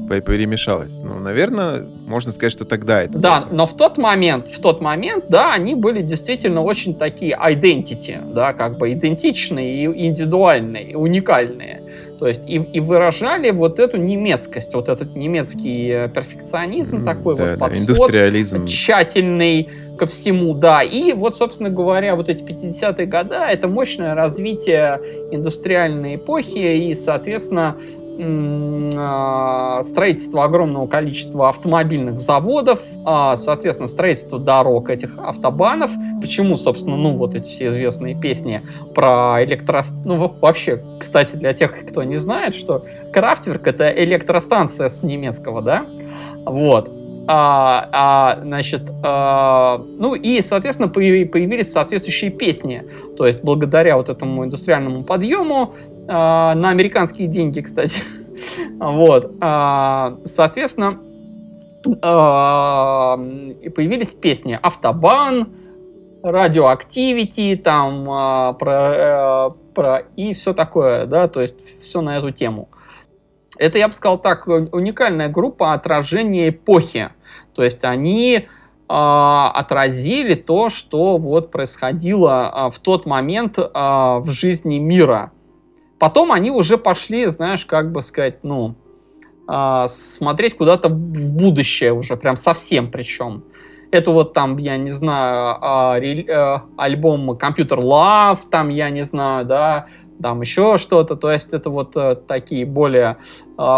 перемешалось. 0.09 0.99
Ну, 0.99 1.19
наверное, 1.19 1.87
можно 2.07 2.33
сказать, 2.33 2.53
что 2.53 2.65
тогда 2.65 3.03
это. 3.03 3.19
Да, 3.19 3.41
было. 3.41 3.49
но 3.55 3.67
в 3.67 3.77
тот 3.77 3.99
момент, 3.99 4.49
в 4.49 4.61
тот 4.61 4.81
момент, 4.81 5.27
да, 5.29 5.53
они 5.53 5.75
были 5.75 6.03
действительно 6.03 6.63
очень 6.63 6.95
такие 6.95 7.37
identity, 7.37 8.33
да, 8.33 8.53
как 8.53 8.79
бы 8.79 8.93
идентичные 8.93 9.85
и 9.85 10.07
индивидуальные, 10.07 10.91
и 10.91 10.95
уникальные. 10.95 11.84
То 12.19 12.27
есть 12.27 12.49
и, 12.49 12.57
и 12.57 12.81
выражали 12.81 13.51
вот 13.51 13.79
эту 13.79 13.97
немецкость, 13.97 14.75
вот 14.75 14.89
этот 14.89 15.15
немецкий 15.15 15.89
э, 15.89 16.09
перфекционизм 16.09 16.99
mm, 16.99 17.05
такой 17.05 17.37
да, 17.37 17.45
вот 17.45 17.53
да, 17.53 17.59
подход, 17.59 17.83
индустриализм. 17.83 18.67
тщательный 18.67 19.69
ко 19.99 20.07
всему, 20.07 20.55
да. 20.55 20.83
И 20.83 21.13
вот, 21.13 21.37
собственно 21.37 21.71
говоря, 21.71 22.17
вот 22.17 22.29
эти 22.29 22.43
50-е 22.43 23.07
годы, 23.07 23.35
это 23.35 23.69
мощное 23.69 24.15
развитие 24.15 25.01
индустриальной 25.31 26.17
эпохи 26.17 26.89
и, 26.89 26.95
соответственно, 26.95 27.77
строительство 29.83 30.45
огромного 30.45 30.87
количества 30.87 31.49
автомобильных 31.49 32.21
заводов, 32.21 32.81
а, 33.05 33.37
соответственно, 33.37 33.89
строительство 33.89 34.39
дорог 34.39 34.89
этих 34.89 35.19
автобанов. 35.19 35.91
Почему, 36.21 36.57
собственно, 36.57 36.97
ну, 36.97 37.17
вот 37.17 37.35
эти 37.35 37.49
все 37.49 37.67
известные 37.67 38.15
песни 38.15 38.63
про 38.95 39.43
электро... 39.45 39.83
Ну, 40.05 40.35
вообще, 40.41 40.83
кстати, 40.99 41.37
для 41.37 41.53
тех, 41.55 41.87
кто 41.87 42.03
не 42.05 42.17
знает, 42.17 42.55
что 42.55 42.85
Крафтверк— 43.13 43.67
это 43.69 43.89
электростанция 43.91 44.89
с 44.89 45.03
немецкого, 45.03 45.61
да? 45.61 45.87
Вот. 46.45 46.91
А, 47.27 47.89
а, 47.91 48.41
значит, 48.43 48.83
а, 49.03 49.79
ну 49.79 50.15
и, 50.15 50.43
соответственно, 50.43 50.89
появились 50.89 51.73
соответствующие 51.73 52.31
песни. 52.31 52.85
То 53.17 53.27
есть, 53.27 53.43
благодаря 53.43 53.97
вот 53.97 54.11
этому 54.11 54.45
индустриальному 54.45 55.05
подъему, 55.05 55.75
а, 56.09 56.55
на 56.55 56.71
американские 56.71 57.29
деньги, 57.29 57.61
кстати, 57.61 58.03
вот, 58.79 59.33
а, 59.41 60.19
соответственно, 60.25 61.01
а, 62.03 63.17
появились 63.17 64.15
песни 64.15 64.59
«Автобан», 64.61 65.49
радиоактивити, 66.23 67.55
там, 67.63 68.07
про, 68.57 68.95
э, 68.97 69.51
про, 69.75 69.99
и 70.17 70.33
все 70.33 70.55
такое, 70.55 71.05
да, 71.05 71.29
то 71.29 71.43
есть 71.43 71.57
все 71.83 72.01
на 72.01 72.17
эту 72.17 72.31
тему. 72.31 72.71
Это, 73.59 73.77
я 73.77 73.89
бы 73.89 73.93
сказал 73.93 74.17
так, 74.17 74.47
уникальная 74.47 75.29
группа 75.29 75.75
отражения 75.75 76.49
эпохи. 76.49 77.11
То 77.55 77.63
есть 77.63 77.85
они 77.85 78.49
отразили 78.89 80.35
то, 80.35 80.71
что 80.71 81.19
вот 81.19 81.51
происходило 81.51 82.71
в 82.73 82.79
тот 82.79 83.05
момент 83.05 83.59
в 83.59 84.25
жизни 84.29 84.79
мира. 84.79 85.31
Потом 86.05 86.33
они 86.33 86.51
уже 86.51 86.77
пошли, 86.77 87.25
знаешь, 87.29 87.65
как 87.65 87.91
бы 87.91 88.03
сказать, 88.03 88.41
ну, 88.45 88.75
э, 89.49 89.85
смотреть 89.89 90.55
куда-то 90.55 90.91
в 90.91 91.33
будущее 91.33 91.95
уже, 91.95 92.19
прям 92.19 92.37
совсем 92.37 92.91
причем. 92.91 93.43
Это 93.91 94.11
вот 94.11 94.35
там, 94.35 94.59
я 94.59 94.77
не 94.77 94.91
знаю, 94.91 96.03
э, 96.03 96.25
э, 96.29 96.59
альбом 96.77 97.31
Computer 97.31 97.79
Love, 97.79 98.41
там, 98.51 98.69
я 98.69 98.91
не 98.91 99.01
знаю, 99.01 99.47
да, 99.47 99.87
там 100.21 100.43
еще 100.43 100.77
что-то. 100.77 101.17
То 101.17 101.31
есть 101.31 101.55
это 101.55 101.71
вот 101.71 101.97
э, 101.97 102.17
такие 102.17 102.67
более 102.67 103.17
э, 103.57 103.77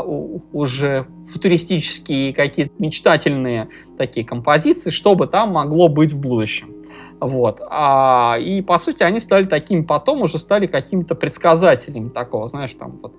уже 0.52 1.06
футуристические 1.32 2.34
какие-то 2.34 2.72
мечтательные 2.80 3.68
такие 3.96 4.26
композиции, 4.26 4.90
чтобы 4.90 5.28
там 5.28 5.52
могло 5.52 5.86
быть 5.86 6.10
в 6.10 6.18
будущем. 6.18 6.75
Вот. 7.20 7.60
А, 7.68 8.36
и, 8.38 8.60
по 8.62 8.78
сути, 8.78 9.02
они 9.02 9.20
стали 9.20 9.46
такими 9.46 9.82
потом, 9.82 10.22
уже 10.22 10.38
стали 10.38 10.66
какими-то 10.66 11.14
предсказателями 11.14 12.08
такого, 12.08 12.48
знаешь, 12.48 12.74
там 12.74 12.98
вот. 13.02 13.14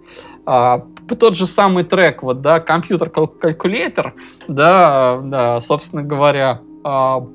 А, 0.45 0.85
тот 1.19 1.35
же 1.35 1.47
самый 1.47 1.83
трек, 1.83 2.23
вот, 2.23 2.41
да, 2.41 2.59
компьютер 2.59 3.09
калькулятор, 3.09 4.13
да, 4.47 5.19
да, 5.23 5.59
собственно 5.59 6.03
говоря, 6.03 6.61
а, 6.83 7.25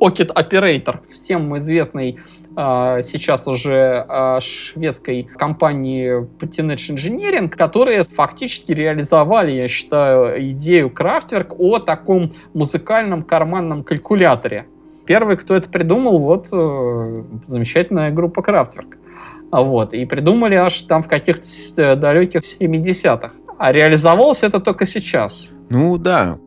Pocket 0.00 0.32
Operator, 0.34 1.00
всем 1.08 1.56
известный 1.58 2.18
а, 2.56 3.00
сейчас 3.00 3.46
уже 3.46 4.04
а, 4.08 4.40
шведской 4.40 5.24
компании 5.24 6.26
Teenage 6.40 6.94
Engineering, 6.94 7.48
которые 7.48 8.04
фактически 8.04 8.72
реализовали, 8.72 9.52
я 9.52 9.68
считаю, 9.68 10.50
идею 10.50 10.88
Kraftwerk 10.88 11.54
о 11.58 11.78
таком 11.78 12.32
музыкальном 12.52 13.22
карманном 13.22 13.82
калькуляторе. 13.82 14.66
Первый, 15.06 15.36
кто 15.36 15.54
это 15.54 15.68
придумал, 15.68 16.18
вот 16.18 16.48
э, 16.52 17.24
замечательная 17.46 18.10
группа 18.10 18.42
Крафтверк. 18.42 18.96
Вот. 19.50 19.94
И 19.94 20.04
придумали 20.06 20.54
аж 20.54 20.80
там 20.82 21.02
в 21.02 21.08
каких-то 21.08 21.42
э, 21.76 21.96
далеких 21.96 22.40
70-х. 22.40 23.32
А 23.58 23.72
реализовалось 23.72 24.42
это 24.42 24.60
только 24.60 24.86
сейчас. 24.86 25.52
Ну 25.70 25.98
да. 25.98 26.38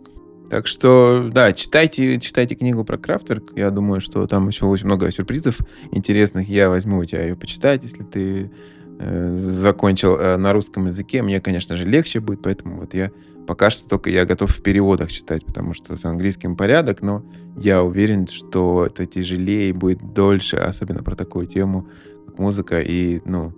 Так 0.50 0.66
что, 0.68 1.30
да, 1.32 1.52
читайте, 1.52 2.20
читайте 2.20 2.56
книгу 2.56 2.84
про 2.84 2.98
Крафтверк. 2.98 3.52
Я 3.56 3.70
думаю, 3.70 4.02
что 4.02 4.26
там 4.28 4.48
еще 4.48 4.66
очень 4.66 4.86
много 4.86 5.12
сюрпризов 5.12 5.60
интересных. 5.92 6.48
Я 6.48 6.70
возьму 6.70 7.00
у 7.00 7.06
тебя 7.06 7.24
ее 7.24 7.36
почитать, 7.36 7.84
если 7.84 8.04
ты 8.04 8.52
э, 9.00 9.36
закончил 9.36 10.16
э, 10.16 10.38
на 10.38 10.54
русском 10.54 10.88
языке. 10.88 11.22
Мне, 11.22 11.42
конечно 11.42 11.76
же, 11.76 11.86
легче 11.86 12.22
будет, 12.22 12.42
поэтому 12.42 12.80
вот 12.80 12.94
я 12.94 13.12
пока 13.48 13.70
что 13.70 13.88
только 13.88 14.10
я 14.10 14.26
готов 14.26 14.52
в 14.52 14.62
переводах 14.62 15.12
читать, 15.12 15.46
потому 15.46 15.74
что 15.74 15.98
с 15.98 16.06
английским 16.06 16.56
порядок, 16.56 17.02
но 17.02 17.24
я 17.56 17.82
уверен, 17.82 18.28
что 18.28 18.86
это 18.86 19.06
тяжелее 19.06 19.74
будет 19.74 20.14
дольше, 20.14 20.58
особенно 20.58 21.02
про 21.02 21.16
такую 21.16 21.48
тему, 21.48 21.88
как 22.28 22.38
музыка, 22.38 22.82
и, 22.82 23.22
ну, 23.26 23.54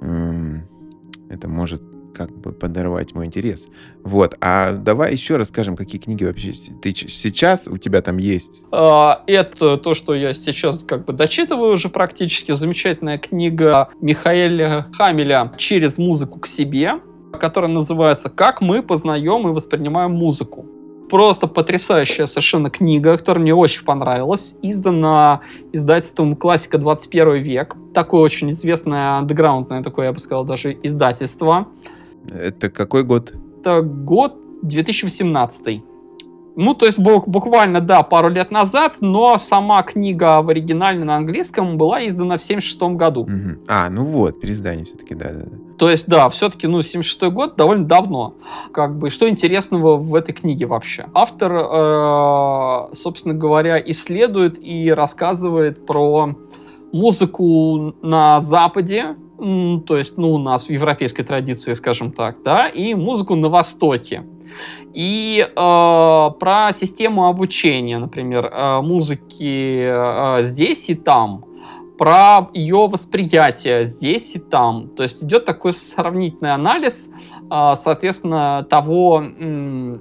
эм, 0.00 0.62
это 1.28 1.48
может 1.48 1.82
как 2.14 2.30
бы 2.30 2.52
подорвать 2.52 3.14
мой 3.14 3.26
интерес. 3.26 3.68
Вот. 4.04 4.36
А 4.40 4.72
давай 4.72 5.12
еще 5.12 5.36
расскажем, 5.36 5.76
какие 5.76 6.00
книги 6.00 6.24
вообще 6.24 6.52
ты 6.82 6.92
сейчас 6.92 7.66
у 7.66 7.78
тебя 7.78 8.02
там 8.02 8.18
есть. 8.18 8.64
А, 8.70 9.22
это 9.26 9.78
то, 9.78 9.94
что 9.94 10.14
я 10.14 10.34
сейчас 10.34 10.84
как 10.84 11.06
бы 11.06 11.14
дочитываю 11.14 11.72
уже 11.72 11.88
практически. 11.88 12.52
Замечательная 12.52 13.18
книга 13.18 13.88
Михаэля 14.00 14.88
Хамеля 14.92 15.52
«Через 15.56 15.98
музыку 15.98 16.38
к 16.38 16.46
себе», 16.46 17.00
которая 17.38 17.70
называется 17.70 18.30
«Как 18.30 18.60
мы 18.60 18.82
познаем 18.82 19.48
и 19.48 19.52
воспринимаем 19.52 20.12
музыку» 20.12 20.66
просто 21.12 21.46
потрясающая 21.46 22.24
совершенно 22.24 22.70
книга, 22.70 23.18
которая 23.18 23.42
мне 23.42 23.54
очень 23.54 23.84
понравилась. 23.84 24.56
Издана 24.62 25.42
издательством 25.70 26.36
«Классика 26.36 26.78
21 26.78 27.42
век». 27.42 27.76
Такое 27.92 28.22
очень 28.22 28.48
известное 28.48 29.18
андеграундное 29.18 29.82
такое, 29.82 30.06
я 30.06 30.12
бы 30.14 30.18
сказал, 30.20 30.46
даже 30.46 30.72
издательство. 30.82 31.68
Это 32.30 32.70
какой 32.70 33.04
год? 33.04 33.34
Это 33.60 33.82
год 33.82 34.36
2018. 34.62 35.82
Ну, 36.56 36.74
то 36.74 36.86
есть 36.86 36.98
буквально, 36.98 37.82
да, 37.82 38.02
пару 38.02 38.30
лет 38.30 38.50
назад, 38.50 38.96
но 39.02 39.36
сама 39.36 39.82
книга 39.82 40.40
в 40.40 40.48
оригинале 40.48 41.04
на 41.04 41.16
английском 41.16 41.76
была 41.76 42.06
издана 42.06 42.38
в 42.38 42.42
76 42.42 42.82
году. 42.96 43.22
Угу. 43.22 43.64
А, 43.68 43.90
ну 43.90 44.04
вот, 44.06 44.40
переиздание 44.40 44.86
все-таки, 44.86 45.14
да-да-да. 45.14 45.71
То 45.82 45.90
есть, 45.90 46.08
да, 46.08 46.30
все-таки, 46.30 46.68
ну, 46.68 46.80
76 46.80 47.32
год 47.32 47.56
довольно 47.56 47.84
давно. 47.84 48.34
Как 48.72 48.96
бы, 48.96 49.10
что 49.10 49.28
интересного 49.28 49.96
в 49.96 50.14
этой 50.14 50.32
книге 50.32 50.66
вообще? 50.66 51.06
Автор, 51.12 51.52
э, 51.52 52.94
собственно 52.94 53.34
говоря, 53.34 53.82
исследует 53.84 54.62
и 54.62 54.92
рассказывает 54.92 55.84
про 55.84 56.36
музыку 56.92 57.96
на 58.00 58.40
Западе, 58.40 59.16
то 59.36 59.96
есть, 59.96 60.18
ну, 60.18 60.34
у 60.34 60.38
нас 60.38 60.66
в 60.66 60.70
европейской 60.70 61.24
традиции, 61.24 61.72
скажем 61.72 62.12
так, 62.12 62.36
да, 62.44 62.68
и 62.68 62.94
музыку 62.94 63.34
на 63.34 63.48
Востоке. 63.48 64.22
И 64.94 65.44
э, 65.44 65.50
про 65.52 66.70
систему 66.72 67.26
обучения, 67.26 67.98
например, 67.98 68.44
э, 68.44 68.82
музыки 68.82 69.88
э, 69.88 70.44
здесь 70.44 70.90
и 70.90 70.94
там, 70.94 71.44
про 72.02 72.48
ее 72.52 72.88
восприятие 72.88 73.84
здесь 73.84 74.34
и 74.34 74.40
там. 74.40 74.88
То 74.88 75.04
есть 75.04 75.22
идет 75.22 75.44
такой 75.44 75.72
сравнительный 75.72 76.52
анализ, 76.52 77.10
э, 77.48 77.72
соответственно, 77.76 78.66
того, 78.68 79.22
э, 79.22 79.98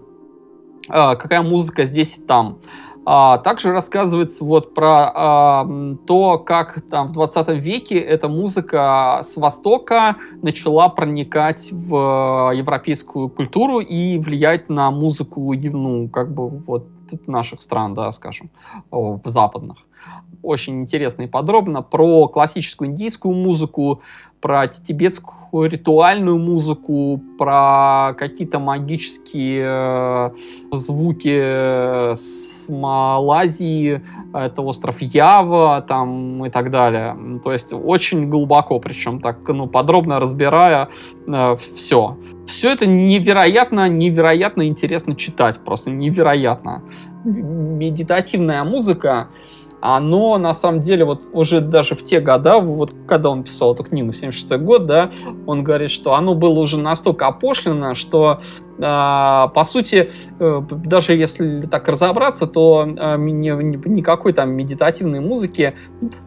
какая 0.90 1.44
музыка 1.44 1.86
здесь 1.86 2.18
и 2.18 2.22
там. 2.22 2.58
А, 3.06 3.38
также 3.38 3.72
рассказывается 3.72 4.44
вот 4.44 4.74
про 4.74 5.12
а, 5.14 5.68
то, 6.08 6.40
как 6.40 6.82
там 6.90 7.10
в 7.10 7.12
20 7.12 7.50
веке 7.50 8.00
эта 8.00 8.28
музыка 8.30 9.20
с 9.22 9.38
Востока 9.38 10.16
начала 10.42 10.90
проникать 10.90 11.72
в 11.72 12.52
европейскую 12.52 13.30
культуру 13.30 13.80
и 13.80 14.18
влиять 14.18 14.70
на 14.70 14.90
музыку, 14.90 15.54
ну, 15.54 16.10
как 16.10 16.34
бы 16.34 16.50
вот 16.50 16.88
наших 17.28 17.62
стран, 17.62 17.94
да, 17.94 18.12
скажем, 18.12 18.50
западных. 19.26 19.78
Очень 20.42 20.82
интересно 20.82 21.24
и 21.24 21.28
подробно 21.28 21.82
про 21.82 22.28
классическую 22.28 22.90
индийскую 22.90 23.36
музыку, 23.36 24.02
про 24.42 24.68
тибетскую 24.68 25.70
ритуальную 25.70 26.40
музыку, 26.40 27.22
про 27.38 28.16
какие-то 28.18 28.58
магические 28.60 29.64
э, 29.66 30.32
звуки 30.72 32.14
с 32.16 32.68
Малайзии, 32.68 34.02
это 34.34 34.62
остров 34.64 35.02
Ява 35.02 35.86
там 35.88 36.44
и 36.46 36.50
так 36.50 36.72
далее. 36.72 37.16
То 37.44 37.52
есть 37.52 37.72
очень 37.72 38.30
глубоко, 38.30 38.80
причем 38.80 39.22
так 39.22 39.48
ну, 39.48 39.68
подробно 39.68 40.20
разбирая 40.20 40.90
э, 41.28 41.56
все. 41.76 42.18
Все 42.48 42.72
это 42.72 42.88
невероятно, 42.88 43.88
невероятно 43.88 44.68
интересно 44.68 45.16
читать, 45.16 45.60
просто 45.60 45.92
невероятно. 45.92 46.82
Медитативная 47.24 48.64
музыка, 48.64 49.28
оно 49.82 50.38
на 50.38 50.54
самом 50.54 50.80
деле 50.80 51.04
вот 51.06 51.22
уже 51.34 51.60
даже 51.60 51.96
в 51.96 52.04
те 52.04 52.20
года, 52.20 52.60
вот 52.60 52.94
когда 53.08 53.30
он 53.30 53.44
писал 53.44 53.74
эту 53.74 53.84
книгу, 53.84 54.14
76 54.14 54.62
год, 54.62 54.86
да, 54.86 55.10
он 55.48 55.64
говорит, 55.64 55.90
что 55.90 56.14
оно 56.14 56.36
было 56.36 56.60
уже 56.60 56.80
настолько 56.80 57.28
опошлено, 57.28 57.96
что 57.96 58.40
э, 58.78 58.82
по 58.82 59.64
сути, 59.64 60.12
э, 60.40 60.62
даже 60.70 61.14
если 61.14 61.64
так 61.64 61.88
разобраться, 61.88 62.46
то 62.46 62.86
ни, 62.86 63.50
никакой 63.90 64.34
там 64.34 64.52
медитативной 64.52 65.20
музыки, 65.20 65.74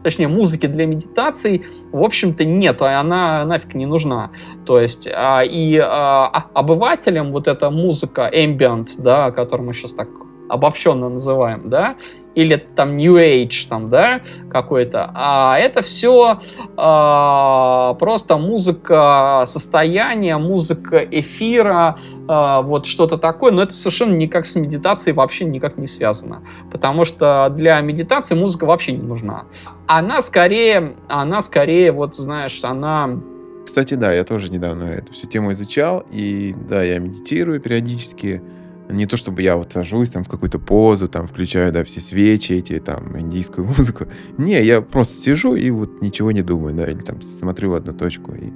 точнее 0.03 0.27
музыки 0.27 0.67
для 0.67 0.85
медитаций, 0.85 1.65
в 1.91 2.03
общем-то 2.03 2.43
нет, 2.43 2.81
она 2.81 3.45
нафиг 3.45 3.73
не 3.73 3.85
нужна. 3.85 4.31
То 4.65 4.79
есть 4.79 5.07
э, 5.07 5.45
и 5.45 5.77
обывателям 5.77 7.31
вот 7.31 7.47
эта 7.47 7.69
музыка 7.69 8.29
ambient, 8.33 8.89
да, 8.97 9.27
о 9.27 9.31
которой 9.31 9.61
мы 9.61 9.73
сейчас 9.73 9.93
так 9.93 10.09
обобщенно 10.49 11.09
называем, 11.09 11.69
да, 11.69 11.95
или 12.35 12.55
там 12.57 12.97
New 12.97 13.15
Age, 13.15 13.67
там, 13.69 13.89
да, 13.89 14.21
какой-то, 14.49 15.11
а 15.13 15.57
это 15.57 15.81
все 15.81 16.39
а, 16.75 17.93
просто 17.95 18.37
музыка 18.37 19.43
состояния, 19.45 20.37
музыка 20.37 20.97
эфира, 20.97 21.95
а, 22.27 22.61
вот 22.61 22.85
что-то 22.85 23.17
такое, 23.17 23.51
но 23.51 23.63
это 23.63 23.73
совершенно 23.73 24.13
никак 24.13 24.45
с 24.45 24.55
медитацией 24.55 25.15
вообще 25.15 25.45
никак 25.45 25.77
не 25.77 25.87
связано, 25.87 26.43
потому 26.71 27.05
что 27.05 27.51
для 27.55 27.79
медитации 27.81 28.35
музыка 28.35 28.65
вообще 28.65 28.91
не 28.91 29.03
нужна. 29.03 29.45
Она 29.87 30.21
скорее, 30.21 30.95
она 31.07 31.41
скорее, 31.41 31.91
вот 31.91 32.15
знаешь, 32.15 32.63
она 32.63 33.21
кстати, 33.65 33.95
да, 33.95 34.13
я 34.13 34.23
тоже 34.23 34.51
недавно 34.51 34.83
эту 34.83 35.11
всю 35.11 35.27
тему 35.27 35.51
изучал, 35.51 36.05
и 36.11 36.55
да, 36.69 36.83
я 36.83 36.99
медитирую 36.99 37.59
периодически, 37.59 38.41
не 38.89 39.05
то 39.05 39.17
чтобы 39.17 39.41
я 39.41 39.57
вот 39.57 39.73
сажусь 39.73 40.09
там 40.09 40.23
в 40.23 40.29
какую-то 40.29 40.59
позу, 40.59 41.07
там 41.07 41.27
включаю, 41.27 41.71
да, 41.71 41.83
все 41.83 41.99
свечи 41.99 42.53
эти, 42.53 42.79
там, 42.79 43.19
индийскую 43.19 43.67
музыку. 43.77 44.05
Не, 44.37 44.63
я 44.63 44.81
просто 44.81 45.21
сижу 45.21 45.55
и 45.55 45.69
вот 45.71 46.01
ничего 46.01 46.31
не 46.31 46.41
думаю, 46.41 46.75
да, 46.75 46.85
или 46.85 46.99
там 46.99 47.21
смотрю 47.21 47.71
в 47.71 47.75
одну 47.75 47.93
точку 47.93 48.33
и 48.33 48.51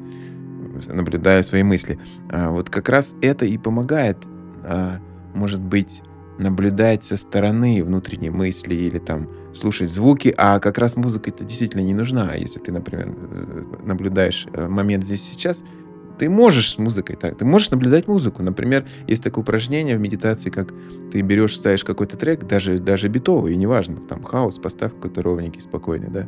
наблюдаю 0.87 1.43
свои 1.43 1.63
мысли. 1.63 1.99
А 2.29 2.51
вот 2.51 2.69
как 2.69 2.89
раз 2.89 3.15
это 3.21 3.45
и 3.45 3.57
помогает, 3.57 4.17
а, 4.63 4.99
может 5.33 5.61
быть, 5.61 6.01
наблюдать 6.37 7.03
со 7.03 7.17
стороны 7.17 7.83
внутренние 7.83 8.31
мысли 8.31 8.73
или 8.73 8.97
там 8.97 9.27
слушать 9.53 9.89
звуки, 9.89 10.33
а 10.37 10.59
как 10.59 10.77
раз 10.77 10.95
музыка 10.95 11.29
это 11.31 11.43
действительно 11.43 11.81
не 11.81 11.93
нужна. 11.93 12.33
Если 12.35 12.59
ты, 12.59 12.71
например, 12.71 13.09
э, 13.09 13.63
наблюдаешь 13.83 14.47
э, 14.53 14.67
момент 14.67 15.03
здесь 15.03 15.21
сейчас, 15.21 15.63
ты 16.19 16.29
можешь 16.29 16.73
с 16.73 16.77
музыкой 16.77 17.15
так, 17.15 17.37
ты 17.37 17.45
можешь 17.45 17.71
наблюдать 17.71 18.07
музыку. 18.07 18.43
Например, 18.43 18.85
есть 19.07 19.23
такое 19.23 19.41
упражнение 19.41 19.97
в 19.97 19.99
медитации, 19.99 20.49
как 20.49 20.73
ты 21.11 21.21
берешь, 21.21 21.55
ставишь 21.55 21.83
какой-то 21.83 22.17
трек, 22.17 22.45
даже, 22.45 22.77
даже 22.77 23.07
битовый, 23.07 23.53
и 23.53 23.57
неважно, 23.57 23.97
там 23.97 24.23
хаос, 24.23 24.59
поставь 24.59 24.93
какой-то 24.93 25.23
ровненький, 25.23 25.61
спокойный, 25.61 26.09
да, 26.09 26.27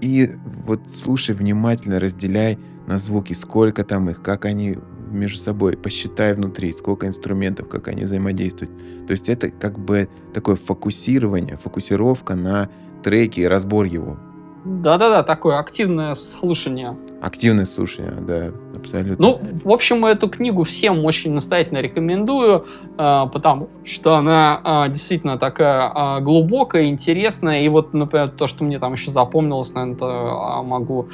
и 0.00 0.30
вот 0.66 0.80
слушай 0.88 1.34
внимательно, 1.34 2.00
разделяй 2.00 2.58
на 2.86 2.98
звуки, 2.98 3.32
сколько 3.32 3.84
там 3.84 4.10
их, 4.10 4.22
как 4.22 4.44
они 4.44 4.78
между 5.10 5.38
собой, 5.38 5.76
посчитай 5.76 6.34
внутри, 6.34 6.72
сколько 6.72 7.06
инструментов, 7.06 7.68
как 7.68 7.88
они 7.88 8.04
взаимодействуют. 8.04 8.70
То 9.06 9.12
есть 9.12 9.28
это 9.28 9.50
как 9.50 9.78
бы 9.78 10.08
такое 10.32 10.56
фокусирование, 10.56 11.56
фокусировка 11.56 12.34
на 12.34 12.68
треке, 13.02 13.48
разбор 13.48 13.86
его. 13.86 14.16
Да-да-да, 14.64 15.22
такое 15.22 15.58
активное 15.58 16.14
слушание. 16.14 16.96
Активное 17.20 17.66
слушание, 17.66 18.12
да, 18.12 18.50
абсолютно. 18.74 19.26
Ну, 19.26 19.40
в 19.62 19.70
общем, 19.70 20.06
эту 20.06 20.28
книгу 20.28 20.62
всем 20.64 21.04
очень 21.04 21.32
настоятельно 21.32 21.78
рекомендую, 21.78 22.64
э, 22.96 23.26
потому 23.30 23.68
что 23.84 24.14
она 24.14 24.86
э, 24.86 24.90
действительно 24.90 25.36
такая 25.36 25.92
э, 26.18 26.20
глубокая, 26.22 26.86
интересная. 26.86 27.62
И 27.62 27.68
вот, 27.68 27.92
например, 27.92 28.30
то, 28.30 28.46
что 28.46 28.64
мне 28.64 28.78
там 28.78 28.94
еще 28.94 29.10
запомнилось, 29.10 29.72
наверное, 29.74 30.62
могу 30.62 31.08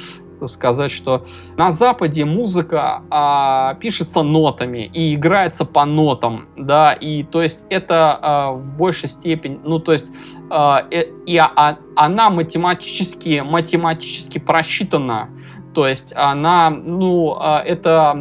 сказать, 0.45 0.91
что 0.91 1.25
на 1.57 1.71
Западе 1.71 2.23
музыка 2.25 3.01
а, 3.09 3.73
пишется 3.75 4.21
нотами 4.21 4.89
и 4.93 5.15
играется 5.15 5.65
по 5.65 5.85
нотам, 5.85 6.47
да, 6.55 6.93
и 6.93 7.23
то 7.23 7.41
есть 7.41 7.65
это 7.69 8.19
а, 8.21 8.51
в 8.51 8.77
большей 8.77 9.09
степени, 9.09 9.59
ну 9.63 9.79
то 9.79 9.93
есть 9.93 10.11
а, 10.49 10.85
и 10.91 11.37
а, 11.37 11.79
она 11.95 12.29
математически 12.29 13.43
математически 13.43 14.37
просчитана, 14.37 15.29
то 15.77 15.87
есть 15.87 16.11
она, 16.15 16.71
ну 16.71 17.37
а, 17.39 17.61
это 17.61 18.19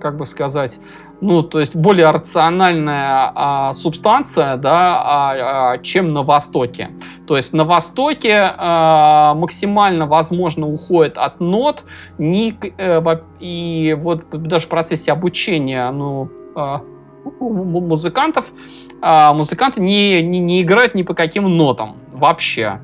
как 0.00 0.16
бы 0.16 0.24
сказать 0.24 0.80
ну, 1.20 1.42
то 1.42 1.60
есть 1.60 1.76
более 1.76 2.10
рациональная 2.10 3.30
а, 3.34 3.72
субстанция, 3.74 4.56
да, 4.56 5.02
а, 5.02 5.72
а, 5.72 5.78
чем 5.82 6.08
на 6.14 6.22
Востоке. 6.22 6.88
То 7.26 7.36
есть 7.36 7.52
на 7.52 7.66
Востоке 7.66 8.54
а, 8.56 9.34
максимально 9.34 10.06
возможно 10.06 10.66
уходит 10.66 11.18
от 11.18 11.38
нот, 11.38 11.84
не, 12.16 12.56
э, 12.78 13.02
и 13.40 13.94
вот 14.00 14.24
даже 14.30 14.64
в 14.64 14.68
процессе 14.70 15.12
обучения, 15.12 15.90
ну, 15.90 16.30
а, 16.56 16.80
музыкантов, 17.38 18.54
а, 19.02 19.34
музыканты 19.34 19.82
не, 19.82 20.22
не, 20.22 20.38
не 20.38 20.62
играют 20.62 20.94
ни 20.94 21.02
по 21.02 21.12
каким 21.12 21.44
нотам 21.54 21.96
вообще. 22.14 22.80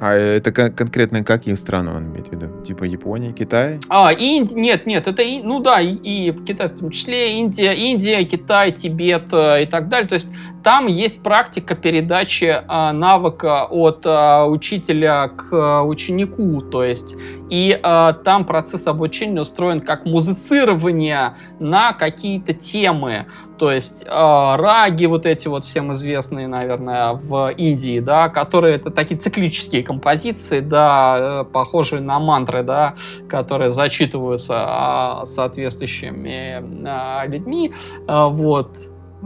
А 0.00 0.12
это 0.12 0.50
конкретно 0.52 1.22
какие 1.22 1.54
страны 1.54 1.92
он 1.96 2.06
имеет 2.08 2.26
в 2.26 2.32
виду? 2.32 2.48
Типа 2.64 2.84
Япония, 2.84 3.32
Китай? 3.32 3.78
А, 3.88 4.12
Индия, 4.12 4.58
нет, 4.58 4.86
нет, 4.86 5.06
это, 5.06 5.22
ну 5.42 5.60
да, 5.60 5.80
и, 5.80 5.94
и 5.94 6.32
Китай 6.32 6.68
в 6.68 6.78
том 6.78 6.90
числе, 6.90 7.38
Индия, 7.38 7.72
Индия, 7.72 8.24
Китай, 8.24 8.72
Тибет 8.72 9.32
э, 9.32 9.64
и 9.64 9.66
так 9.66 9.88
далее. 9.88 10.08
То 10.08 10.14
есть 10.14 10.32
там 10.64 10.86
есть 10.86 11.22
практика 11.22 11.74
передачи 11.74 12.44
э, 12.44 12.92
навыка 12.92 13.66
от 13.66 14.06
э, 14.06 14.44
учителя 14.44 15.28
к 15.28 15.52
э, 15.52 15.80
ученику, 15.82 16.62
то 16.62 16.82
есть 16.82 17.16
и 17.50 17.78
э, 17.80 18.12
там 18.24 18.46
процесс 18.46 18.86
обучения 18.86 19.42
устроен 19.42 19.80
как 19.80 20.06
музицирование 20.06 21.36
на 21.58 21.92
какие-то 21.92 22.54
темы, 22.54 23.26
то 23.58 23.70
есть 23.70 24.04
э, 24.04 24.08
раги 24.08 25.04
вот 25.04 25.26
эти 25.26 25.48
вот 25.48 25.64
всем 25.66 25.92
известные, 25.92 26.48
наверное, 26.48 27.12
в 27.12 27.52
Индии, 27.52 28.00
да, 28.00 28.30
которые 28.30 28.76
это 28.76 28.90
такие 28.90 29.20
циклические 29.20 29.82
композиции, 29.82 30.60
да, 30.60 31.46
похожие 31.52 32.00
на 32.00 32.18
мантры, 32.18 32.53
да, 32.62 32.94
которые 33.28 33.70
зачитываются 33.70 35.22
э, 35.22 35.24
соответствующими 35.24 36.62
э, 36.62 37.28
людьми, 37.28 37.72
э, 38.06 38.28
вот 38.30 38.76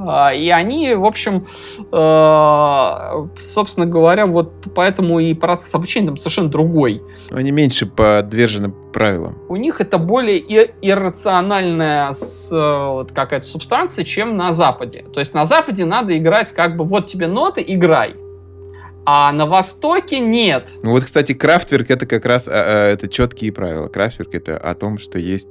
а, 0.00 0.32
и 0.32 0.48
они, 0.48 0.94
в 0.94 1.04
общем, 1.04 1.48
собственно 3.36 3.84
говоря, 3.84 4.26
вот 4.26 4.52
поэтому 4.72 5.18
и 5.18 5.34
процесс 5.34 5.74
обучения 5.74 6.06
там 6.06 6.16
совершенно 6.18 6.48
другой. 6.48 7.02
Они 7.32 7.50
меньше 7.50 7.86
подвержены 7.86 8.70
правилам. 8.92 9.38
У 9.48 9.56
них 9.56 9.80
это 9.80 9.98
более 9.98 10.38
иррациональная 10.38 12.12
вот, 12.52 13.10
какая-то 13.10 13.44
субстанция, 13.44 14.04
чем 14.04 14.36
на 14.36 14.52
Западе. 14.52 15.04
То 15.12 15.18
есть 15.18 15.34
на 15.34 15.44
Западе 15.44 15.84
надо 15.84 16.16
играть 16.16 16.52
как 16.52 16.76
бы 16.76 16.84
вот 16.84 17.06
тебе 17.06 17.26
ноты, 17.26 17.64
играй. 17.66 18.14
А 19.10 19.32
на 19.32 19.46
Востоке 19.46 20.20
нет. 20.20 20.70
Ну 20.82 20.90
вот, 20.90 21.04
кстати, 21.04 21.32
Крафтверк 21.32 21.90
это 21.90 22.04
как 22.04 22.26
раз 22.26 22.46
а, 22.46 22.52
а, 22.52 22.88
это 22.90 23.08
четкие 23.08 23.52
правила. 23.52 23.88
Крафтверк 23.88 24.34
это 24.34 24.58
о 24.58 24.74
том, 24.74 24.98
что 24.98 25.18
есть 25.18 25.48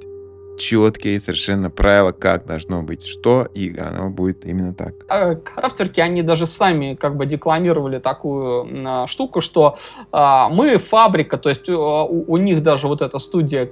четкие 0.59 1.19
совершенно 1.19 1.71
правила, 1.71 2.11
как 2.11 2.45
должно 2.45 2.83
быть 2.83 3.03
что, 3.07 3.47
и 3.55 3.75
оно 3.79 4.11
будет 4.11 4.45
именно 4.45 4.75
так. 4.75 4.93
А, 5.07 5.33
крафтерки, 5.33 5.99
они 5.99 6.21
даже 6.21 6.45
сами 6.45 6.93
как 6.93 7.17
бы 7.17 7.25
декламировали 7.25 7.97
такую 7.97 8.67
а, 8.87 9.07
штуку, 9.07 9.41
что 9.41 9.75
а, 10.11 10.49
мы 10.49 10.77
фабрика, 10.77 11.39
то 11.39 11.49
есть 11.49 11.67
у, 11.67 12.25
у 12.27 12.37
них 12.37 12.61
даже 12.61 12.87
вот 12.87 13.01
эта 13.01 13.17
студия 13.17 13.67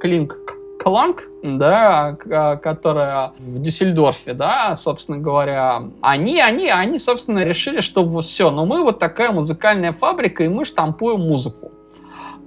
Клинк 0.00 0.56
Кланк, 0.82 1.28
да, 1.44 2.16
которая 2.60 3.32
в 3.38 3.60
Дюссельдорфе, 3.60 4.34
да, 4.34 4.74
собственно 4.74 5.18
говоря, 5.18 5.84
они, 6.00 6.40
они, 6.40 6.68
они, 6.68 6.98
собственно, 6.98 7.44
решили, 7.44 7.80
что 7.80 8.08
все, 8.20 8.50
но 8.50 8.66
мы 8.66 8.82
вот 8.82 8.98
такая 8.98 9.30
музыкальная 9.30 9.92
фабрика, 9.92 10.42
и 10.42 10.48
мы 10.48 10.64
штампуем 10.64 11.20
музыку. 11.20 11.70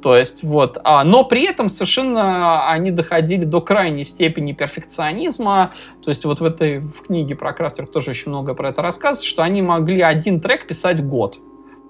То 0.01 0.15
есть 0.15 0.43
вот, 0.43 0.77
а, 0.83 1.03
но 1.03 1.23
при 1.23 1.47
этом 1.47 1.69
совершенно 1.69 2.69
они 2.69 2.91
доходили 2.91 3.45
до 3.45 3.61
крайней 3.61 4.03
степени 4.03 4.51
перфекционизма. 4.51 5.71
То 6.03 6.09
есть 6.09 6.25
вот 6.25 6.41
в 6.41 6.45
этой 6.45 6.79
в 6.79 7.03
книге 7.07 7.35
про 7.35 7.53
крафтер 7.53 7.87
тоже 7.87 8.11
очень 8.11 8.29
много 8.29 8.53
про 8.53 8.69
это 8.69 8.81
рассказывается, 8.81 9.27
что 9.27 9.43
они 9.43 9.61
могли 9.61 10.01
один 10.01 10.41
трек 10.41 10.67
писать 10.67 11.03
год. 11.03 11.39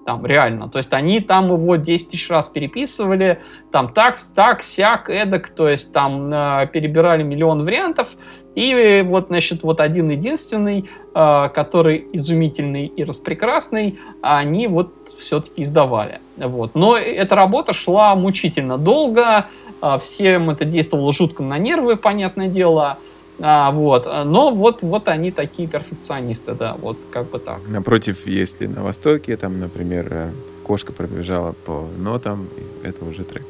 Там 0.06 0.24
реально. 0.24 0.68
То 0.68 0.78
есть 0.78 0.92
они 0.92 1.18
там 1.18 1.52
его 1.52 1.74
10 1.74 2.10
тысяч 2.12 2.30
раз 2.30 2.48
переписывали, 2.48 3.40
там 3.72 3.92
так, 3.92 4.14
так, 4.36 4.62
сяк, 4.62 5.10
эдак, 5.10 5.48
то 5.48 5.68
есть 5.68 5.92
там 5.92 6.32
э, 6.32 6.68
перебирали 6.72 7.24
миллион 7.24 7.64
вариантов. 7.64 8.16
И 8.54 9.04
вот, 9.04 9.26
значит, 9.26 9.64
вот 9.64 9.80
один 9.80 10.08
единственный, 10.10 10.88
э, 11.12 11.48
который 11.52 12.06
изумительный 12.12 12.86
и 12.86 13.02
распрекрасный, 13.02 13.98
они 14.22 14.68
вот 14.68 14.94
все-таки 15.18 15.62
издавали. 15.62 16.20
Вот. 16.36 16.76
Но 16.76 16.96
эта 16.96 17.34
работа 17.34 17.72
шла 17.72 18.14
мучительно 18.14 18.78
долго, 18.78 19.46
э, 19.82 19.98
всем 20.00 20.50
это 20.50 20.64
действовало 20.64 21.12
жутко 21.12 21.42
на 21.42 21.58
нервы, 21.58 21.96
понятное 21.96 22.46
дело. 22.46 22.98
А, 23.40 23.70
вот. 23.70 24.06
Но 24.06 24.50
вот, 24.50 24.82
вот 24.82 25.08
они 25.08 25.30
такие 25.30 25.68
перфекционисты, 25.68 26.54
да, 26.54 26.76
вот 26.80 26.96
как 27.10 27.30
бы 27.30 27.38
так. 27.38 27.60
Напротив, 27.68 28.26
если 28.26 28.66
на 28.66 28.82
Востоке, 28.82 29.36
там, 29.36 29.60
например, 29.60 30.08
э, 30.10 30.30
кошка 30.62 30.92
пробежала 30.92 31.52
по 31.64 31.86
нотам, 31.98 32.48
это 32.82 33.04
уже 33.04 33.24
трек. 33.24 33.44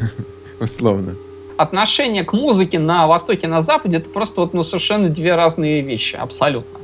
Условно. 0.60 1.14
Отношение 1.56 2.24
к 2.24 2.32
музыке 2.32 2.78
на 2.78 3.06
Востоке 3.06 3.46
и 3.46 3.50
на 3.50 3.62
Западе 3.62 3.98
это 3.98 4.08
просто 4.08 4.40
вот, 4.40 4.54
ну, 4.54 4.62
совершенно 4.62 5.08
две 5.08 5.34
разные 5.34 5.82
вещи, 5.82 6.16
абсолютно. 6.16 6.78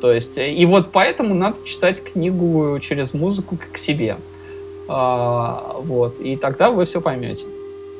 То 0.00 0.12
есть, 0.12 0.36
э, 0.36 0.52
и 0.52 0.66
вот 0.66 0.92
поэтому 0.92 1.34
надо 1.34 1.64
читать 1.64 2.02
книгу 2.04 2.78
через 2.80 3.14
музыку 3.14 3.56
как 3.56 3.72
к 3.72 3.76
себе. 3.78 4.18
А, 4.88 5.76
вот, 5.82 6.20
и 6.20 6.36
тогда 6.36 6.70
вы 6.70 6.84
все 6.84 7.00
поймете. 7.00 7.46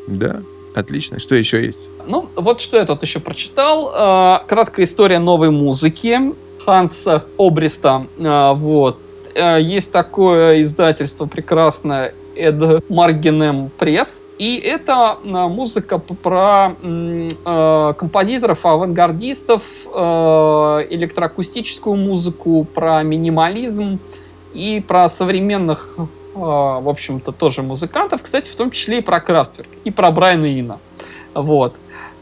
Да, 0.06 0.42
отлично. 0.74 1.18
Что 1.18 1.34
еще 1.34 1.64
есть? 1.64 1.87
Ну, 2.08 2.30
вот 2.36 2.62
что 2.62 2.78
я 2.78 2.86
тут 2.86 3.02
еще 3.02 3.20
прочитал. 3.20 3.92
Э, 3.94 4.38
краткая 4.48 4.86
история 4.86 5.18
новой 5.18 5.50
музыки 5.50 6.18
Ханса 6.64 7.26
Обриста. 7.38 8.06
Э, 8.18 8.54
вот. 8.54 8.98
Э, 9.34 9.60
есть 9.60 9.92
такое 9.92 10.62
издательство 10.62 11.26
прекрасное 11.26 12.14
Эд 12.34 12.88
Маргенем 12.88 13.70
Пресс. 13.78 14.22
И 14.38 14.56
это 14.56 15.18
музыка 15.22 15.98
про 15.98 16.76
композиторов, 17.44 18.64
авангардистов, 18.64 19.62
электроакустическую 19.88 21.96
музыку, 21.96 22.64
про 22.64 23.02
минимализм 23.02 23.98
и 24.54 24.80
про 24.86 25.08
современных, 25.08 25.88
в 26.34 26.88
общем-то, 26.88 27.32
тоже 27.32 27.62
музыкантов. 27.62 28.22
Кстати, 28.22 28.48
в 28.48 28.54
том 28.54 28.70
числе 28.70 28.98
и 28.98 29.02
про 29.02 29.20
Крафтверк, 29.20 29.68
и 29.82 29.90
про 29.90 30.12
Брайана 30.12 30.46
Ина. 30.46 30.78
Вот. 31.34 31.74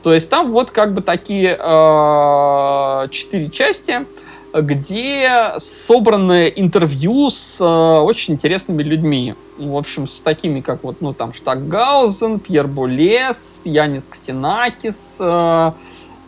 То 0.07 0.14
есть 0.14 0.30
там 0.30 0.52
вот 0.52 0.70
как 0.70 0.94
бы 0.94 1.00
такие 1.00 1.59
э, 1.59 3.09
четыре 3.11 3.50
части, 3.50 4.07
где 4.54 5.54
собраны 5.57 6.52
интервью 6.54 7.28
с 7.28 7.61
э, 7.61 7.64
очень 7.64 8.34
интересными 8.34 8.84
людьми. 8.84 9.34
В 9.59 9.76
общем, 9.76 10.07
с 10.07 10.20
такими, 10.20 10.61
как 10.61 10.84
вот, 10.84 11.00
ну, 11.00 11.12
там, 11.12 11.32
Штаггаузен, 11.32 12.38
Пьер 12.38 12.68
Булес, 12.68 13.61
Янис 13.64 14.07
Ксенакис, 14.07 15.16
э, 15.18 15.72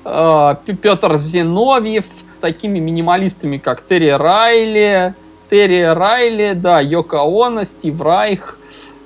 э, 0.04 0.54
Петр 0.82 1.14
Зиновьев, 1.14 2.06
такими 2.40 2.80
минималистами, 2.80 3.58
как 3.58 3.86
Терри 3.86 4.10
Райли, 4.10 5.14
Терри 5.50 5.82
Райли, 5.82 6.54
да, 6.54 6.80
Йока 6.80 7.20
Оно, 7.20 7.62
Стив 7.62 8.00
Райх, 8.00 8.57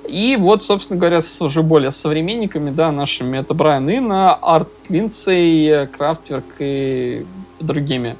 и 0.07 0.37
вот, 0.39 0.63
собственно 0.63 0.99
говоря, 0.99 1.21
с 1.21 1.41
уже 1.41 1.63
более 1.63 1.91
современниками, 1.91 2.69
да, 2.69 2.91
нашими, 2.91 3.37
это 3.37 3.53
Брайан 3.53 3.89
Инна, 3.89 4.33
Арт 4.35 4.69
Линдсей, 4.89 5.87
Крафтверк 5.87 6.45
и 6.59 7.25
другими. 7.59 8.15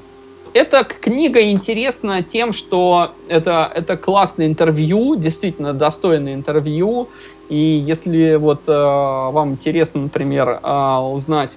Эта 0.54 0.84
книга 0.84 1.42
интересна 1.50 2.22
тем, 2.22 2.52
что 2.52 3.10
это, 3.28 3.70
это 3.74 3.96
классное 3.96 4.46
интервью, 4.46 5.16
действительно 5.16 5.72
достойное 5.72 6.34
интервью. 6.34 7.08
И 7.48 7.56
если 7.56 8.36
вот 8.36 8.68
э, 8.68 8.72
вам 8.72 9.52
интересно, 9.52 10.02
например, 10.02 10.60
э, 10.62 10.96
узнать 11.12 11.56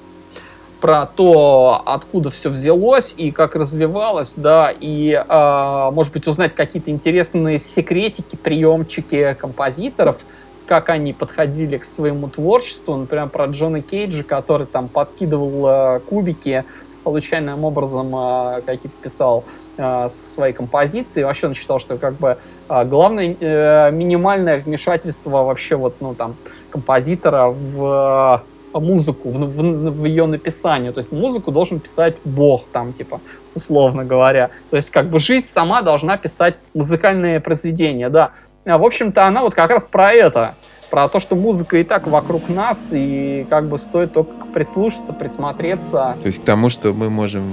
про 0.80 1.06
то, 1.06 1.82
откуда 1.86 2.30
все 2.30 2.50
взялось 2.50 3.16
и 3.18 3.32
как 3.32 3.56
развивалось, 3.56 4.36
да, 4.36 4.72
и, 4.72 5.12
э, 5.12 5.90
может 5.92 6.14
быть, 6.14 6.28
узнать 6.28 6.54
какие-то 6.54 6.92
интересные 6.92 7.58
секретики, 7.58 8.36
приемчики 8.36 9.36
композиторов, 9.40 10.26
как 10.68 10.90
они 10.90 11.14
подходили 11.14 11.78
к 11.78 11.86
своему 11.86 12.28
творчеству, 12.28 12.96
например, 12.96 13.30
про 13.30 13.46
Джона 13.46 13.82
Кейджа, 13.82 14.24
который 14.24 14.68
там 14.68 14.90
подкидывал 14.90 15.68
э, 15.68 16.00
кубики, 16.02 16.66
случайным 17.04 17.64
образом 17.64 18.14
э, 18.14 18.62
какие-то 18.66 18.98
писал 18.98 19.46
э, 19.78 20.08
свои 20.10 20.52
композиции. 20.52 21.24
Вообще 21.24 21.48
он 21.48 21.54
считал, 21.54 21.80
что 21.80 21.98
как 21.98 22.16
бы 22.16 22.38
э, 22.70 22.86
главное 22.86 23.36
э, 23.40 23.92
минимальное 23.92 24.60
вмешательство 24.60 25.44
вообще 25.44 25.78
вот, 25.78 25.96
ну 26.02 26.14
там, 26.14 26.36
композитора 26.70 27.48
в 27.48 28.44
музыку, 28.80 29.30
в, 29.30 29.40
в, 29.40 29.92
в 29.92 30.06
ее 30.06 30.26
написание. 30.26 30.92
То 30.92 31.00
есть 31.00 31.12
музыку 31.12 31.52
должен 31.52 31.80
писать 31.80 32.16
Бог, 32.24 32.66
там, 32.72 32.94
типа, 32.94 33.22
условно 33.56 34.06
говоря. 34.06 34.50
То 34.70 34.76
есть, 34.76 34.92
как 34.92 35.10
бы 35.10 35.20
жизнь 35.20 35.46
сама 35.46 35.82
должна 35.82 36.18
писать 36.18 36.56
музыкальные 36.74 37.40
произведения, 37.40 38.10
да. 38.10 38.32
А, 38.66 38.78
в 38.78 38.84
общем-то, 38.84 39.26
она 39.26 39.42
вот 39.42 39.54
как 39.54 39.72
раз 39.72 39.86
про 39.86 40.12
это. 40.14 40.56
Про 40.90 41.10
то, 41.10 41.20
что 41.20 41.36
музыка 41.36 41.78
и 41.78 41.84
так 41.84 42.08
вокруг 42.08 42.48
нас, 42.48 42.92
и 42.94 43.46
как 43.50 43.68
бы 43.68 43.78
стоит 43.78 44.14
только 44.14 44.46
прислушаться, 44.54 45.12
присмотреться. 45.12 46.16
То 46.22 46.28
есть 46.28 46.42
к 46.42 46.46
тому, 46.46 46.70
что 46.70 46.94
мы 46.94 47.10
можем 47.10 47.44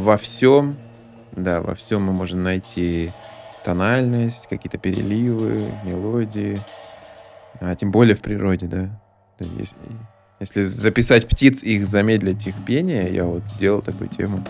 во 0.00 0.16
всем, 0.16 0.76
да, 1.32 1.60
во 1.60 1.74
всем 1.74 2.04
мы 2.04 2.12
можем 2.12 2.44
найти 2.44 3.10
тональность, 3.64 4.46
какие-то 4.46 4.78
переливы, 4.78 5.72
мелодии, 5.82 6.60
а 7.60 7.74
тем 7.74 7.90
более 7.90 8.14
в 8.14 8.20
природе, 8.20 8.66
да. 8.66 8.90
Если, 10.40 10.62
записать 10.62 11.26
птиц, 11.26 11.64
их 11.64 11.84
замедлить 11.86 12.46
их 12.46 12.54
пение, 12.64 13.12
я 13.12 13.24
вот 13.24 13.42
делал 13.58 13.82
такую 13.82 14.08
тему. 14.08 14.44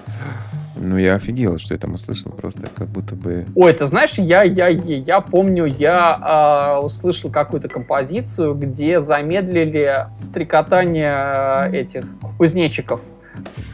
Ну, 0.76 0.98
я 0.98 1.14
офигел, 1.14 1.58
что 1.58 1.72
я 1.74 1.80
там 1.80 1.94
услышал 1.94 2.30
просто, 2.30 2.68
как 2.74 2.88
будто 2.88 3.16
бы... 3.16 3.46
Ой, 3.56 3.72
ты 3.72 3.86
знаешь, 3.86 4.12
я, 4.14 4.42
я, 4.42 4.68
я 4.68 5.20
помню, 5.20 5.64
я 5.64 6.76
э, 6.76 6.84
услышал 6.84 7.30
какую-то 7.30 7.68
композицию, 7.68 8.54
где 8.54 9.00
замедлили 9.00 10.06
стрекотание 10.14 11.70
этих 11.72 12.04
кузнечиков. 12.36 13.00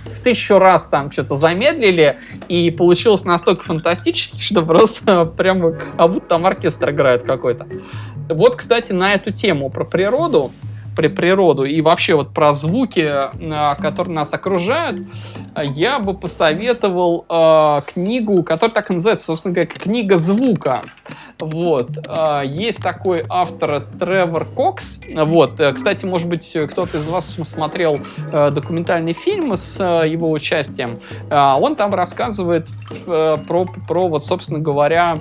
В 0.07 0.21
тысячу 0.21 0.59
раз 0.59 0.89
там 0.89 1.11
что-то 1.11 1.35
замедлили, 1.35 2.17
и 2.49 2.71
получилось 2.71 3.25
настолько 3.25 3.65
фантастически, 3.65 4.41
что 4.41 4.63
просто 4.63 5.25
прямо 5.37 5.73
как 5.73 6.13
будто 6.13 6.29
там 6.29 6.47
оркестр 6.47 6.91
играет 6.91 7.25
какой-то. 7.25 7.67
Вот, 8.31 8.57
кстати, 8.57 8.93
на 8.93 9.15
эту 9.15 9.33
тему 9.33 9.69
про 9.69 9.85
природу, 9.85 10.53
про 10.95 11.09
природу 11.09 11.65
и 11.65 11.81
вообще 11.81 12.15
вот 12.15 12.33
про 12.33 12.53
звуки, 12.53 13.07
а, 13.07 13.75
которые 13.77 14.15
нас 14.15 14.33
окружают, 14.33 15.03
я 15.63 15.99
бы 15.99 16.15
посоветовал 16.15 17.27
э, 17.29 17.81
книгу, 17.93 18.43
которая 18.43 18.75
так 18.75 18.91
и 18.91 18.95
называется, 18.95 19.27
собственно 19.27 19.55
говоря, 19.55 19.69
книга 19.71 20.17
звука. 20.17 20.83
Вот. 21.39 21.91
Э, 22.09 22.43
есть 22.45 22.83
такой 22.83 23.23
автор 23.29 23.87
Тревор 23.99 24.45
Кокс. 24.47 25.01
Вот. 25.15 25.61
Э, 25.61 25.73
кстати, 25.73 26.05
может 26.07 26.29
быть, 26.29 26.57
кто-то 26.71 26.97
из 26.97 27.09
вас 27.09 27.37
смотрел 27.43 28.01
э, 28.33 28.51
документальный 28.51 29.13
фильм 29.13 29.55
с 29.55 29.81
э, 29.81 30.09
его 30.09 30.31
участием. 30.31 30.99
Он 31.31 31.77
там 31.77 31.95
рассказывает 31.95 32.69
про, 33.07 33.67
про, 33.67 34.09
вот, 34.09 34.25
собственно 34.25 34.59
говоря, 34.59 35.19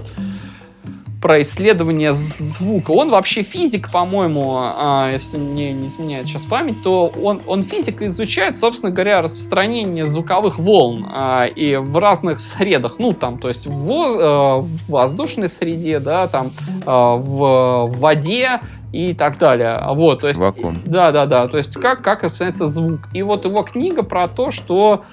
про 1.23 1.41
исследование 1.41 2.13
звука. 2.13 2.91
Он 2.91 3.09
вообще 3.09 3.43
физик, 3.43 3.89
по-моему, 3.89 4.57
а, 4.57 5.09
если 5.09 5.37
мне 5.37 5.71
не 5.71 5.87
изменяет 5.87 6.27
сейчас 6.27 6.43
память, 6.43 6.83
то 6.83 7.07
он, 7.07 7.41
он 7.47 7.63
физик 7.63 8.01
и 8.01 8.07
изучает, 8.07 8.57
собственно 8.57 8.91
говоря, 8.91 9.21
распространение 9.21 10.03
звуковых 10.03 10.59
волн 10.59 11.07
а, 11.09 11.45
и 11.45 11.77
в 11.77 11.97
разных 11.97 12.41
средах. 12.41 12.95
Ну, 12.99 13.13
там, 13.13 13.39
то 13.39 13.47
есть 13.47 13.67
в, 13.67 13.71
воз, 13.71 14.17
а, 14.19 14.57
в 14.57 14.89
воздушной 14.89 15.47
среде, 15.47 15.99
да, 15.99 16.27
там, 16.27 16.51
а, 16.85 17.15
в, 17.15 17.87
в 17.87 17.99
воде, 17.99 18.59
и 18.91 19.15
так 19.15 19.39
далее. 19.39 19.81
Вот, 19.89 20.21
то 20.21 20.27
есть, 20.27 20.39
Вакуум. 20.39 20.79
Да, 20.85 21.11
да, 21.11 21.25
да. 21.25 21.47
То 21.47 21.57
есть 21.57 21.73
как, 21.77 22.03
как 22.03 22.21
распространяется 22.21 22.67
звук. 22.67 23.09
И 23.13 23.23
вот 23.23 23.45
его 23.45 23.63
книга 23.63 24.03
про 24.03 24.27
то, 24.27 24.51
что, 24.51 25.03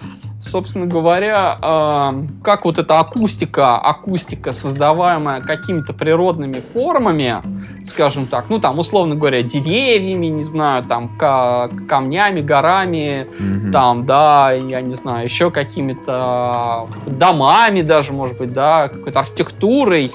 собственно 0.41 0.87
говоря, 0.87 1.59
э, 1.61 2.27
как 2.43 2.65
вот 2.65 2.79
эта 2.79 2.99
акустика, 2.99 3.77
акустика, 3.77 4.53
создаваемая 4.53 5.43
какими-то 5.43 5.93
природными 5.93 6.61
формами, 6.61 7.37
скажем 7.85 8.27
так, 8.27 8.47
ну 8.49 8.59
там, 8.59 8.79
условно 8.79 9.15
говоря, 9.15 9.43
деревьями, 9.43 10.27
не 10.27 10.43
знаю, 10.43 10.85
там, 10.85 11.17
камнями, 11.19 12.41
горами, 12.41 13.29
mm-hmm. 13.29 13.71
там, 13.71 14.07
да, 14.07 14.53
я 14.53 14.81
не 14.81 14.95
знаю, 14.95 15.25
еще 15.25 15.51
какими-то 15.51 16.89
домами 17.07 17.83
даже, 17.83 18.13
может 18.13 18.39
быть, 18.39 18.53
да, 18.53 18.89
какой-то 18.89 19.21
архитектурой, 19.21 20.11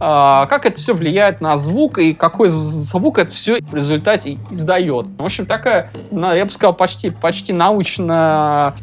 а, 0.00 0.46
как 0.46 0.64
это 0.66 0.80
все 0.80 0.94
влияет 0.94 1.40
на 1.40 1.56
звук 1.56 1.98
и 1.98 2.14
какой 2.14 2.48
звук 2.48 3.18
это 3.18 3.32
все 3.32 3.60
в 3.60 3.74
результате 3.74 4.38
издает. 4.50 5.06
В 5.18 5.24
общем, 5.24 5.46
такая, 5.46 5.90
я 6.10 6.44
бы 6.44 6.50
сказал, 6.50 6.74
почти, 6.74 7.10
почти 7.10 7.52
научная 7.52 8.74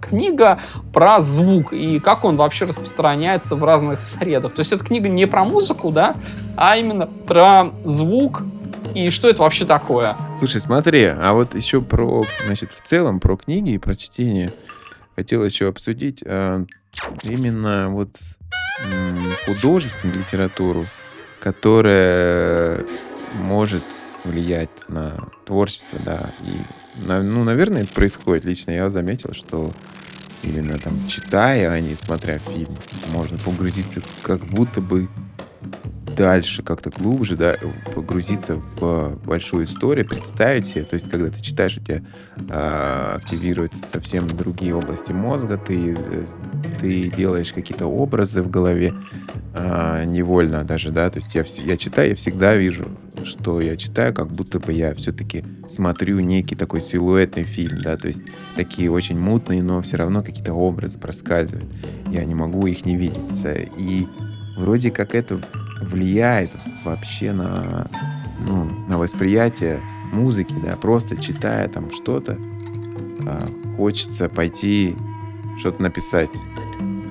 книга 0.00 0.60
про 0.92 1.20
звук 1.20 1.72
и 1.72 2.00
как 2.00 2.24
он 2.24 2.36
вообще 2.36 2.64
распространяется 2.64 3.56
в 3.56 3.64
разных 3.64 4.00
средах. 4.00 4.54
То 4.54 4.60
есть 4.60 4.72
эта 4.72 4.84
книга 4.84 5.08
не 5.08 5.26
про 5.26 5.44
музыку, 5.44 5.90
да, 5.90 6.16
а 6.56 6.76
именно 6.76 7.06
про 7.06 7.70
звук 7.84 8.42
и 8.94 9.10
что 9.10 9.28
это 9.28 9.42
вообще 9.42 9.64
такое. 9.64 10.16
Слушай, 10.38 10.60
смотри, 10.60 11.04
а 11.04 11.32
вот 11.32 11.54
еще 11.54 11.82
про, 11.82 12.24
значит, 12.46 12.72
в 12.72 12.80
целом 12.80 13.20
про 13.20 13.36
книги 13.36 13.70
и 13.70 13.78
про 13.78 13.94
чтение 13.94 14.52
хотел 15.16 15.44
еще 15.44 15.68
обсудить 15.68 16.22
а, 16.24 16.64
именно 17.22 17.88
вот 17.90 18.10
художественную 19.46 20.18
литературу, 20.18 20.86
которая 21.40 22.84
может 23.34 23.82
влиять 24.26 24.88
на 24.88 25.28
творчество, 25.44 25.98
да. 26.04 26.30
И, 26.42 26.52
ну, 27.06 27.44
наверное, 27.44 27.82
это 27.82 27.92
происходит. 27.92 28.44
Лично 28.44 28.72
я 28.72 28.90
заметил, 28.90 29.32
что 29.32 29.72
именно 30.42 30.78
там 30.78 30.94
читая, 31.08 31.70
а 31.70 31.80
не 31.80 31.94
смотря 31.94 32.38
фильм, 32.38 32.74
можно 33.12 33.38
погрузиться 33.38 34.00
как 34.22 34.44
будто 34.46 34.80
бы 34.80 35.08
дальше, 36.16 36.62
как-то 36.62 36.90
глубже, 36.90 37.36
да, 37.36 37.56
погрузиться 37.94 38.54
в 38.54 39.18
большую 39.24 39.66
историю, 39.66 40.08
представить 40.08 40.66
себе, 40.66 40.84
то 40.84 40.94
есть, 40.94 41.08
когда 41.10 41.30
ты 41.30 41.40
читаешь, 41.40 41.76
у 41.76 41.80
тебя 41.80 42.02
э, 42.48 43.16
активируются 43.16 43.84
совсем 43.86 44.26
другие 44.26 44.74
области 44.74 45.12
мозга, 45.12 45.58
ты, 45.58 45.96
э, 45.96 46.24
ты 46.80 47.10
делаешь 47.10 47.52
какие-то 47.52 47.86
образы 47.86 48.42
в 48.42 48.50
голове 48.50 48.94
э, 49.54 50.04
невольно 50.06 50.64
даже, 50.64 50.90
да, 50.90 51.10
то 51.10 51.18
есть 51.18 51.34
я, 51.34 51.44
я 51.64 51.76
читаю, 51.76 52.10
я 52.10 52.14
всегда 52.14 52.56
вижу, 52.56 52.88
что 53.24 53.60
я 53.60 53.76
читаю, 53.76 54.14
как 54.14 54.28
будто 54.28 54.58
бы 54.58 54.72
я 54.72 54.94
все-таки 54.94 55.44
смотрю 55.68 56.20
некий 56.20 56.56
такой 56.56 56.80
силуэтный 56.80 57.44
фильм, 57.44 57.82
да, 57.82 57.96
то 57.96 58.08
есть 58.08 58.22
такие 58.56 58.90
очень 58.90 59.18
мутные, 59.18 59.62
но 59.62 59.82
все 59.82 59.96
равно 59.98 60.22
какие-то 60.22 60.54
образы 60.54 60.98
проскальзывают. 60.98 61.68
Я 62.10 62.24
не 62.24 62.34
могу 62.34 62.66
их 62.66 62.84
не 62.86 62.96
видеть. 62.96 63.16
И 63.76 64.06
вроде 64.56 64.90
как 64.90 65.14
это 65.14 65.40
влияет 65.80 66.50
вообще 66.84 67.32
на, 67.32 67.88
ну, 68.40 68.64
на 68.88 68.98
восприятие 68.98 69.80
музыки, 70.12 70.54
да, 70.64 70.76
просто 70.76 71.16
читая 71.16 71.68
там 71.68 71.90
что-то, 71.90 72.38
а, 73.26 73.46
хочется 73.76 74.28
пойти 74.28 74.96
что-то 75.58 75.82
написать. 75.82 76.30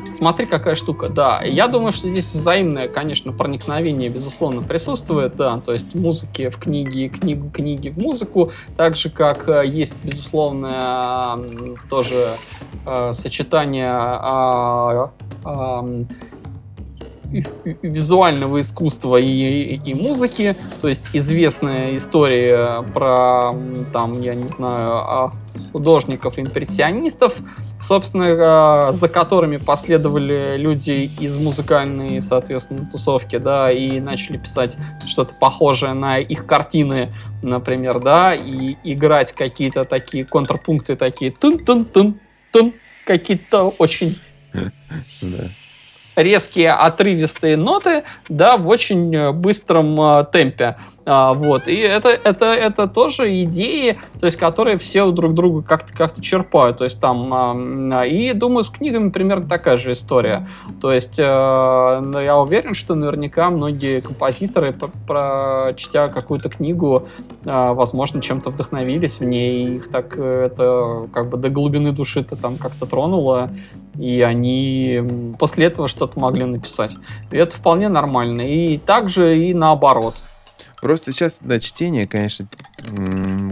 Смотри, 0.06 0.46
какая 0.46 0.76
штука, 0.76 1.10
да. 1.10 1.42
Я 1.44 1.68
думаю, 1.68 1.92
что 1.92 2.10
здесь 2.10 2.32
взаимное, 2.32 2.88
конечно, 2.88 3.32
проникновение, 3.32 4.10
безусловно, 4.10 4.62
присутствует, 4.62 5.36
да, 5.36 5.60
то 5.60 5.74
есть 5.74 5.96
музыки 5.96 6.50
в 6.50 6.58
книге 6.58 7.10
книгу 7.10 7.50
книги 7.50 7.90
в 7.90 7.98
музыку, 7.98 8.52
так 8.78 8.96
же, 8.96 9.10
как 9.10 9.50
э, 9.50 9.64
есть, 9.66 10.06
безусловно, 10.06 11.40
тоже 11.90 12.36
э, 12.86 13.14
сочетание 13.14 13.92
э, 13.92 15.08
э, 15.44 16.06
визуального 17.82 18.62
искусства 18.62 19.18
и, 19.18 19.76
и 19.76 19.94
музыки, 19.94 20.56
то 20.82 20.88
есть 20.88 21.10
известная 21.14 21.96
история 21.96 22.84
про, 22.94 23.54
там, 23.92 24.22
я 24.22 24.36
не 24.36 24.46
знаю, 24.46 25.32
художников-импрессионистов, 25.72 27.38
собственно, 27.80 28.92
за 28.92 29.10
которыми 29.10 29.58
последовали 29.58 30.58
люди 30.58 31.10
из 31.20 31.38
музыкальной, 31.38 32.22
соответственно, 32.22 32.90
тусовки, 32.90 33.38
да, 33.38 33.72
и 33.72 34.00
начали 34.00 34.38
писать 34.38 34.78
что-то 35.06 35.34
похожее 35.36 35.94
на 35.94 36.20
их 36.20 36.46
картины, 36.46 37.14
например, 37.42 38.00
да, 38.00 38.34
и 38.36 38.76
играть 38.84 39.34
какие-то 39.34 39.86
такие 39.86 40.26
контрпункты, 40.26 40.96
такие 40.96 41.32
тун-тун-тун-тун, 41.32 42.74
какие-то 43.06 43.70
очень 43.78 44.18
резкие, 46.16 46.72
отрывистые 46.72 47.58
ноты, 47.58 48.04
да, 48.30 48.58
в 48.58 48.68
очень 48.68 49.32
быстром 49.34 50.00
э, 50.02 50.26
темпе. 50.32 50.78
А, 51.06 51.34
вот. 51.34 51.68
И 51.68 51.76
это, 51.76 52.10
это, 52.10 52.46
это 52.46 52.88
тоже 52.88 53.44
идеи, 53.44 53.98
то 54.20 54.26
есть, 54.26 54.38
которые 54.38 54.78
все 54.78 55.10
друг 55.12 55.34
друга 55.36 55.62
как-то 55.62 55.94
как 55.94 56.20
черпают. 56.20 56.80
То 56.80 56.84
есть, 56.84 57.00
там, 57.00 57.94
и 58.04 58.34
думаю, 58.34 58.64
с 58.64 58.70
книгами 58.70 59.10
примерно 59.10 59.48
такая 59.48 59.78
же 59.78 59.92
история. 59.92 60.48
То 60.82 60.92
есть, 60.92 61.20
э, 61.20 61.24
я 61.24 62.38
уверен, 62.38 62.74
что 62.74 62.96
наверняка 62.96 63.50
многие 63.50 64.02
композиторы, 64.02 64.76
прочтя 65.08 66.08
какую-то 66.08 66.50
книгу, 66.50 67.08
э, 67.44 67.74
возможно, 67.74 68.22
чем-то 68.22 68.50
вдохновились 68.50 69.20
в 69.20 69.24
ней, 69.24 69.78
их 69.78 69.90
так 69.90 70.18
э, 70.18 70.46
это 70.46 71.08
как 71.14 71.30
бы 71.30 71.38
до 71.38 71.50
глубины 71.50 71.92
души-то 71.92 72.36
там 72.36 72.58
как-то 72.58 72.86
тронуло, 72.88 73.50
и 74.00 74.22
они 74.22 75.02
после 75.40 75.66
этого 75.66 75.88
что-то 75.88 76.20
могли 76.20 76.46
написать. 76.46 76.96
И 77.32 77.38
это 77.38 77.56
вполне 77.56 77.90
нормально. 77.90 78.42
И 78.42 78.78
также 78.78 79.38
и 79.38 79.54
наоборот. 79.54 80.16
Просто 80.82 81.12
сейчас, 81.12 81.38
да, 81.42 81.60
чтение, 81.60 82.06
конечно, 82.06 82.48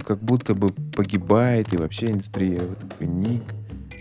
как 0.06 0.20
будто 0.20 0.54
бы 0.54 0.70
погибает, 0.70 1.74
и 1.74 1.78
вообще 1.78 2.08
индустрия 2.08 2.60
вот 2.60 2.78
книг 3.00 3.41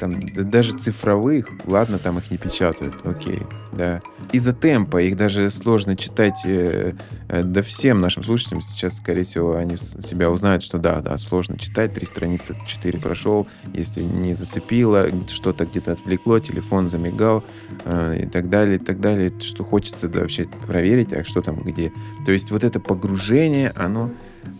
там 0.02 0.18
даже 0.50 0.72
цифровых, 0.72 1.48
ладно, 1.64 1.96
там 1.96 2.18
их 2.18 2.32
не 2.32 2.36
печатают, 2.36 2.94
окей, 3.04 3.38
да. 3.70 4.02
Из-за 4.32 4.52
темпа 4.52 5.00
их 5.00 5.16
даже 5.16 5.48
сложно 5.48 5.96
читать, 5.96 6.40
э, 6.44 6.94
э, 7.28 7.42
да 7.44 7.62
всем 7.62 8.00
нашим 8.00 8.24
слушателям 8.24 8.62
сейчас, 8.62 8.96
скорее 8.96 9.22
всего, 9.22 9.54
они 9.54 9.76
себя 9.76 10.28
узнают, 10.28 10.64
что 10.64 10.78
да, 10.78 11.00
да, 11.00 11.16
сложно 11.18 11.56
читать, 11.56 11.94
три 11.94 12.04
страницы, 12.04 12.56
четыре 12.66 12.98
прошел, 12.98 13.46
если 13.74 14.02
не 14.02 14.34
зацепило, 14.34 15.06
что-то 15.28 15.66
где-то 15.66 15.92
отвлекло, 15.92 16.40
телефон 16.40 16.88
замигал 16.88 17.44
э, 17.84 18.22
и 18.24 18.26
так 18.26 18.50
далее, 18.50 18.78
и 18.78 18.80
так 18.80 19.00
далее, 19.00 19.32
что 19.38 19.62
хочется 19.62 20.08
да, 20.08 20.18
вообще 20.18 20.48
проверить, 20.66 21.12
а 21.12 21.22
что 21.22 21.42
там 21.42 21.62
где. 21.62 21.92
То 22.26 22.32
есть 22.32 22.50
вот 22.50 22.64
это 22.64 22.80
погружение, 22.80 23.70
оно 23.76 24.10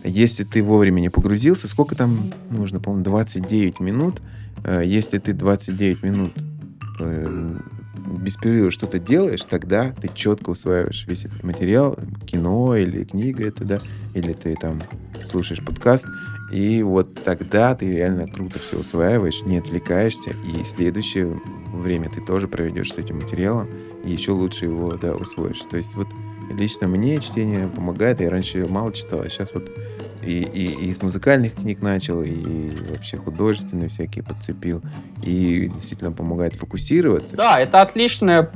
если 0.03 0.43
ты 0.43 0.63
вовремя 0.63 1.01
не 1.01 1.09
погрузился, 1.09 1.67
сколько 1.67 1.95
там 1.95 2.31
нужно, 2.49 2.79
по-моему, 2.79 3.03
29 3.03 3.81
минут. 3.81 4.21
Э, 4.63 4.81
если 4.85 5.19
ты 5.19 5.33
29 5.33 6.03
минут 6.03 6.31
э, 6.99 7.57
без 8.19 8.35
перерыва 8.37 8.71
что-то 8.71 8.99
делаешь, 8.99 9.41
тогда 9.49 9.91
ты 9.91 10.09
четко 10.13 10.51
усваиваешь 10.51 11.05
весь 11.07 11.25
этот 11.25 11.43
материал, 11.43 11.97
кино 12.25 12.75
или 12.75 13.03
книга 13.03 13.47
это, 13.47 13.65
да, 13.65 13.79
или 14.13 14.33
ты 14.33 14.55
там 14.55 14.81
слушаешь 15.23 15.63
подкаст, 15.63 16.05
и 16.51 16.83
вот 16.83 17.23
тогда 17.23 17.75
ты 17.75 17.91
реально 17.91 18.27
круто 18.27 18.59
все 18.59 18.79
усваиваешь, 18.79 19.41
не 19.43 19.57
отвлекаешься, 19.57 20.31
и 20.31 20.63
следующее 20.63 21.39
время 21.73 22.09
ты 22.09 22.21
тоже 22.21 22.47
проведешь 22.47 22.93
с 22.93 22.97
этим 22.97 23.15
материалом, 23.15 23.69
и 24.03 24.11
еще 24.11 24.31
лучше 24.31 24.65
его, 24.65 24.95
да, 24.95 25.15
усвоишь. 25.15 25.61
То 25.69 25.77
есть 25.77 25.95
вот 25.95 26.07
лично 26.51 26.87
мне 26.87 27.19
чтение 27.19 27.67
помогает. 27.67 28.21
Я 28.21 28.29
раньше 28.29 28.65
мало 28.67 28.91
читал, 28.93 29.21
а 29.21 29.29
сейчас 29.29 29.53
вот 29.53 29.69
и, 30.21 30.41
и, 30.41 30.65
и 30.65 30.89
из 30.89 31.01
музыкальных 31.01 31.55
книг 31.55 31.81
начал, 31.81 32.21
и 32.21 32.71
вообще 32.89 33.17
художественные 33.17 33.89
всякие 33.89 34.23
подцепил. 34.23 34.81
И 35.21 35.69
действительно 35.73 36.11
помогает 36.11 36.55
фокусироваться. 36.55 37.35
Да, 37.35 37.59
это 37.59 37.81
отличная 37.81 38.49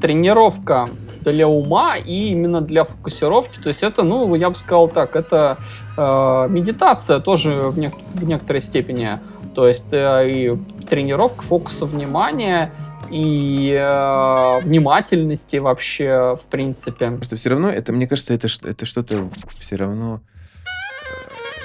тренировка 0.00 0.88
для 1.22 1.48
ума 1.48 1.96
и 1.96 2.28
именно 2.28 2.60
для 2.60 2.84
фокусировки. 2.84 3.58
То 3.58 3.68
есть 3.68 3.82
это, 3.82 4.02
ну, 4.02 4.34
я 4.34 4.50
бы 4.50 4.56
сказал 4.56 4.88
так, 4.88 5.16
это 5.16 5.58
э, 5.96 6.46
медитация 6.48 7.20
тоже 7.20 7.50
в, 7.70 7.78
не, 7.78 7.90
в 8.14 8.24
некоторой 8.24 8.62
степени. 8.62 9.18
То 9.54 9.66
есть 9.66 9.92
э, 9.92 10.30
и 10.30 10.58
тренировка 10.88 11.42
фокуса 11.42 11.86
внимания 11.86 12.72
и 13.10 13.72
э, 13.72 14.60
внимательности 14.62 15.56
вообще, 15.56 16.36
в 16.36 16.46
принципе. 16.46 17.10
Просто 17.10 17.36
все 17.36 17.50
равно, 17.50 17.70
это, 17.70 17.92
мне 17.92 18.06
кажется, 18.06 18.34
это, 18.34 18.48
это 18.62 18.86
что-то 18.86 19.30
все 19.58 19.76
равно 19.76 20.20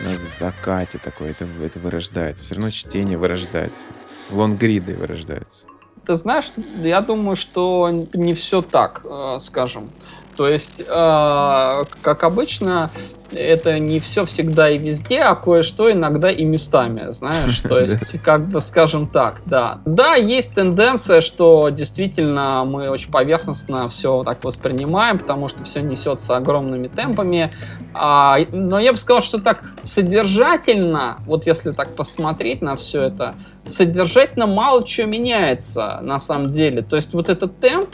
э, 0.01 0.09
на 0.09 0.17
закате 0.17 0.97
такое, 0.97 1.31
это, 1.31 1.45
это 1.63 1.79
вырождается. 1.79 2.43
Все 2.43 2.55
равно 2.55 2.71
чтение 2.71 3.17
вырождается. 3.17 3.85
Лонгриды 4.31 4.95
вырождаются. 4.95 5.67
Ты 6.05 6.15
знаешь, 6.15 6.51
я 6.83 7.01
думаю, 7.01 7.35
что 7.35 7.89
не 8.13 8.33
все 8.33 8.61
так, 8.61 9.01
э, 9.03 9.37
скажем. 9.39 9.89
То 10.35 10.47
есть, 10.47 10.81
э, 10.81 11.83
как 12.01 12.23
обычно, 12.23 12.89
это 13.31 13.79
не 13.79 13.99
все 13.99 14.25
всегда 14.25 14.69
и 14.69 14.77
везде, 14.77 15.21
а 15.21 15.35
кое-что 15.35 15.91
иногда 15.91 16.29
и 16.29 16.43
местами, 16.43 17.11
знаешь, 17.11 17.59
то 17.67 17.79
есть, 17.79 18.21
как 18.21 18.47
бы, 18.47 18.59
скажем 18.59 19.07
так, 19.07 19.41
да. 19.45 19.79
Да, 19.85 20.15
есть 20.15 20.53
тенденция, 20.53 21.21
что 21.21 21.69
действительно 21.69 22.63
мы 22.65 22.89
очень 22.89 23.11
поверхностно 23.11 23.89
все 23.89 24.23
так 24.23 24.43
воспринимаем, 24.43 25.19
потому 25.19 25.47
что 25.47 25.63
все 25.63 25.81
несется 25.81 26.35
огромными 26.35 26.87
темпами, 26.87 27.51
а, 27.93 28.37
но 28.51 28.79
я 28.79 28.91
бы 28.91 28.97
сказал, 28.97 29.21
что 29.21 29.39
так 29.39 29.63
содержательно, 29.83 31.17
вот 31.25 31.45
если 31.45 31.71
так 31.71 31.95
посмотреть 31.95 32.61
на 32.61 32.75
все 32.75 33.03
это, 33.03 33.35
содержательно 33.65 34.47
мало 34.47 34.85
чего 34.85 35.07
меняется 35.07 35.99
на 36.01 36.19
самом 36.19 36.49
деле, 36.49 36.81
то 36.81 36.95
есть 36.95 37.13
вот 37.13 37.29
этот 37.29 37.59
темп, 37.59 37.89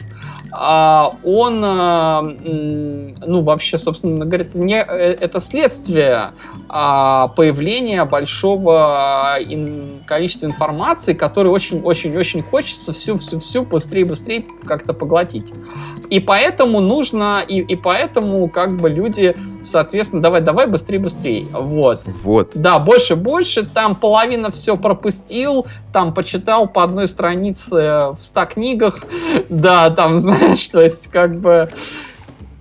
а, 0.52 1.16
он, 1.24 1.62
а, 1.64 2.20
ну, 2.22 3.42
вообще, 3.42 3.78
собственно 3.78 4.26
говоря, 4.26 4.44
это, 4.44 4.58
не, 4.58 4.76
э, 4.76 5.14
это 5.14 5.40
следствие 5.40 6.32
а, 6.74 7.28
появления 7.28 8.02
большого 8.06 9.38
количества 10.06 10.46
информации, 10.46 11.12
которую 11.12 11.52
очень-очень-очень 11.52 12.42
хочется 12.42 12.94
всю-всю-всю 12.94 13.64
быстрее-быстрее 13.64 14.46
как-то 14.64 14.94
поглотить. 14.94 15.52
И 16.08 16.18
поэтому 16.18 16.80
нужно, 16.80 17.44
и, 17.46 17.58
и 17.58 17.76
поэтому 17.76 18.48
как 18.48 18.78
бы 18.78 18.88
люди, 18.88 19.36
соответственно, 19.60 20.22
давай-давай 20.22 20.66
быстрее-быстрее. 20.66 21.44
Вот. 21.52 22.04
Вот. 22.22 22.52
Да, 22.54 22.78
больше-больше, 22.78 23.64
там 23.64 23.94
половина 23.94 24.50
все 24.50 24.78
пропустил, 24.78 25.66
там 25.92 26.14
почитал 26.14 26.66
по 26.66 26.84
одной 26.84 27.06
странице 27.06 28.12
в 28.12 28.18
100 28.18 28.46
книгах, 28.46 29.04
да, 29.50 29.90
там, 29.90 30.16
знаешь, 30.16 30.66
то 30.68 30.80
есть 30.80 31.08
как 31.08 31.38
бы 31.38 31.68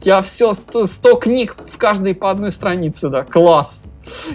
я 0.01 0.21
все, 0.21 0.51
100, 0.51 0.87
100 0.87 1.15
книг 1.15 1.55
в 1.69 1.77
каждой 1.77 2.13
по 2.13 2.29
одной 2.29 2.51
странице, 2.51 3.07
да, 3.07 3.23
класс. 3.23 3.85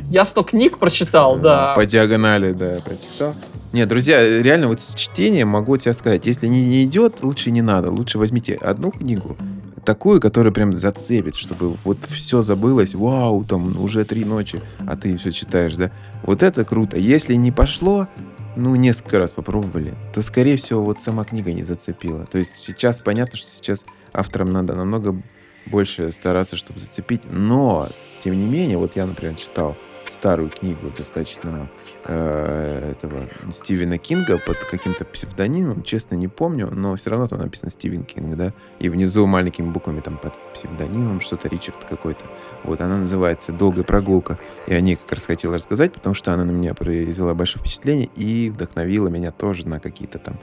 Я 0.09 0.25
100 0.25 0.43
книг 0.45 0.79
прочитал, 0.79 1.37
да. 1.39 1.75
По 1.75 1.87
диагонали, 1.87 2.53
да, 2.53 2.79
прочитал. 2.85 3.35
Нет, 3.73 3.89
друзья, 3.89 4.43
реально 4.43 4.69
вот 4.69 4.81
с 4.81 4.95
чтением 4.95 5.49
могу 5.49 5.77
тебе 5.77 5.93
сказать, 5.93 6.25
если 6.27 6.47
не, 6.47 6.64
не 6.64 6.85
идет, 6.85 7.23
лучше 7.23 7.51
не 7.51 7.62
надо. 7.62 7.91
Лучше 7.91 8.19
возьмите 8.19 8.55
одну 8.55 8.91
книгу, 8.91 9.37
такую, 9.85 10.21
которая 10.21 10.53
прям 10.53 10.73
зацепит, 10.73 11.35
чтобы 11.35 11.77
вот 11.85 11.99
все 12.09 12.43
забылось, 12.43 12.95
вау, 12.95 13.45
там 13.45 13.81
уже 13.81 14.05
три 14.05 14.25
ночи, 14.25 14.62
а 14.87 14.97
ты 14.97 15.17
все 15.17 15.31
читаешь, 15.31 15.77
да. 15.77 15.91
Вот 16.23 16.43
это 16.43 16.64
круто. 16.64 16.97
Если 16.97 17.35
не 17.35 17.53
пошло, 17.53 18.09
ну, 18.57 18.75
несколько 18.75 19.19
раз 19.19 19.33
попробовали, 19.33 19.95
то, 20.14 20.23
скорее 20.23 20.57
всего, 20.57 20.83
вот 20.83 21.01
сама 21.01 21.25
книга 21.25 21.53
не 21.53 21.62
зацепила. 21.62 22.27
То 22.27 22.39
есть 22.39 22.57
сейчас 22.57 23.01
понятно, 23.01 23.37
что 23.37 23.51
сейчас 23.51 23.85
авторам 24.12 24.53
надо 24.53 24.75
намного 24.75 25.21
больше 25.67 26.12
стараться, 26.12 26.57
чтобы 26.57 26.81
зацепить. 26.81 27.23
Но, 27.31 27.89
тем 28.27 28.37
не 28.37 28.45
менее, 28.45 28.77
вот 28.77 28.97
я, 28.97 29.07
например, 29.07 29.37
читал 29.37 29.77
старую 30.11 30.51
книгу 30.51 30.91
достаточно 30.99 31.70
э, 32.05 32.91
этого 32.91 33.29
Стивена 33.53 33.99
Кинга 33.99 34.39
под 34.39 34.57
каким-то 34.64 35.05
псевдонимом, 35.05 35.85
честно 35.85 36.16
не 36.16 36.27
помню, 36.27 36.68
но 36.72 36.97
все 36.97 37.11
равно 37.11 37.29
там 37.29 37.39
написано 37.39 37.70
Стивен 37.70 38.03
Кинг, 38.03 38.37
да, 38.37 38.53
и 38.81 38.89
внизу 38.89 39.24
маленькими 39.27 39.70
буквами 39.70 40.01
там 40.01 40.18
под 40.18 40.35
псевдонимом 40.55 41.20
что-то 41.20 41.49
Ричард 41.49 41.85
какой-то. 41.85 42.24
Вот, 42.64 42.81
она 42.81 42.99
называется 42.99 43.53
«Долгая 43.53 43.85
прогулка», 43.85 44.41
и 44.66 44.74
о 44.74 44.81
ней 44.81 44.97
как 44.97 45.12
раз 45.12 45.27
хотел 45.27 45.55
рассказать, 45.55 45.93
потому 45.93 46.16
что 46.16 46.35
она 46.35 46.45
на 46.45 46.51
меня 46.51 46.74
произвела 46.74 47.33
большое 47.33 47.61
впечатление 47.61 48.11
и 48.16 48.51
вдохновила 48.51 49.07
меня 49.07 49.31
тоже 49.31 49.68
на 49.68 49.79
какие-то 49.79 50.18
там 50.18 50.41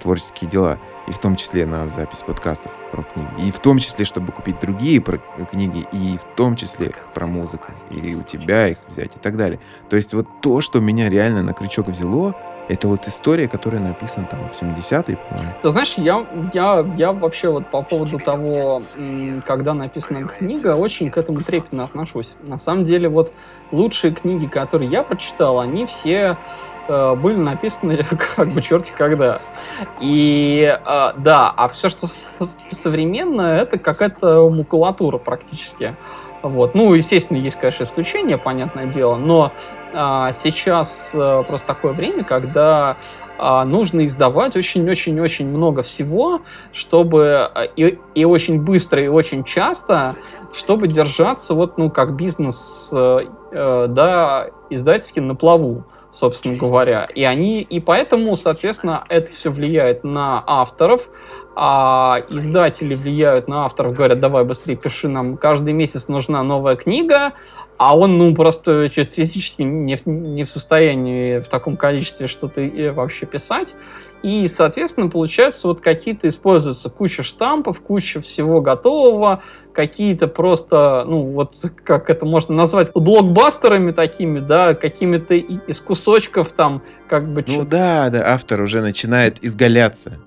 творческие 0.00 0.50
дела, 0.50 0.78
и 1.06 1.12
в 1.12 1.18
том 1.18 1.36
числе 1.36 1.64
на 1.66 1.88
запись 1.88 2.22
подкастов 2.26 2.72
про 2.92 3.02
книги, 3.02 3.48
и 3.48 3.50
в 3.50 3.58
том 3.58 3.78
числе, 3.78 4.04
чтобы 4.04 4.32
купить 4.32 4.58
другие 4.60 5.00
про 5.00 5.18
книги, 5.50 5.86
и 5.92 6.18
в 6.18 6.24
том 6.36 6.56
числе 6.56 6.92
про 7.14 7.26
музыку, 7.26 7.72
и 7.90 8.14
у 8.14 8.22
тебя 8.22 8.68
их 8.68 8.78
взять 8.88 9.14
и 9.16 9.18
так 9.18 9.36
далее. 9.36 9.60
То 9.88 9.96
есть 9.96 10.12
вот 10.14 10.26
то, 10.42 10.60
что 10.60 10.80
меня 10.80 11.08
реально 11.08 11.42
на 11.42 11.52
крючок 11.52 11.88
взяло, 11.88 12.34
это 12.70 12.86
вот 12.86 13.08
история, 13.08 13.48
которая 13.48 13.82
написана 13.82 14.26
там 14.26 14.48
в 14.48 14.52
70-е, 14.52 15.16
по-моему. 15.16 15.52
Ты 15.60 15.70
знаешь, 15.70 15.94
я, 15.96 16.24
я, 16.54 16.86
я 16.96 17.12
вообще 17.12 17.48
вот 17.48 17.66
по 17.66 17.82
поводу 17.82 18.18
того, 18.20 18.82
когда 19.44 19.74
написана 19.74 20.26
книга, 20.28 20.76
очень 20.76 21.10
к 21.10 21.18
этому 21.18 21.42
трепетно 21.42 21.84
отношусь. 21.84 22.36
На 22.42 22.58
самом 22.58 22.84
деле, 22.84 23.08
вот 23.08 23.32
лучшие 23.72 24.12
книги, 24.14 24.46
которые 24.46 24.88
я 24.88 25.02
прочитал, 25.02 25.58
они 25.58 25.84
все 25.84 26.38
э, 26.86 27.14
были 27.16 27.36
написаны 27.36 28.04
как 28.36 28.52
бы 28.52 28.62
черти 28.62 28.92
когда. 28.96 29.42
И 30.00 30.62
э, 30.62 31.12
да, 31.18 31.50
а 31.50 31.68
все, 31.68 31.88
что 31.88 32.06
современное, 32.70 33.58
это 33.58 33.78
какая-то 33.80 34.48
макулатура 34.48 35.18
практически. 35.18 35.96
Вот. 36.42 36.74
Ну, 36.74 36.94
естественно, 36.94 37.36
есть, 37.36 37.56
конечно, 37.56 37.84
исключения, 37.84 38.38
понятное 38.38 38.86
дело, 38.86 39.16
но 39.16 39.52
а, 39.92 40.32
сейчас 40.32 41.12
а, 41.14 41.42
просто 41.42 41.66
такое 41.66 41.92
время, 41.92 42.24
когда 42.24 42.96
а, 43.38 43.64
нужно 43.64 44.06
издавать 44.06 44.56
очень-очень-очень 44.56 45.48
много 45.48 45.82
всего, 45.82 46.40
чтобы 46.72 47.50
и, 47.76 47.98
и 48.14 48.24
очень 48.24 48.60
быстро, 48.62 49.02
и 49.02 49.08
очень 49.08 49.44
часто, 49.44 50.16
чтобы 50.52 50.88
держаться 50.88 51.54
вот, 51.54 51.76
ну, 51.76 51.90
как 51.90 52.16
бизнес, 52.16 52.90
да, 53.52 54.46
издательский 54.70 55.20
на 55.20 55.34
плаву 55.34 55.84
собственно 56.12 56.56
говоря. 56.56 57.04
И 57.14 57.24
они, 57.24 57.62
и 57.62 57.80
поэтому, 57.80 58.36
соответственно, 58.36 59.04
это 59.08 59.30
все 59.30 59.50
влияет 59.50 60.04
на 60.04 60.42
авторов, 60.46 61.08
а 61.56 62.22
издатели 62.30 62.94
влияют 62.94 63.48
на 63.48 63.64
авторов, 63.64 63.94
говорят, 63.94 64.20
давай 64.20 64.44
быстрее 64.44 64.76
пиши, 64.76 65.08
нам 65.08 65.36
каждый 65.36 65.74
месяц 65.74 66.08
нужна 66.08 66.42
новая 66.42 66.76
книга, 66.76 67.32
а 67.82 67.96
он, 67.96 68.18
ну, 68.18 68.34
просто 68.34 68.90
чисто 68.90 69.14
физически 69.14 69.62
не 69.62 69.96
в, 69.96 70.04
не 70.04 70.44
в 70.44 70.50
состоянии 70.50 71.38
в 71.38 71.48
таком 71.48 71.78
количестве 71.78 72.26
что-то 72.26 72.60
вообще 72.92 73.24
писать. 73.24 73.74
И, 74.22 74.46
соответственно, 74.48 75.08
получается, 75.08 75.66
вот 75.66 75.80
какие-то 75.80 76.28
используются 76.28 76.90
куча 76.90 77.22
штампов, 77.22 77.80
куча 77.80 78.20
всего 78.20 78.60
готового, 78.60 79.42
какие-то 79.72 80.28
просто, 80.28 81.04
ну, 81.06 81.22
вот 81.32 81.54
как 81.82 82.10
это 82.10 82.26
можно 82.26 82.54
назвать, 82.54 82.92
блокбастерами 82.92 83.92
такими, 83.92 84.40
да, 84.40 84.74
какими-то 84.74 85.32
из 85.32 85.80
кусочков 85.80 86.52
там, 86.52 86.82
как 87.08 87.32
бы... 87.32 87.42
Ну 87.48 87.64
да, 87.64 88.10
да, 88.10 88.34
автор 88.34 88.60
уже 88.60 88.82
начинает 88.82 89.42
изгаляться. 89.42 90.18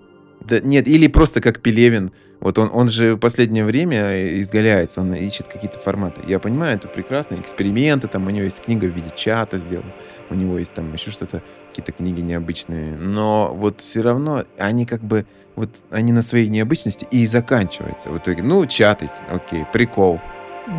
Да, 0.47 0.59
нет, 0.59 0.87
или 0.87 1.07
просто 1.07 1.41
как 1.41 1.61
Пелевин. 1.61 2.11
Вот 2.39 2.57
он, 2.57 2.69
он 2.73 2.89
же 2.89 3.15
в 3.15 3.19
последнее 3.19 3.63
время 3.63 4.39
изгаляется, 4.41 4.99
он 4.99 5.13
ищет 5.13 5.47
какие-то 5.47 5.79
форматы. 5.79 6.21
Я 6.27 6.39
понимаю, 6.39 6.75
это 6.75 6.89
прекрасно. 6.89 7.35
Эксперименты, 7.35 8.09
там 8.09 8.27
у 8.27 8.29
него 8.29 8.43
есть 8.43 8.61
книга 8.61 8.85
в 8.85 8.89
виде 8.89 9.09
чата 9.15 9.57
сделана, 9.57 9.93
у 10.29 10.35
него 10.35 10.57
есть 10.57 10.73
там 10.73 10.91
еще 10.91 11.11
что-то, 11.11 11.41
какие-то 11.69 11.93
книги 11.93 12.19
необычные. 12.19 12.97
Но 12.97 13.53
вот 13.55 13.79
все 13.79 14.01
равно 14.01 14.43
они 14.57 14.85
как 14.85 15.01
бы, 15.01 15.25
вот 15.55 15.69
они 15.89 16.11
на 16.11 16.21
своей 16.21 16.49
необычности 16.49 17.07
и 17.11 17.25
заканчиваются 17.27 18.09
в 18.09 18.17
итоге. 18.17 18.43
Ну, 18.43 18.65
чаты, 18.65 19.09
окей, 19.29 19.65
прикол. 19.71 20.19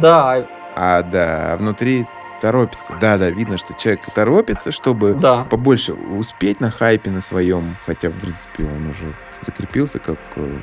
Да. 0.03 0.47
А, 0.77 1.03
да, 1.03 1.57
внутри 1.59 2.07
торопится. 2.43 2.93
Да, 3.01 3.17
да, 3.17 3.31
видно, 3.31 3.57
что 3.57 3.73
человек 3.73 4.03
торопится, 4.15 4.71
чтобы 4.71 5.15
да. 5.15 5.45
побольше 5.45 5.95
успеть 5.95 6.61
на 6.61 6.71
хайпе 6.71 7.11
на 7.11 7.23
своем, 7.23 7.63
хотя, 7.87 8.11
в 8.11 8.21
принципе, 8.21 8.65
он 8.65 8.91
уже 8.91 9.15
закрепился 9.43 9.99
как 9.99 10.19
э, 10.37 10.61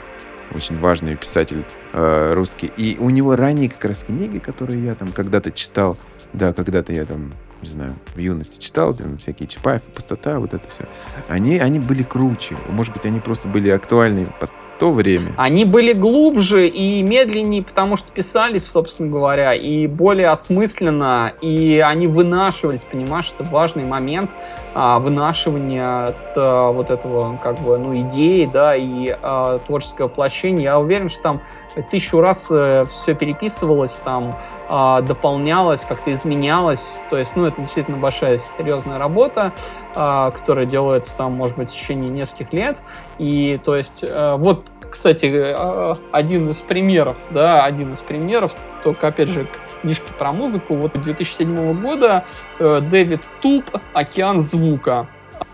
очень 0.53 0.79
важный 0.79 1.15
писатель 1.15 1.65
э, 1.93 2.33
русский. 2.33 2.71
И 2.77 2.97
у 2.99 3.09
него 3.09 3.35
ранние 3.35 3.69
как 3.69 3.85
раз 3.85 4.03
книги, 4.03 4.39
которые 4.39 4.83
я 4.83 4.95
там 4.95 5.11
когда-то 5.11 5.51
читал, 5.51 5.97
да, 6.33 6.53
когда-то 6.53 6.93
я 6.93 7.05
там, 7.05 7.31
не 7.61 7.69
знаю, 7.69 7.95
в 8.15 8.19
юности 8.19 8.59
читал, 8.59 8.93
там 8.93 9.17
всякие 9.17 9.47
Чапаев, 9.47 9.81
пустота, 9.83 10.39
вот 10.39 10.53
это 10.53 10.67
все. 10.69 10.87
Они, 11.27 11.59
они 11.59 11.79
были 11.79 12.03
круче. 12.03 12.57
Может 12.69 12.93
быть, 12.93 13.05
они 13.05 13.19
просто 13.19 13.47
были 13.47 13.69
актуальны 13.69 14.27
под 14.39 14.49
то 14.81 14.91
время. 14.91 15.31
Они 15.37 15.63
были 15.63 15.93
глубже 15.93 16.67
и 16.67 17.03
медленнее, 17.03 17.61
потому 17.61 17.97
что 17.97 18.11
писались, 18.11 18.65
собственно 18.65 19.11
говоря, 19.11 19.53
и 19.53 19.85
более 19.85 20.29
осмысленно, 20.29 21.33
и 21.39 21.79
они 21.85 22.07
вынашивались, 22.07 22.83
понимаешь, 22.83 23.31
это 23.37 23.47
важный 23.47 23.85
момент 23.85 24.31
а, 24.73 24.97
вынашивания 24.97 26.15
а, 26.35 26.71
вот 26.71 26.89
этого, 26.89 27.37
как 27.43 27.59
бы, 27.59 27.77
ну, 27.77 27.93
идеи, 27.93 28.49
да, 28.51 28.75
и 28.75 29.15
а, 29.21 29.59
творческого 29.59 30.07
воплощения. 30.07 30.63
Я 30.63 30.79
уверен, 30.79 31.09
что 31.09 31.21
там 31.21 31.41
тысячу 31.89 32.21
раз 32.21 32.49
э, 32.51 32.85
все 32.89 33.13
переписывалось, 33.13 33.95
там, 34.03 34.35
а, 34.73 35.01
дополнялось, 35.01 35.83
как-то 35.83 36.13
изменялось. 36.13 37.03
То 37.09 37.17
есть, 37.17 37.35
ну, 37.35 37.45
это 37.45 37.57
действительно 37.57 37.97
большая 37.97 38.37
серьезная 38.37 38.97
работа, 38.99 39.51
а, 39.95 40.31
которая 40.31 40.65
делается 40.65 41.13
там, 41.17 41.33
может 41.33 41.57
быть, 41.57 41.69
в 41.69 41.73
течение 41.73 42.09
нескольких 42.09 42.53
лет. 42.53 42.83
И, 43.17 43.59
то 43.65 43.75
есть, 43.75 44.05
а, 44.07 44.37
вот, 44.37 44.71
кстати, 44.89 45.29
а, 45.35 45.97
один 46.13 46.47
из 46.47 46.61
примеров, 46.61 47.17
да, 47.31 47.65
один 47.65 47.91
из 47.91 48.01
примеров, 48.01 48.55
только, 48.81 49.07
опять 49.07 49.27
же, 49.27 49.45
книжки 49.81 50.09
про 50.17 50.31
музыку. 50.31 50.75
Вот 50.75 50.93
2007 50.93 51.81
года 51.81 52.23
э, 52.59 52.79
Дэвид 52.81 53.29
Туп 53.41 53.65
«Океан 53.93 54.39
звука». 54.39 55.07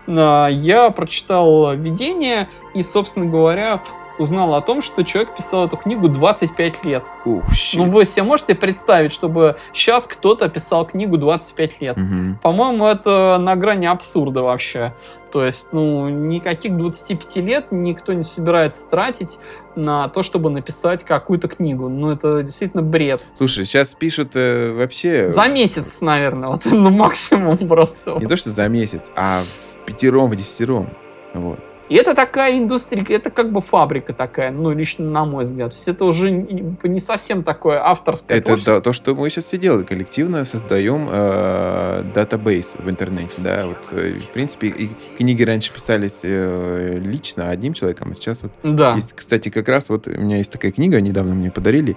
Я 0.06 0.90
прочитал 0.94 1.74
введение, 1.74 2.48
и, 2.72 2.82
собственно 2.82 3.26
говоря, 3.26 3.82
узнал 4.18 4.54
о 4.54 4.60
том, 4.60 4.82
что 4.82 5.04
человек 5.04 5.34
писал 5.36 5.66
эту 5.66 5.76
книгу 5.76 6.08
25 6.08 6.84
лет. 6.84 7.04
Oh, 7.24 7.42
ну, 7.74 7.84
вы 7.84 8.04
себе 8.04 8.24
можете 8.24 8.54
представить, 8.54 9.12
чтобы 9.12 9.56
сейчас 9.72 10.06
кто-то 10.06 10.48
писал 10.48 10.86
книгу 10.86 11.16
25 11.16 11.80
лет? 11.80 11.96
Mm-hmm. 11.96 12.38
По-моему, 12.42 12.86
это 12.86 13.38
на 13.38 13.56
грани 13.56 13.86
абсурда 13.86 14.42
вообще. 14.42 14.94
То 15.32 15.44
есть, 15.44 15.68
ну, 15.72 16.08
никаких 16.08 16.76
25 16.76 17.36
лет 17.36 17.66
никто 17.70 18.12
не 18.12 18.22
собирается 18.22 18.86
тратить 18.86 19.38
на 19.76 20.08
то, 20.08 20.22
чтобы 20.22 20.50
написать 20.50 21.04
какую-то 21.04 21.48
книгу. 21.48 21.88
Ну, 21.88 22.10
это 22.10 22.42
действительно 22.42 22.82
бред. 22.82 23.22
Слушай, 23.34 23.64
сейчас 23.64 23.94
пишут 23.94 24.30
э, 24.34 24.72
вообще... 24.72 25.30
За 25.30 25.48
месяц, 25.48 26.00
наверное, 26.00 26.48
вот, 26.48 26.62
ну, 26.70 26.90
максимум 26.90 27.56
просто. 27.68 28.18
Не 28.18 28.26
то, 28.26 28.36
что 28.36 28.50
за 28.50 28.68
месяц, 28.68 29.10
а 29.16 29.42
в 29.42 29.86
пятером, 29.86 30.30
в 30.30 30.36
десятером. 30.36 30.88
Вот. 31.34 31.60
И 31.88 31.94
это 31.94 32.14
такая 32.14 32.58
индустрия, 32.58 33.04
это 33.08 33.30
как 33.30 33.50
бы 33.50 33.60
фабрика 33.60 34.12
такая, 34.12 34.50
ну, 34.50 34.72
лично 34.72 35.06
на 35.06 35.24
мой 35.24 35.44
взгляд. 35.44 35.70
То 35.70 35.76
есть 35.76 35.88
это 35.88 36.04
уже 36.04 36.30
не 36.30 37.00
совсем 37.00 37.42
такое 37.42 37.80
авторское 37.84 38.38
Это 38.38 38.46
творчество. 38.48 38.74
то, 38.74 38.80
то, 38.80 38.92
что 38.92 39.14
мы 39.14 39.30
сейчас 39.30 39.46
все 39.46 39.56
делаем, 39.56 39.84
коллективно 39.84 40.44
создаем 40.44 41.08
э, 41.10 42.02
датабейс 42.14 42.76
в 42.78 42.88
интернете, 42.90 43.36
да, 43.38 43.66
вот, 43.66 43.78
э, 43.92 44.20
в 44.20 44.32
принципе, 44.32 44.68
и 44.68 44.90
книги 45.16 45.42
раньше 45.42 45.72
писались 45.72 46.20
э, 46.22 46.98
лично 47.02 47.48
одним 47.48 47.72
человеком, 47.72 48.08
а 48.10 48.14
сейчас 48.14 48.42
вот 48.42 48.52
да. 48.62 48.94
есть, 48.94 49.14
кстати, 49.14 49.48
как 49.48 49.68
раз 49.68 49.88
вот 49.88 50.08
у 50.08 50.20
меня 50.20 50.38
есть 50.38 50.52
такая 50.52 50.72
книга, 50.72 51.00
недавно 51.00 51.34
мне 51.34 51.50
подарили, 51.50 51.96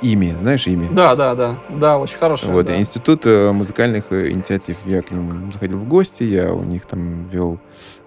имя, 0.00 0.36
знаешь, 0.40 0.66
имя? 0.66 0.88
Да, 0.90 1.14
да, 1.14 1.34
да, 1.34 1.58
да, 1.68 1.98
очень 1.98 2.18
хорошая. 2.18 2.52
Вот, 2.52 2.66
да. 2.66 2.78
Институт 2.78 3.26
э, 3.26 3.52
музыкальных 3.52 4.06
э, 4.10 4.30
инициатив, 4.30 4.78
я 4.86 5.02
к 5.02 5.10
ним 5.10 5.52
заходил 5.52 5.78
в 5.78 5.88
гости, 5.88 6.22
я 6.22 6.52
у 6.52 6.62
них 6.64 6.86
там 6.86 7.28
вел 7.28 7.60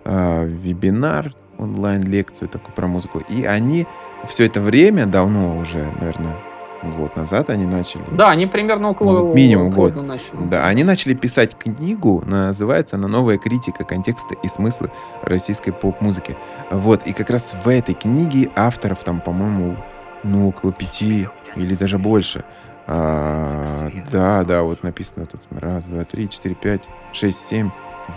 э, 0.10 0.46
вебинар, 0.46 1.34
онлайн-лекцию 1.58 2.50
такую 2.50 2.74
про 2.74 2.88
музыку. 2.88 3.22
И 3.30 3.46
они 3.46 3.86
все 4.28 4.46
это 4.46 4.62
время, 4.62 5.06
давно 5.06 5.58
уже, 5.58 5.92
наверное, 6.00 6.36
год 6.84 7.16
назад 7.16 7.50
они 7.50 7.66
начали. 7.66 8.04
Да, 8.12 8.32
они 8.32 8.48
примерно 8.48 8.90
около 8.90 9.20
ну, 9.20 9.34
минимум 9.34 9.72
год. 9.74 9.96
Начали. 9.96 10.48
Да, 10.48 10.66
они 10.68 10.84
начали 10.84 11.14
писать 11.14 11.56
книгу, 11.58 12.24
называется 12.26 12.96
она 12.96 13.08
«Новая 13.08 13.38
критика 13.38 13.84
контекста 13.84 14.36
и 14.42 14.48
смысла 14.48 14.90
российской 15.22 15.72
поп-музыки». 15.72 16.38
Вот, 16.72 17.06
и 17.06 17.14
как 17.14 17.30
раз 17.30 17.56
в 17.64 17.68
этой 17.68 17.96
книге 17.96 18.50
авторов 18.56 19.04
там, 19.04 19.20
по-моему, 19.22 19.78
ну, 20.24 20.50
около 20.50 20.72
пяти 20.72 21.28
или 21.56 21.76
даже 21.76 21.98
больше. 21.98 22.44
А, 22.88 23.90
да, 24.12 24.44
да, 24.44 24.64
вот 24.64 24.82
написано 24.82 25.26
тут 25.26 25.42
раз, 25.52 25.86
два, 25.86 26.04
три, 26.06 26.30
четыре, 26.30 26.56
пять, 26.56 26.88
шесть, 27.14 27.46
семь, 27.46 27.70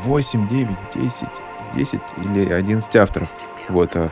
восемь, 0.05 0.49
девять, 0.49 0.79
десять, 0.95 1.29
10 1.75 2.01
или 2.25 2.53
11 2.53 2.97
авторов, 2.97 3.29
вот, 3.69 3.93
а 3.95 4.11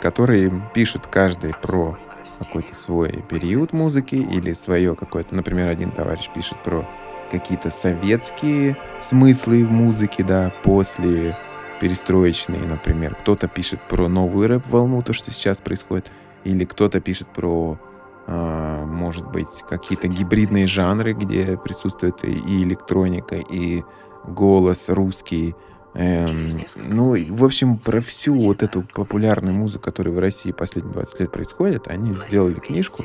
которые 0.00 0.52
пишут 0.74 1.06
каждый 1.06 1.54
про 1.54 1.98
какой-то 2.38 2.74
свой 2.74 3.10
период 3.28 3.72
музыки 3.72 4.16
или 4.16 4.52
свое 4.52 4.94
какое-то, 4.96 5.34
например, 5.34 5.68
один 5.68 5.92
товарищ 5.92 6.28
пишет 6.34 6.62
про 6.62 6.88
какие-то 7.30 7.70
советские 7.70 8.76
смыслы 9.00 9.64
в 9.64 9.72
музыке, 9.72 10.22
да, 10.22 10.52
после 10.62 11.36
перестроечные, 11.80 12.62
например. 12.62 13.16
Кто-то 13.16 13.48
пишет 13.48 13.80
про 13.88 14.08
новую 14.08 14.48
рэп-волну, 14.48 15.02
то, 15.02 15.12
что 15.12 15.30
сейчас 15.30 15.60
происходит, 15.60 16.12
или 16.44 16.64
кто-то 16.64 17.00
пишет 17.00 17.28
про, 17.28 17.78
э, 18.26 18.84
может 18.86 19.30
быть, 19.30 19.64
какие-то 19.68 20.08
гибридные 20.08 20.66
жанры, 20.66 21.12
где 21.12 21.56
присутствует 21.56 22.24
и 22.24 22.62
электроника, 22.62 23.36
и 23.36 23.82
голос 24.24 24.88
русский, 24.88 25.56
Эм, 25.94 26.64
ну, 26.74 27.14
в 27.34 27.44
общем, 27.44 27.78
про 27.78 28.00
всю 28.00 28.34
вот 28.34 28.62
эту 28.62 28.82
популярную 28.82 29.54
музыку, 29.54 29.84
которая 29.84 30.14
в 30.14 30.18
России 30.18 30.52
последние 30.52 30.94
20 30.94 31.20
лет 31.20 31.32
происходит, 31.32 31.88
они 31.88 32.14
сделали 32.14 32.54
книжку 32.54 33.04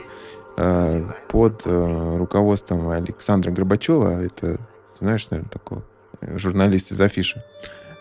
э, 0.55 1.11
под 1.27 1.61
э, 1.65 2.17
руководством 2.17 2.87
Александра 2.89 3.51
Горбачева. 3.51 4.23
Это, 4.23 4.59
знаешь, 4.99 5.29
наверное, 5.29 5.51
такой 5.51 5.79
э, 6.21 6.37
журналист 6.37 6.93
из 6.93 7.01
Афиши. 7.01 7.43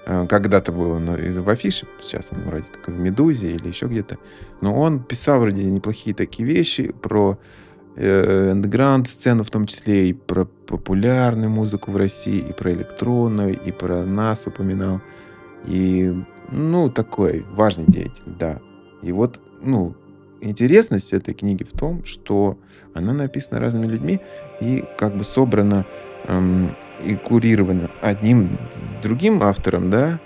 Э, 0.07 0.25
когда-то 0.29 0.71
было 0.71 1.01
но 1.01 1.17
из 1.17 1.37
в 1.37 1.49
Афише, 1.49 1.89
сейчас 2.01 2.29
он 2.31 2.43
вроде 2.43 2.67
как 2.73 2.95
в 2.95 2.99
Медузе 2.99 3.53
или 3.53 3.67
еще 3.67 3.87
где-то. 3.87 4.19
Но 4.61 4.73
он 4.73 5.03
писал 5.03 5.41
вроде 5.41 5.65
неплохие 5.65 6.15
такие 6.15 6.49
вещи 6.49 6.93
про 6.93 7.39
андеграунд 7.97 9.09
сцену 9.09 9.45
в 9.45 9.51
том 9.51 9.67
числе 9.67 10.11
и 10.11 10.13
про 10.13 10.45
популярную 10.45 11.51
музыку 11.51 11.91
в 11.91 11.97
России, 11.97 12.39
и 12.39 12.53
про 12.53 12.73
электронную, 12.73 13.59
и 13.59 13.73
про 13.73 14.05
нас 14.05 14.47
упоминал. 14.47 15.01
И, 15.67 16.15
ну, 16.51 16.91
такой 16.91 17.45
важный 17.53 17.87
деятель, 17.87 18.23
да. 18.27 18.61
И 19.03 19.13
вот, 19.13 19.41
ну, 19.63 19.95
интересность 20.41 21.13
этой 21.13 21.35
книги 21.35 21.65
в 21.65 21.73
том, 21.73 22.05
что 22.05 22.59
она 22.95 23.13
написана 23.13 23.61
разными 23.61 23.87
людьми 23.87 24.21
и 24.61 24.85
как 24.99 25.17
бы 25.17 25.25
собрана 25.25 25.87
эм, 26.29 26.77
и 27.03 27.15
курировано 27.15 27.91
одним 28.03 28.59
другим 29.03 29.43
автором, 29.43 29.91
да, 29.91 30.21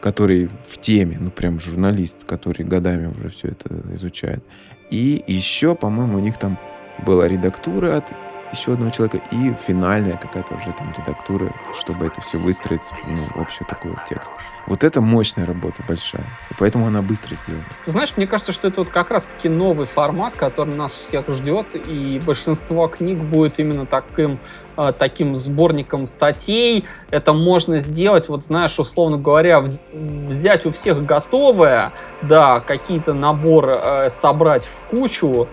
который 0.00 0.48
в 0.68 0.78
теме, 0.78 1.18
ну 1.20 1.30
прям 1.30 1.58
журналист, 1.58 2.24
который 2.24 2.64
годами 2.64 3.06
уже 3.06 3.30
все 3.30 3.48
это 3.48 3.68
изучает. 3.94 4.44
И 4.90 5.24
еще, 5.26 5.74
по-моему, 5.74 6.18
у 6.18 6.20
них 6.20 6.38
там 6.38 6.58
была 6.98 7.28
редактура 7.28 7.96
от 7.96 8.04
еще 8.52 8.72
одного 8.72 8.90
человека 8.90 9.20
и 9.30 9.54
финальная 9.66 10.16
какая-то 10.16 10.54
уже 10.54 10.72
там 10.72 10.94
редактура, 10.96 11.52
чтобы 11.78 12.06
это 12.06 12.20
все 12.20 12.38
выстроить 12.38 12.82
ну, 13.06 13.40
общий 13.40 13.64
такой 13.64 13.92
вот 13.92 14.04
текст. 14.08 14.30
Вот 14.66 14.82
это 14.82 15.00
мощная 15.00 15.46
работа 15.46 15.82
большая, 15.86 16.24
и 16.50 16.54
поэтому 16.58 16.86
она 16.86 17.00
быстро 17.00 17.36
сделана. 17.36 17.64
Знаешь, 17.84 18.14
мне 18.16 18.26
кажется, 18.26 18.52
что 18.52 18.66
это 18.66 18.80
вот 18.80 18.88
как 18.88 19.10
раз-таки 19.10 19.48
новый 19.48 19.86
формат, 19.86 20.34
который 20.34 20.74
нас 20.74 20.92
всех 20.92 21.28
ждет, 21.28 21.66
и 21.74 22.20
большинство 22.24 22.88
книг 22.88 23.18
будет 23.18 23.60
именно 23.60 23.86
таким 23.86 24.40
э, 24.76 24.92
таким 24.98 25.36
сборником 25.36 26.06
статей. 26.06 26.84
Это 27.10 27.32
можно 27.32 27.78
сделать, 27.78 28.28
вот 28.28 28.42
знаешь, 28.42 28.78
условно 28.78 29.18
говоря, 29.18 29.64
взять 29.92 30.66
у 30.66 30.72
всех 30.72 31.04
готовое, 31.04 31.92
да, 32.22 32.58
какие-то 32.58 33.12
наборы 33.12 33.78
э, 33.80 34.10
собрать 34.10 34.66
в 34.66 34.90
кучу, 34.90 35.48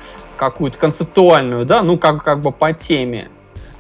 какую-то 0.49 0.77
концептуальную, 0.77 1.65
да, 1.65 1.83
ну, 1.83 1.97
как, 1.97 2.23
как 2.23 2.41
бы 2.41 2.51
по 2.51 2.73
теме. 2.73 3.29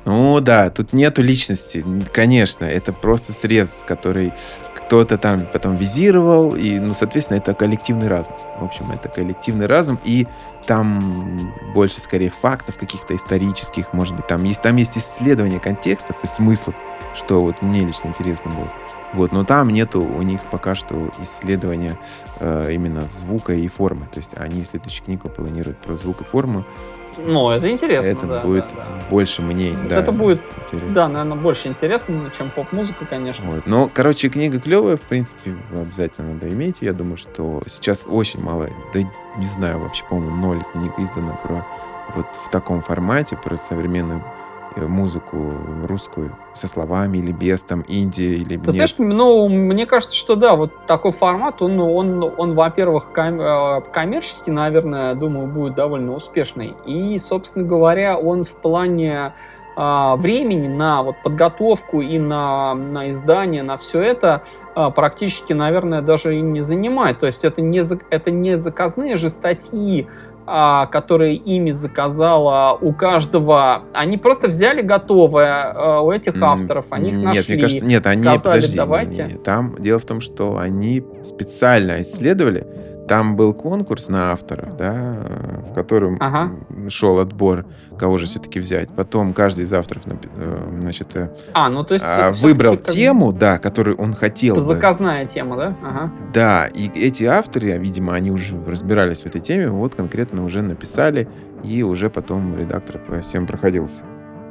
Ну 0.05 0.41
да, 0.41 0.69
тут 0.69 0.91
нету 0.91 1.21
личности, 1.21 1.83
конечно, 2.11 2.65
это 2.65 2.91
просто 2.91 3.31
срез, 3.31 3.85
который 3.87 4.33
кто-то 4.75 5.17
там 5.17 5.47
потом 5.51 5.77
визировал, 5.77 6.55
и, 6.55 6.77
ну, 6.77 6.93
соответственно, 6.93 7.37
это 7.37 7.53
коллективный 7.53 8.09
разум. 8.09 8.33
В 8.59 8.65
общем, 8.65 8.91
это 8.91 9.07
коллективный 9.07 9.65
разум, 9.65 9.97
и 10.03 10.27
там 10.67 11.53
больше, 11.73 12.01
скорее, 12.01 12.31
фактов 12.41 12.77
каких-то 12.77 13.15
исторических, 13.15 13.93
может 13.93 14.15
быть, 14.15 14.27
там 14.27 14.43
есть, 14.43 14.61
там 14.61 14.75
есть 14.75 14.97
исследование 14.97 15.59
контекстов 15.59 16.17
и 16.23 16.27
смыслов, 16.27 16.75
что 17.15 17.41
вот 17.41 17.61
мне 17.61 17.81
лично 17.81 18.09
интересно 18.09 18.51
было. 18.51 18.71
Вот, 19.13 19.31
но 19.31 19.43
там 19.43 19.69
нету 19.69 20.01
у 20.01 20.21
них 20.23 20.41
пока 20.49 20.73
что 20.73 21.11
исследования 21.21 21.99
э, 22.39 22.71
именно 22.71 23.07
звука 23.07 23.53
и 23.53 23.67
формы. 23.67 24.07
То 24.11 24.17
есть 24.17 24.31
они 24.35 24.63
следующую 24.63 25.05
книгу 25.05 25.29
планируют 25.29 25.77
про 25.77 25.97
звук 25.97 26.21
и 26.21 26.23
форму. 26.23 26.65
Ну, 27.17 27.49
это 27.49 27.69
интересно. 27.69 28.09
Это 28.09 28.25
да, 28.25 28.41
будет 28.41 28.65
да, 28.73 28.85
да. 28.85 29.05
больше 29.09 29.41
мне. 29.41 29.71
Вот 29.71 29.87
да, 29.87 29.99
это 29.99 30.11
будет, 30.11 30.41
интересно. 30.65 30.95
да, 30.95 31.07
наверное, 31.07 31.37
больше 31.37 31.67
интересно, 31.67 32.31
чем 32.35 32.49
поп-музыка, 32.49 33.05
конечно. 33.05 33.49
Вот. 33.49 33.67
Ну, 33.67 33.89
короче, 33.93 34.29
книга 34.29 34.59
клевая, 34.59 34.97
в 34.97 35.01
принципе, 35.01 35.55
обязательно 35.71 36.33
надо 36.33 36.49
иметь. 36.49 36.77
Я 36.81 36.93
думаю, 36.93 37.17
что 37.17 37.61
сейчас 37.67 38.05
очень 38.07 38.41
мало, 38.41 38.69
да 38.93 39.01
не 39.37 39.45
знаю, 39.45 39.79
вообще, 39.79 40.03
по-моему, 40.05 40.35
ноль 40.35 40.63
книг 40.73 40.93
издано 40.97 41.39
про 41.43 41.65
вот 42.15 42.25
в 42.45 42.49
таком 42.49 42.81
формате, 42.81 43.37
про 43.37 43.57
современную 43.57 44.23
музыку 44.75 45.37
русскую 45.87 46.35
со 46.53 46.67
словами 46.67 47.17
или 47.17 47.31
без 47.31 47.61
там 47.63 47.83
инди 47.87 48.23
или 48.23 48.57
Ты 48.57 48.71
знаешь, 48.71 48.95
ну, 48.97 49.47
мне 49.47 49.85
кажется, 49.85 50.15
что 50.15 50.35
да, 50.35 50.55
вот 50.55 50.85
такой 50.85 51.11
формат, 51.11 51.61
он, 51.61 51.79
он, 51.79 52.23
он 52.37 52.55
во-первых, 52.55 53.11
ком- 53.11 53.41
э, 53.41 53.81
коммерчески, 53.91 54.49
наверное, 54.49 55.15
думаю, 55.15 55.47
будет 55.47 55.75
довольно 55.75 56.13
успешный. 56.13 56.75
И, 56.85 57.17
собственно 57.17 57.65
говоря, 57.65 58.17
он 58.17 58.43
в 58.43 58.55
плане 58.55 59.33
а, 59.75 60.15
времени 60.17 60.67
на 60.67 61.01
вот 61.01 61.15
подготовку 61.23 62.01
и 62.01 62.19
на, 62.19 62.75
на 62.75 63.09
издание, 63.09 63.63
на 63.63 63.77
все 63.77 64.01
это 64.01 64.43
а, 64.75 64.91
практически, 64.91 65.53
наверное, 65.53 66.01
даже 66.01 66.37
и 66.37 66.41
не 66.41 66.61
занимает. 66.61 67.19
То 67.19 67.25
есть 67.25 67.43
это 67.43 67.61
не, 67.61 67.81
это 68.09 68.31
не 68.31 68.57
заказные 68.57 69.17
же 69.17 69.29
статьи, 69.29 70.07
которые 70.45 71.35
ими 71.35 71.71
заказала 71.71 72.77
у 72.79 72.93
каждого, 72.93 73.83
они 73.93 74.17
просто 74.17 74.47
взяли 74.47 74.81
готовое 74.81 75.71
а, 75.71 76.01
у 76.01 76.11
этих 76.11 76.41
авторов, 76.41 76.87
они 76.91 77.09
их 77.11 77.17
нет, 77.17 77.25
нашли, 77.25 77.55
мне 77.55 77.61
кажется, 77.61 77.85
нет, 77.85 78.05
они, 78.05 78.23
сказали, 78.23 78.61
подожди, 78.61 78.77
давайте. 78.77 79.23
Не, 79.23 79.33
не, 79.33 79.39
там 79.39 79.75
дело 79.79 79.99
в 79.99 80.05
том, 80.05 80.21
что 80.21 80.57
они 80.57 81.03
специально 81.23 82.01
исследовали, 82.01 82.67
там 83.07 83.35
был 83.35 83.53
конкурс 83.53 84.09
на 84.09 84.31
авторов, 84.31 84.77
да, 84.77 85.25
в 85.67 85.73
котором 85.73 86.17
ага. 86.19 86.51
шел 86.89 87.19
отбор, 87.19 87.65
кого 87.97 88.17
же 88.17 88.25
все-таки 88.25 88.59
взять. 88.59 88.89
Потом 88.95 89.33
каждый 89.33 89.65
из 89.65 89.73
авторов, 89.73 90.03
э, 90.05 90.77
значит, 90.79 91.15
э, 91.15 91.29
а, 91.53 91.69
ну, 91.69 91.83
то 91.83 91.93
есть 91.93 92.05
выбрал 92.41 92.77
тему, 92.77 93.31
да, 93.31 93.59
которую 93.59 93.97
он 93.97 94.13
хотел. 94.13 94.55
Это 94.55 94.63
заказная 94.63 95.25
тема, 95.25 95.57
да? 95.57 95.77
Ага. 95.83 96.11
Да, 96.33 96.67
и 96.67 96.89
эти 96.89 97.23
авторы, 97.23 97.77
видимо, 97.77 98.13
они 98.13 98.31
уже 98.31 98.57
разбирались 98.65 99.23
в 99.23 99.25
этой 99.25 99.41
теме, 99.41 99.69
вот 99.69 99.95
конкретно 99.95 100.43
уже 100.43 100.61
написали, 100.61 101.27
и 101.63 101.83
уже 101.83 102.09
потом 102.09 102.57
редактор 102.57 102.99
по 102.99 103.21
всем 103.21 103.47
проходился. 103.47 104.03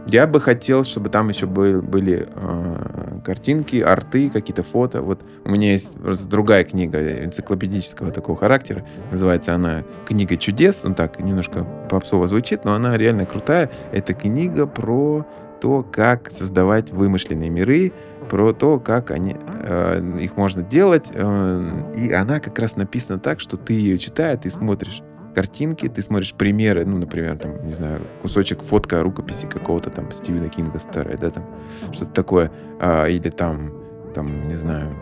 Я 0.07 0.27
бы 0.27 0.41
хотел, 0.41 0.85
чтобы 0.85 1.11
там 1.11 1.29
еще 1.29 1.47
были, 1.47 2.29
э, 2.35 3.21
картинки, 3.25 3.77
арты, 3.77 4.31
какие-то 4.31 4.63
фото. 4.63 5.01
Вот 5.01 5.21
у 5.45 5.51
меня 5.51 5.73
есть 5.73 5.97
другая 6.29 6.65
книга 6.65 7.25
энциклопедического 7.25 8.11
такого 8.11 8.37
характера. 8.37 8.85
Называется 9.13 9.55
она 9.55 9.85
«Книга 10.07 10.37
чудес». 10.37 10.85
Он 10.85 10.95
так 10.95 11.21
немножко 11.21 11.65
попсово 11.89 12.27
звучит, 12.27 12.65
но 12.65 12.75
она 12.75 12.97
реально 12.97 13.27
крутая. 13.27 13.71
Это 13.93 14.13
книга 14.13 14.67
про 14.67 15.25
то, 15.61 15.87
как 15.89 16.33
создавать 16.33 16.91
вымышленные 16.91 17.49
миры, 17.49 17.93
про 18.29 18.53
то, 18.53 18.81
как 18.81 19.13
они, 19.13 19.37
э, 19.39 20.17
их 20.19 20.37
можно 20.37 20.63
делать. 20.63 21.13
Э, 21.15 21.93
и 21.95 22.11
она 22.11 22.41
как 22.41 22.59
раз 22.59 22.77
написана 22.77 23.21
так, 23.21 23.39
что 23.39 23.57
ты 23.57 23.75
ее 23.75 23.99
читаешь, 23.99 24.41
ты 24.43 24.51
смотришь 24.51 25.03
картинки, 25.33 25.89
ты 25.89 26.03
смотришь 26.03 26.35
примеры, 26.35 26.85
ну, 26.85 26.99
например, 26.99 27.39
там, 27.39 27.65
не 27.67 27.73
знаю, 27.73 28.03
кусочек 28.23 28.63
фотка 28.63 29.03
рукописи 29.03 29.47
какого-то 29.47 29.91
там 29.91 30.11
Стивена 30.13 30.49
Кинга 30.49 30.79
старой, 30.79 31.17
да, 31.17 31.31
там, 31.31 31.45
что-то 31.93 32.13
такое, 32.13 32.51
а, 32.81 33.07
или 33.07 33.31
там, 33.31 33.73
там, 34.15 34.49
не 34.49 34.57
знаю, 34.57 34.95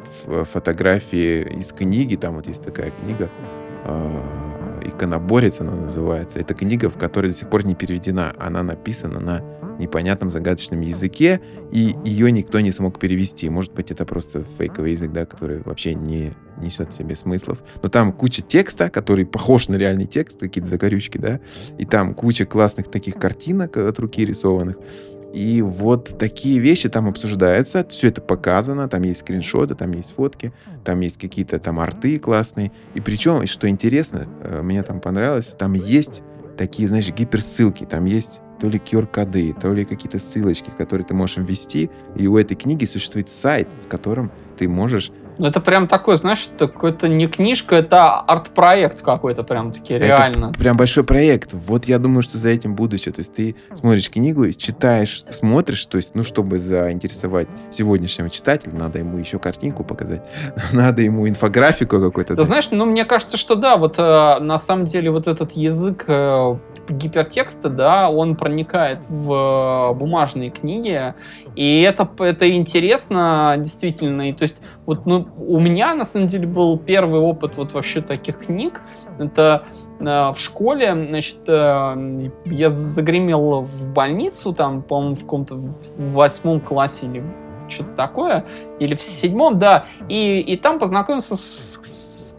фотографии 0.53 1.43
из 1.59 1.73
книги, 1.73 2.17
там 2.17 2.37
вот 2.37 2.47
есть 2.47 2.63
такая 2.63 2.93
книга, 3.03 3.29
а, 3.85 4.50
«Иконоборец» 4.91 5.61
она 5.61 5.73
называется. 5.73 6.39
Это 6.39 6.55
книга, 6.55 6.91
в 6.91 6.99
которой 6.99 7.29
до 7.29 7.35
сих 7.35 7.49
пор 7.49 7.65
не 7.65 7.75
переведена. 7.75 8.35
Она 8.39 8.63
написана 8.63 9.21
на 9.21 9.43
непонятном 9.79 10.31
загадочном 10.31 10.81
языке, 10.83 11.41
и 11.73 11.97
ее 12.05 12.31
никто 12.31 12.61
не 12.61 12.71
смог 12.71 12.99
перевести. 12.99 13.49
Может 13.49 13.73
быть, 13.73 13.91
это 13.91 14.05
просто 14.05 14.45
фейковый 14.59 14.93
язык, 14.93 15.11
да, 15.13 15.25
который 15.25 15.63
вообще 15.63 15.95
не 15.95 16.35
несет 16.61 16.93
в 16.93 16.95
себе 16.95 17.17
смыслов. 17.17 17.59
Но 17.83 17.89
там 17.89 18.13
куча 18.13 18.43
текста, 18.43 18.91
который 18.91 19.25
похож 19.25 19.69
на 19.69 19.77
реальный 19.77 20.07
текст, 20.07 20.41
какие-то 20.41 20.69
закорючки, 20.69 21.19
да, 21.19 21.41
и 21.79 21.87
там 21.87 22.15
куча 22.15 22.45
классных 22.45 22.91
таких 22.91 23.15
картинок 23.15 23.77
от 23.79 23.99
руки 23.99 24.25
рисованных. 24.25 24.77
И 25.33 25.63
вот 25.63 26.19
такие 26.19 26.59
вещи 26.59 26.89
там 26.89 27.09
обсуждаются, 27.09 27.87
все 27.89 28.09
это 28.09 28.21
показано, 28.21 28.89
там 28.89 29.03
есть 29.03 29.21
скриншоты, 29.21 29.75
там 29.75 29.93
есть 29.93 30.13
фотки, 30.15 30.53
там 30.85 31.01
есть 31.01 31.19
какие-то 31.19 31.59
там 31.59 31.79
арты 31.79 32.19
классные. 32.19 32.73
И 32.95 33.01
причем, 33.01 33.47
что 33.47 33.69
интересно, 33.69 34.27
э, 34.43 34.63
мне 34.63 34.83
там 34.83 35.01
понравилось, 35.01 35.55
там 35.59 35.75
есть 35.75 36.23
такие, 36.59 36.89
знаешь, 36.89 37.09
гиперссылки, 37.11 37.85
там 37.85 38.05
есть 38.05 38.43
то 38.61 38.69
ли 38.69 38.79
QR-коды, 38.79 39.55
то 39.61 39.73
ли 39.73 39.85
какие-то 39.85 40.19
ссылочки, 40.19 40.71
которые 40.77 41.07
ты 41.07 41.15
можешь 41.15 41.39
ввести. 41.39 41.91
И 42.17 42.27
у 42.27 42.37
этой 42.37 42.55
книги 42.55 42.85
существует 42.85 43.31
сайт, 43.31 43.69
в 43.85 43.89
котором 43.89 44.31
ты 44.59 44.69
можешь 44.69 45.11
ну, 45.41 45.47
это 45.47 45.59
прям 45.61 45.89
такой, 45.89 46.19
знаешь, 46.19 46.49
какой-то 46.59 47.09
не 47.09 47.27
книжка, 47.27 47.77
это 47.77 48.21
арт-проект 48.21 49.01
какой-то 49.01 49.43
прям 49.43 49.73
таки, 49.73 49.95
реально. 49.97 50.47
Это 50.47 50.59
прям 50.59 50.77
большой 50.77 51.03
проект. 51.03 51.55
Вот 51.55 51.87
я 51.87 51.99
думаю, 51.99 52.23
что 52.23 52.37
за 52.37 52.51
этим 52.51 52.75
будущее. 52.75 53.15
То 53.15 53.21
есть 53.21 53.35
ты 53.35 53.57
смотришь 53.73 54.11
книгу, 54.11 54.51
читаешь, 54.53 55.25
смотришь, 55.31 55.87
то 55.87 55.97
есть, 55.97 56.15
ну, 56.15 56.25
чтобы 56.25 56.59
заинтересовать 56.59 57.49
сегодняшнего 57.71 58.29
читателя, 58.29 58.75
надо 58.75 58.99
ему 58.99 59.17
еще 59.17 59.39
картинку 59.39 59.83
показать, 59.83 60.23
надо 60.73 61.01
ему 61.01 61.27
инфографику 61.27 61.99
какой-то. 62.01 62.37
Ты 62.37 62.45
знаешь, 62.45 62.69
ну, 62.71 62.85
мне 62.85 63.07
кажется, 63.07 63.39
что 63.39 63.55
да, 63.55 63.79
вот 63.79 63.99
э, 63.99 64.39
на 64.41 64.59
самом 64.59 64.85
деле 64.85 65.11
вот 65.11 65.27
этот 65.27 65.53
язык 65.53 66.05
э, 66.07 66.57
гипертекста, 66.91 67.71
да, 67.71 68.11
он 68.11 68.37
проникает 68.37 69.07
в 69.09 69.33
э, 69.33 69.95
бумажные 69.95 70.51
книги, 70.51 71.15
и 71.57 71.81
это, 71.81 72.09
это 72.19 72.51
интересно, 72.55 73.55
действительно. 73.59 74.29
И, 74.29 74.33
то 74.33 74.43
есть, 74.43 74.61
вот, 74.87 75.07
ну, 75.07 75.30
у 75.39 75.61
меня, 75.61 75.95
на 75.95 76.05
самом 76.05 76.29
деле, 76.29 76.47
был 76.47 76.79
первый 76.79 77.21
опыт 77.21 77.57
вот 77.57 77.73
вообще 77.73 78.01
таких 78.01 78.39
книг. 78.39 78.83
Это 79.19 79.65
э, 79.99 80.05
в 80.05 80.37
школе, 80.39 80.93
значит, 80.93 81.41
э, 81.47 82.31
я 82.47 82.69
загремел 82.69 83.63
в 83.63 83.93
больницу, 83.93 84.53
там, 84.53 84.83
по-моему, 84.83 85.17
в 85.17 85.21
каком-то 85.21 85.61
восьмом 85.97 86.61
классе 86.61 87.07
или 87.07 87.25
что-то 87.69 87.93
такое, 87.93 88.45
или 88.79 88.95
в 88.95 89.03
седьмом, 89.03 89.59
да, 89.59 89.87
и, 90.09 90.41
и 90.41 90.57
там 90.57 90.79
познакомился 90.79 91.37
с, 91.37 91.81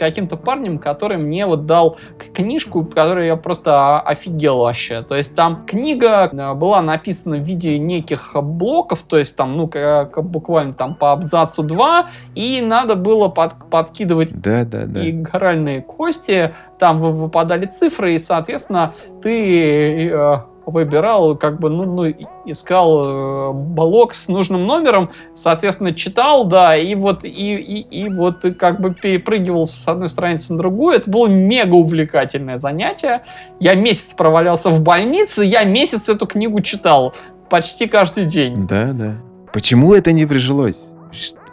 каким-то 0.02 0.36
парнем, 0.36 0.80
который 0.80 1.18
мне 1.18 1.46
вот 1.46 1.68
дал 1.68 1.98
книжку, 2.34 2.84
которую 2.84 3.28
я 3.28 3.36
просто 3.36 4.00
офигел 4.00 4.58
вообще. 4.58 5.04
То 5.04 5.16
есть 5.16 5.36
там 5.36 5.64
книга 5.68 6.28
э, 6.32 6.54
была 6.56 6.82
написана 6.82 7.38
в 7.38 7.42
виде 7.42 7.78
неких 7.78 8.36
блоков, 8.36 9.04
то 9.04 9.20
есть 9.20 9.38
там, 9.38 9.56
ну, 9.56 9.68
как, 9.68 10.24
буквально 10.24 10.74
там 10.74 10.96
по 10.96 11.12
абзацу 11.12 11.62
2, 11.62 12.10
и 12.34 12.62
надо 12.62 12.96
было 12.96 13.28
под, 13.28 13.70
подкидывать 13.70 14.32
да, 14.42 14.66
да, 14.66 14.86
да. 14.88 15.08
игральные 15.08 15.84
кости, 15.84 16.56
там 16.80 17.00
выпадали 17.00 17.68
цифры, 17.68 18.16
и, 18.16 18.18
соответственно, 18.18 18.94
ты 19.22 20.10
э, 20.10 20.38
выбирал, 20.72 21.38
как 21.38 21.60
бы, 21.60 21.70
ну, 21.70 21.86
ну 21.86 22.14
искал 22.46 23.06
э, 23.06 23.54
блок 23.54 24.14
с 24.14 24.28
нужным 24.28 24.66
номером, 24.66 25.10
соответственно, 25.36 25.94
читал, 25.94 26.46
да, 26.46 26.76
и 26.76 26.96
вот, 26.96 27.26
и, 27.26 27.30
и, 27.30 27.82
и 27.82 28.10
вот 28.10 28.46
как 28.58 28.82
бы 28.82 28.94
перепрыгивал 28.94 29.66
с 29.66 29.88
одной 29.88 30.08
страницы 30.08 30.54
на 30.54 30.60
другую. 30.60 30.96
Это 30.96 31.10
было 31.10 31.28
мега 31.28 31.76
увлекательное 31.76 32.58
занятие. 32.58 33.24
Я 33.60 33.76
месяц 33.76 34.14
провалялся 34.14 34.70
в 34.70 34.82
больнице, 34.82 35.44
я 35.44 35.64
месяц 35.64 36.10
эту 36.10 36.26
книгу 36.26 36.62
читал 36.62 37.14
почти 37.50 37.88
каждый 37.88 38.26
день. 38.26 38.68
Да, 38.68 38.92
да. 38.94 39.18
Почему 39.54 39.94
это 39.94 40.12
не 40.14 40.26
прижилось? 40.26 40.90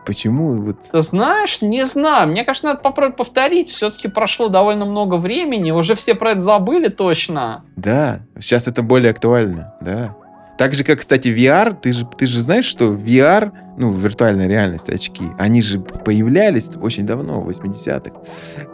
Почему? 0.09 0.52
Вот... 0.62 0.76
Ты 0.90 1.02
знаешь, 1.02 1.60
не 1.60 1.85
знаю. 1.85 2.30
Мне 2.30 2.43
кажется, 2.43 2.68
надо 2.68 2.80
попробовать 2.80 3.18
повторить. 3.18 3.68
Все-таки 3.68 4.09
прошло 4.09 4.48
довольно 4.48 4.86
много 4.86 5.16
времени. 5.16 5.70
Уже 5.70 5.94
все 5.94 6.14
про 6.14 6.30
это 6.30 6.40
забыли 6.40 6.89
точно. 6.89 7.62
Да, 7.76 8.20
сейчас 8.40 8.66
это 8.66 8.82
более 8.82 9.10
актуально, 9.10 9.74
да. 9.82 10.16
Так 10.56 10.72
же, 10.72 10.82
как, 10.82 11.01
кстати, 11.01 11.28
VR, 11.28 11.76
ты 11.78 11.93
же, 11.93 12.06
ты 12.06 12.26
же 12.26 12.40
знаешь, 12.40 12.64
что 12.64 12.86
VR, 12.94 13.52
ну, 13.76 13.93
виртуальная 13.93 14.48
реальность, 14.48 14.89
очки, 14.89 15.24
они 15.36 15.60
же 15.60 15.78
появлялись 15.78 16.70
очень 16.80 17.06
давно, 17.06 17.43
в 17.43 17.51
80-х. 17.51 18.18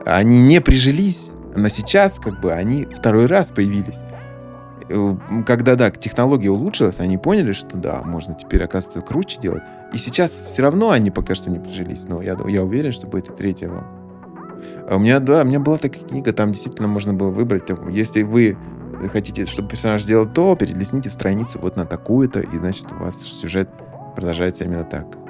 Они 0.06 0.38
не 0.40 0.60
прижились, 0.60 1.30
но 1.56 1.68
сейчас, 1.68 2.20
как 2.20 2.40
бы, 2.40 2.52
они 2.52 2.86
второй 2.94 3.26
раз 3.26 3.50
появились. 3.50 3.96
Э, 4.88 5.16
когда, 5.46 5.76
да, 5.76 5.90
технология 5.90 6.50
улучшилась, 6.50 7.00
они 7.00 7.16
поняли, 7.18 7.52
что 7.52 7.76
да, 7.76 8.02
можно 8.02 8.34
теперь, 8.34 8.62
оказывается, 8.62 9.00
круче 9.00 9.40
делать. 9.40 9.62
И 9.92 9.98
сейчас 9.98 10.30
все 10.30 10.62
равно 10.62 10.90
они 10.90 11.10
пока 11.10 11.34
что 11.34 11.50
не 11.50 11.58
прижились, 11.58 12.04
но 12.06 12.20
я, 12.22 12.36
я 12.46 12.62
уверен, 12.62 12.92
что 12.92 13.06
будет 13.06 13.28
и 13.28 13.32
третья 13.32 13.68
волна. 13.68 13.88
У 14.90 14.98
меня, 14.98 15.20
да, 15.20 15.42
у 15.42 15.44
меня 15.44 15.60
была 15.60 15.76
такая 15.76 16.02
книга, 16.04 16.32
там 16.32 16.52
действительно 16.52 16.88
можно 16.88 17.12
было 17.12 17.30
выбрать, 17.30 17.64
если 17.90 18.22
вы 18.22 18.56
хотите, 19.12 19.44
чтобы 19.46 19.68
персонаж 19.68 20.02
сделал 20.02 20.26
то, 20.26 20.54
перелесните 20.56 21.10
страницу 21.10 21.58
вот 21.60 21.76
на 21.76 21.84
такую-то, 21.84 22.40
и 22.40 22.56
значит 22.56 22.90
у 22.92 22.96
вас 22.96 23.20
сюжет 23.20 23.68
продолжается 24.14 24.64
именно 24.64 24.84
так. 24.84 25.23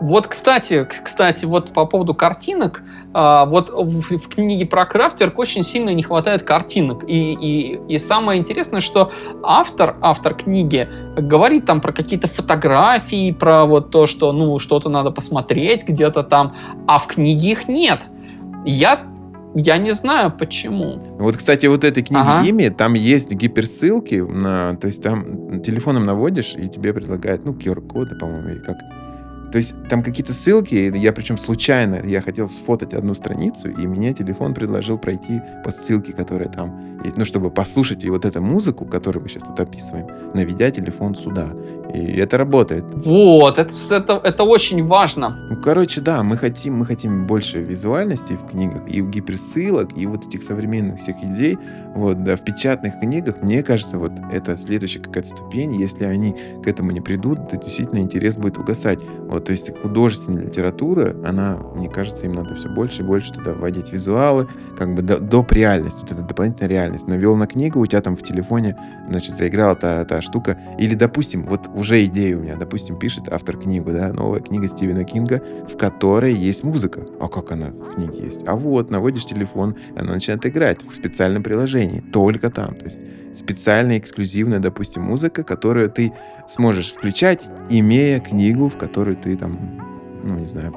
Вот, 0.00 0.26
кстати, 0.26 0.84
кстати, 0.84 1.44
вот 1.44 1.72
по 1.72 1.86
поводу 1.86 2.14
картинок, 2.14 2.82
а, 3.12 3.46
вот 3.46 3.70
в, 3.70 4.18
в 4.18 4.28
книге 4.28 4.66
про 4.66 4.86
крафтерк 4.86 5.38
очень 5.38 5.62
сильно 5.62 5.90
не 5.90 6.02
хватает 6.02 6.42
картинок. 6.42 7.04
И, 7.06 7.32
и, 7.32 7.80
и 7.88 7.98
самое 7.98 8.40
интересное, 8.40 8.80
что 8.80 9.12
автор, 9.42 9.96
автор 10.00 10.34
книги 10.34 10.88
говорит 11.16 11.66
там 11.66 11.80
про 11.80 11.92
какие-то 11.92 12.28
фотографии, 12.28 13.32
про 13.32 13.64
вот 13.64 13.90
то, 13.90 14.06
что, 14.06 14.32
ну, 14.32 14.58
что-то 14.58 14.88
надо 14.88 15.10
посмотреть 15.10 15.86
где-то 15.86 16.22
там, 16.22 16.54
а 16.86 16.98
в 16.98 17.06
книге 17.06 17.52
их 17.52 17.68
нет. 17.68 18.10
Я 18.66 19.06
я 19.56 19.78
не 19.78 19.92
знаю, 19.92 20.32
почему. 20.36 21.00
Вот, 21.18 21.36
кстати, 21.36 21.66
вот 21.66 21.84
этой 21.84 22.02
книги 22.02 22.20
ага. 22.20 22.44
имя, 22.44 22.72
там 22.72 22.94
есть 22.94 23.30
гиперссылки, 23.30 24.16
на, 24.16 24.74
то 24.74 24.88
есть 24.88 25.00
там 25.00 25.62
телефоном 25.62 26.04
наводишь, 26.04 26.56
и 26.56 26.66
тебе 26.66 26.92
предлагают, 26.92 27.44
ну, 27.44 27.52
QR-коды, 27.52 28.16
по-моему, 28.16 28.48
или 28.48 28.58
как 28.58 28.78
то 29.54 29.58
есть 29.58 29.72
там 29.88 30.02
какие-то 30.02 30.32
ссылки, 30.32 30.92
я 30.96 31.12
причем 31.12 31.38
случайно, 31.38 32.00
я 32.04 32.20
хотел 32.20 32.48
сфотать 32.48 32.92
одну 32.92 33.14
страницу, 33.14 33.68
и 33.68 33.86
мне 33.86 34.12
телефон 34.12 34.52
предложил 34.52 34.98
пройти 34.98 35.40
по 35.64 35.70
ссылке, 35.70 36.12
которая 36.12 36.48
там 36.48 36.80
ну, 37.16 37.24
чтобы 37.24 37.50
послушать 37.50 38.04
и 38.04 38.10
вот 38.10 38.24
эту 38.24 38.40
музыку, 38.40 38.86
которую 38.86 39.22
мы 39.22 39.28
сейчас 39.28 39.42
тут 39.42 39.60
описываем, 39.60 40.08
наведя 40.34 40.70
телефон 40.70 41.14
сюда. 41.14 41.50
И 41.92 42.18
это 42.18 42.38
работает. 42.38 42.84
Вот, 42.94 43.58
это, 43.58 43.72
это, 43.90 44.20
это 44.24 44.44
очень 44.44 44.82
важно. 44.82 45.36
Ну, 45.50 45.60
короче, 45.60 46.00
да, 46.00 46.22
мы 46.22 46.36
хотим, 46.36 46.78
мы 46.78 46.86
хотим 46.86 47.26
больше 47.26 47.60
визуальности 47.60 48.32
в 48.32 48.46
книгах, 48.48 48.88
и 48.88 49.00
гиперссылок, 49.00 49.96
и 49.96 50.06
вот 50.06 50.26
этих 50.26 50.42
современных 50.42 51.00
всех 51.00 51.16
идей. 51.22 51.58
Вот, 51.94 52.24
да, 52.24 52.36
в 52.36 52.44
печатных 52.44 52.98
книгах, 52.98 53.42
мне 53.42 53.62
кажется, 53.62 53.98
вот 53.98 54.12
это 54.32 54.56
следующая 54.56 55.00
какая-то 55.00 55.28
ступень. 55.28 55.76
Если 55.76 56.04
они 56.04 56.34
к 56.64 56.66
этому 56.66 56.90
не 56.90 57.00
придут, 57.00 57.48
то 57.48 57.56
действительно 57.56 58.00
интерес 58.00 58.36
будет 58.36 58.58
угасать. 58.58 59.00
Вот, 59.28 59.43
то 59.44 59.52
есть 59.52 59.76
художественная 59.78 60.44
литература, 60.44 61.14
она, 61.26 61.58
мне 61.74 61.88
кажется, 61.88 62.24
им 62.26 62.32
надо 62.32 62.54
все 62.54 62.68
больше 62.68 63.02
и 63.02 63.04
больше 63.04 63.32
туда 63.32 63.52
вводить 63.52 63.92
визуалы, 63.92 64.48
как 64.76 64.94
бы 64.94 65.02
до, 65.02 65.18
доп. 65.18 65.52
реальность, 65.52 65.98
вот 66.00 66.10
эта 66.10 66.22
дополнительная 66.22 66.70
реальность. 66.70 67.06
Навел 67.06 67.36
на 67.36 67.46
книгу, 67.46 67.80
у 67.80 67.86
тебя 67.86 68.00
там 68.00 68.16
в 68.16 68.22
телефоне, 68.22 68.76
значит, 69.10 69.34
заиграла 69.34 69.74
та, 69.74 70.04
та 70.04 70.22
штука. 70.22 70.58
Или, 70.78 70.94
допустим, 70.94 71.46
вот 71.46 71.68
уже 71.74 72.04
идея 72.06 72.36
у 72.36 72.40
меня, 72.40 72.56
допустим, 72.56 72.98
пишет 72.98 73.28
автор 73.30 73.58
книгу, 73.58 73.90
да, 73.90 74.12
новая 74.12 74.40
книга 74.40 74.68
Стивена 74.68 75.04
Кинга, 75.04 75.42
в 75.70 75.76
которой 75.76 76.34
есть 76.34 76.64
музыка. 76.64 77.04
А 77.20 77.28
как 77.28 77.52
она 77.52 77.66
в 77.66 77.94
книге 77.94 78.24
есть? 78.24 78.44
А 78.46 78.54
вот, 78.54 78.90
наводишь 78.90 79.26
телефон, 79.26 79.76
она 79.96 80.14
начинает 80.14 80.46
играть 80.46 80.84
в 80.84 80.94
специальном 80.94 81.42
приложении, 81.42 82.00
только 82.00 82.50
там. 82.50 82.74
То 82.76 82.86
есть 82.86 83.04
специальная, 83.34 83.98
эксклюзивная, 83.98 84.58
допустим, 84.58 85.02
музыка, 85.02 85.42
которую 85.42 85.90
ты 85.90 86.12
сможешь 86.48 86.92
включать, 86.92 87.48
имея 87.68 88.20
книгу, 88.20 88.68
в 88.68 88.76
которую 88.76 89.16
ты 89.16 89.33
там, 89.36 89.52
ну, 90.22 90.38
не 90.38 90.48
знаю, 90.48 90.74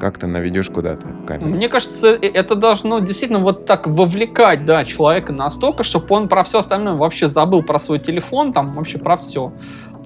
как-то 0.00 0.26
наведешь 0.26 0.68
куда-то 0.68 1.06
камеру. 1.26 1.50
Мне 1.50 1.68
кажется, 1.68 2.08
э, 2.08 2.26
это 2.26 2.54
должно 2.54 2.98
действительно 2.98 3.40
вот 3.40 3.66
так 3.66 3.86
вовлекать, 3.86 4.64
да, 4.64 4.84
человека 4.84 5.32
настолько, 5.32 5.84
чтобы 5.84 6.06
он 6.10 6.28
про 6.28 6.42
все 6.42 6.58
остальное 6.58 6.94
вообще 6.94 7.28
забыл 7.28 7.62
про 7.62 7.78
свой 7.78 7.98
телефон, 7.98 8.52
там 8.52 8.74
вообще 8.74 8.98
про 8.98 9.16
все 9.16 9.52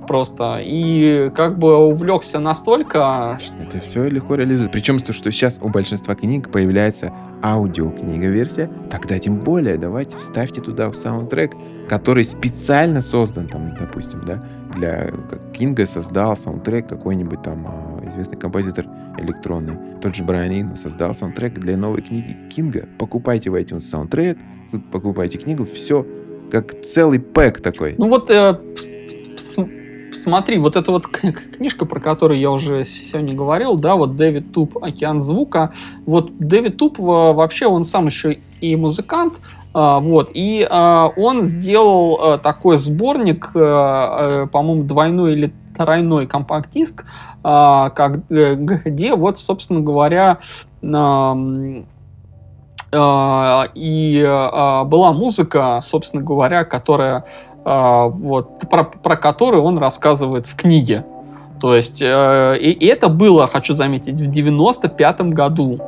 просто. 0.08 0.60
И 0.60 1.30
как 1.36 1.58
бы 1.58 1.76
увлекся 1.76 2.40
настолько... 2.40 3.38
Что... 3.40 3.54
Это 3.60 3.78
все 3.78 4.08
легко 4.08 4.34
реализуется. 4.34 4.72
Причем 4.72 4.98
то, 4.98 5.12
что 5.12 5.30
сейчас 5.30 5.58
у 5.62 5.68
большинства 5.68 6.14
книг 6.16 6.50
появляется 6.50 7.12
аудиокнига 7.42 8.26
версия, 8.26 8.68
тогда 8.90 9.18
тем 9.18 9.38
более 9.38 9.76
давайте 9.76 10.16
вставьте 10.16 10.60
туда 10.60 10.92
саундтрек, 10.92 11.52
который 11.88 12.24
специально 12.24 13.02
создан, 13.02 13.46
там, 13.46 13.76
допустим, 13.78 14.24
да, 14.24 14.40
для 14.74 15.10
Кинга 15.52 15.86
создал 15.86 16.36
саундтрек 16.36 16.88
какой-нибудь 16.88 17.42
там 17.42 17.66
а, 17.68 18.08
известный 18.08 18.38
композитор 18.38 18.86
электронный. 19.18 19.76
Тот 20.00 20.16
же 20.16 20.24
Брайан 20.24 20.52
Ино 20.52 20.76
создал 20.76 21.14
саундтрек 21.14 21.54
для 21.54 21.76
новой 21.76 22.02
книги 22.02 22.36
Кинга. 22.50 22.88
Покупайте 22.98 23.50
в 23.50 23.54
iTunes 23.54 23.80
саундтрек, 23.80 24.38
покупайте 24.90 25.38
книгу, 25.38 25.64
все 25.64 26.04
как 26.50 26.80
целый 26.82 27.20
пэк 27.20 27.60
такой. 27.60 27.94
Ну 27.98 28.08
вот 28.08 28.30
э, 28.30 28.58
смотри, 30.18 30.58
вот 30.58 30.76
эта 30.76 30.90
вот 30.92 31.06
книжка, 31.06 31.86
про 31.86 32.00
которую 32.00 32.40
я 32.40 32.50
уже 32.50 32.84
сегодня 32.84 33.34
говорил, 33.34 33.76
да, 33.76 33.96
вот 33.96 34.16
Дэвид 34.16 34.52
Туп 34.52 34.82
«Океан 34.82 35.20
звука». 35.20 35.72
Вот 36.06 36.30
Дэвид 36.38 36.76
Туп 36.76 36.98
вообще, 36.98 37.66
он 37.66 37.84
сам 37.84 38.06
еще 38.06 38.38
и 38.60 38.76
музыкант, 38.76 39.34
а, 39.72 40.00
вот, 40.00 40.30
и 40.34 40.66
а, 40.68 41.12
он 41.16 41.44
сделал 41.44 42.38
такой 42.40 42.76
сборник, 42.78 43.52
по-моему, 43.52 44.82
двойной 44.82 45.34
или 45.34 45.52
тройной 45.76 46.26
компакт-диск, 46.26 47.04
где 47.44 49.14
вот, 49.14 49.38
собственно 49.38 49.80
говоря, 49.80 50.38
и 53.74 54.22
была 54.86 55.12
музыка, 55.12 55.78
собственно 55.82 56.22
говоря, 56.22 56.64
которая 56.64 57.26
вот, 58.08 58.68
про, 58.70 58.84
про 58.84 59.16
который 59.16 59.60
он 59.60 59.78
рассказывает 59.78 60.46
в 60.46 60.56
книге. 60.56 61.04
То 61.60 61.74
есть, 61.74 62.00
э, 62.00 62.56
и, 62.60 62.70
и 62.70 62.86
это 62.86 63.08
было, 63.08 63.46
хочу 63.46 63.74
заметить, 63.74 64.14
в 64.14 64.26
95 64.26 65.20
году. 65.32 65.78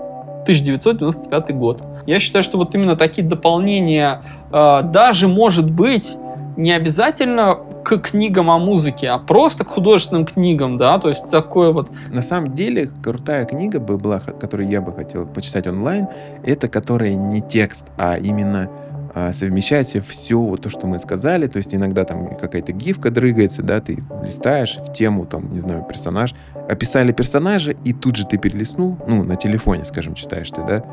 1995 0.42 1.54
год. 1.54 1.82
Я 2.06 2.18
считаю, 2.18 2.42
что 2.42 2.56
вот 2.56 2.74
именно 2.74 2.96
такие 2.96 3.26
дополнения 3.26 4.22
э, 4.50 4.82
даже, 4.84 5.28
может 5.28 5.70
быть, 5.70 6.16
не 6.56 6.72
обязательно 6.72 7.58
к 7.84 7.98
книгам 7.98 8.50
о 8.50 8.58
музыке, 8.58 9.08
а 9.08 9.18
просто 9.18 9.64
к 9.64 9.68
художественным 9.68 10.26
книгам, 10.26 10.76
да, 10.76 10.98
то 10.98 11.08
есть 11.08 11.30
такое 11.30 11.72
вот... 11.72 11.90
На 12.12 12.22
самом 12.22 12.54
деле, 12.54 12.90
крутая 13.02 13.44
книга 13.46 13.80
бы 13.80 13.96
была, 13.96 14.20
которую 14.20 14.68
я 14.68 14.80
бы 14.80 14.92
хотел 14.92 15.26
почитать 15.26 15.66
онлайн, 15.66 16.08
это 16.44 16.68
которая 16.68 17.14
не 17.14 17.40
текст, 17.40 17.86
а 17.96 18.16
именно 18.18 18.68
а, 19.14 19.32
себе 19.32 20.00
все 20.02 20.40
вот 20.40 20.62
то, 20.62 20.70
что 20.70 20.86
мы 20.86 20.98
сказали. 20.98 21.46
То 21.46 21.58
есть 21.58 21.74
иногда 21.74 22.04
там 22.04 22.36
какая-то 22.36 22.72
гифка 22.72 23.10
дрыгается, 23.10 23.62
да, 23.62 23.80
ты 23.80 24.02
листаешь 24.22 24.78
в 24.78 24.92
тему, 24.92 25.26
там, 25.26 25.52
не 25.52 25.60
знаю, 25.60 25.84
персонаж. 25.88 26.34
Описали 26.68 27.12
персонажа, 27.12 27.72
и 27.84 27.92
тут 27.92 28.16
же 28.16 28.26
ты 28.26 28.38
перелистнул, 28.38 28.98
ну, 29.06 29.22
на 29.24 29.36
телефоне, 29.36 29.84
скажем, 29.84 30.14
читаешь 30.14 30.50
ты, 30.50 30.62
да, 30.62 30.84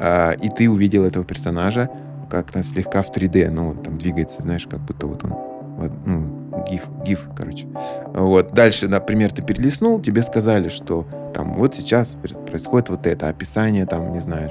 а, 0.00 0.32
и 0.32 0.48
ты 0.48 0.70
увидел 0.70 1.04
этого 1.04 1.24
персонажа 1.24 1.90
как-то 2.30 2.62
слегка 2.62 3.02
в 3.02 3.10
3D, 3.10 3.50
ну, 3.50 3.74
там 3.74 3.98
двигается, 3.98 4.42
знаешь, 4.42 4.66
как 4.66 4.80
будто 4.80 5.06
вот 5.06 5.24
он, 5.24 5.30
вот, 5.76 5.92
ну, 6.06 6.64
гиф, 6.68 6.82
гиф, 7.04 7.28
короче. 7.36 7.66
Вот, 8.12 8.52
дальше, 8.52 8.88
например, 8.88 9.32
ты 9.32 9.42
перелистнул, 9.42 10.00
тебе 10.00 10.22
сказали, 10.22 10.68
что 10.68 11.06
там 11.34 11.52
вот 11.52 11.74
сейчас 11.74 12.16
происходит 12.46 12.88
вот 12.88 13.06
это, 13.06 13.28
описание 13.28 13.86
там, 13.86 14.12
не 14.12 14.20
знаю, 14.20 14.50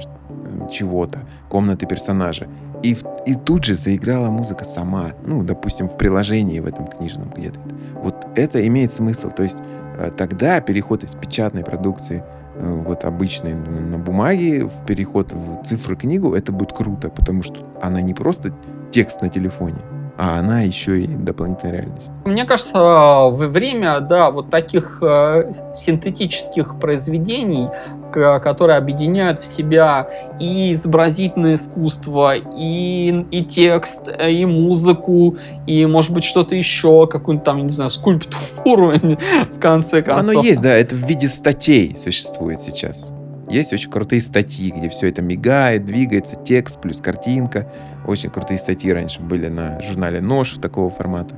чего-то, 0.70 1.20
комнаты 1.48 1.86
персонажа. 1.86 2.48
И, 2.84 2.94
и 3.24 3.34
тут 3.34 3.64
же 3.64 3.76
заиграла 3.76 4.28
музыка 4.28 4.64
сама, 4.66 5.12
ну, 5.26 5.42
допустим, 5.42 5.88
в 5.88 5.96
приложении 5.96 6.60
в 6.60 6.66
этом 6.66 6.86
книжном 6.86 7.30
где-то. 7.34 7.58
Вот 7.94 8.14
это 8.36 8.66
имеет 8.66 8.92
смысл. 8.92 9.30
То 9.30 9.42
есть 9.42 9.56
э, 9.98 10.10
тогда 10.14 10.60
переход 10.60 11.02
из 11.02 11.14
печатной 11.14 11.64
продукции 11.64 12.22
э, 12.56 12.82
вот 12.86 13.06
обычной 13.06 13.54
на 13.54 13.96
бумаге 13.96 14.66
в 14.66 14.84
переход 14.86 15.32
в 15.32 15.64
цифру 15.64 15.96
книгу, 15.96 16.34
это 16.34 16.52
будет 16.52 16.74
круто, 16.74 17.08
потому 17.08 17.42
что 17.42 17.66
она 17.80 18.02
не 18.02 18.12
просто 18.12 18.52
текст 18.90 19.22
на 19.22 19.30
телефоне, 19.30 19.78
а 20.18 20.38
она 20.38 20.60
еще 20.60 21.00
и 21.00 21.06
дополнительная 21.06 21.76
реальность. 21.76 22.12
Мне 22.26 22.44
кажется, 22.44 22.78
во 22.78 23.30
время, 23.30 24.00
да, 24.00 24.30
вот 24.30 24.50
таких 24.50 24.98
э, 25.00 25.54
синтетических 25.72 26.78
произведений, 26.78 27.70
которые 28.14 28.78
объединяют 28.78 29.40
в 29.40 29.44
себя 29.44 30.08
и 30.38 30.72
изобразительное 30.72 31.56
искусство, 31.56 32.36
и, 32.36 33.24
и 33.30 33.44
текст, 33.44 34.08
и 34.08 34.44
музыку, 34.46 35.36
и, 35.66 35.84
может 35.86 36.12
быть, 36.12 36.24
что-то 36.24 36.54
еще, 36.54 37.06
какую-нибудь 37.06 37.44
там, 37.44 37.62
не 37.64 37.70
знаю, 37.70 37.90
скульптуру, 37.90 38.92
в 39.52 39.58
конце 39.60 40.02
концов. 40.02 40.30
Оно 40.30 40.42
есть, 40.42 40.60
да, 40.60 40.74
это 40.74 40.94
в 40.94 41.06
виде 41.06 41.28
статей 41.28 41.96
существует 41.96 42.62
сейчас. 42.62 43.12
Есть 43.48 43.72
очень 43.72 43.90
крутые 43.90 44.22
статьи, 44.22 44.70
где 44.70 44.88
все 44.88 45.08
это 45.08 45.20
мигает, 45.22 45.84
двигается, 45.84 46.36
текст 46.36 46.80
плюс 46.80 47.00
картинка. 47.00 47.70
Очень 48.06 48.30
крутые 48.30 48.58
статьи 48.58 48.92
раньше 48.92 49.20
были 49.20 49.48
на 49.48 49.80
журнале 49.82 50.20
«Нож» 50.20 50.52
такого 50.60 50.90
формата. 50.90 51.34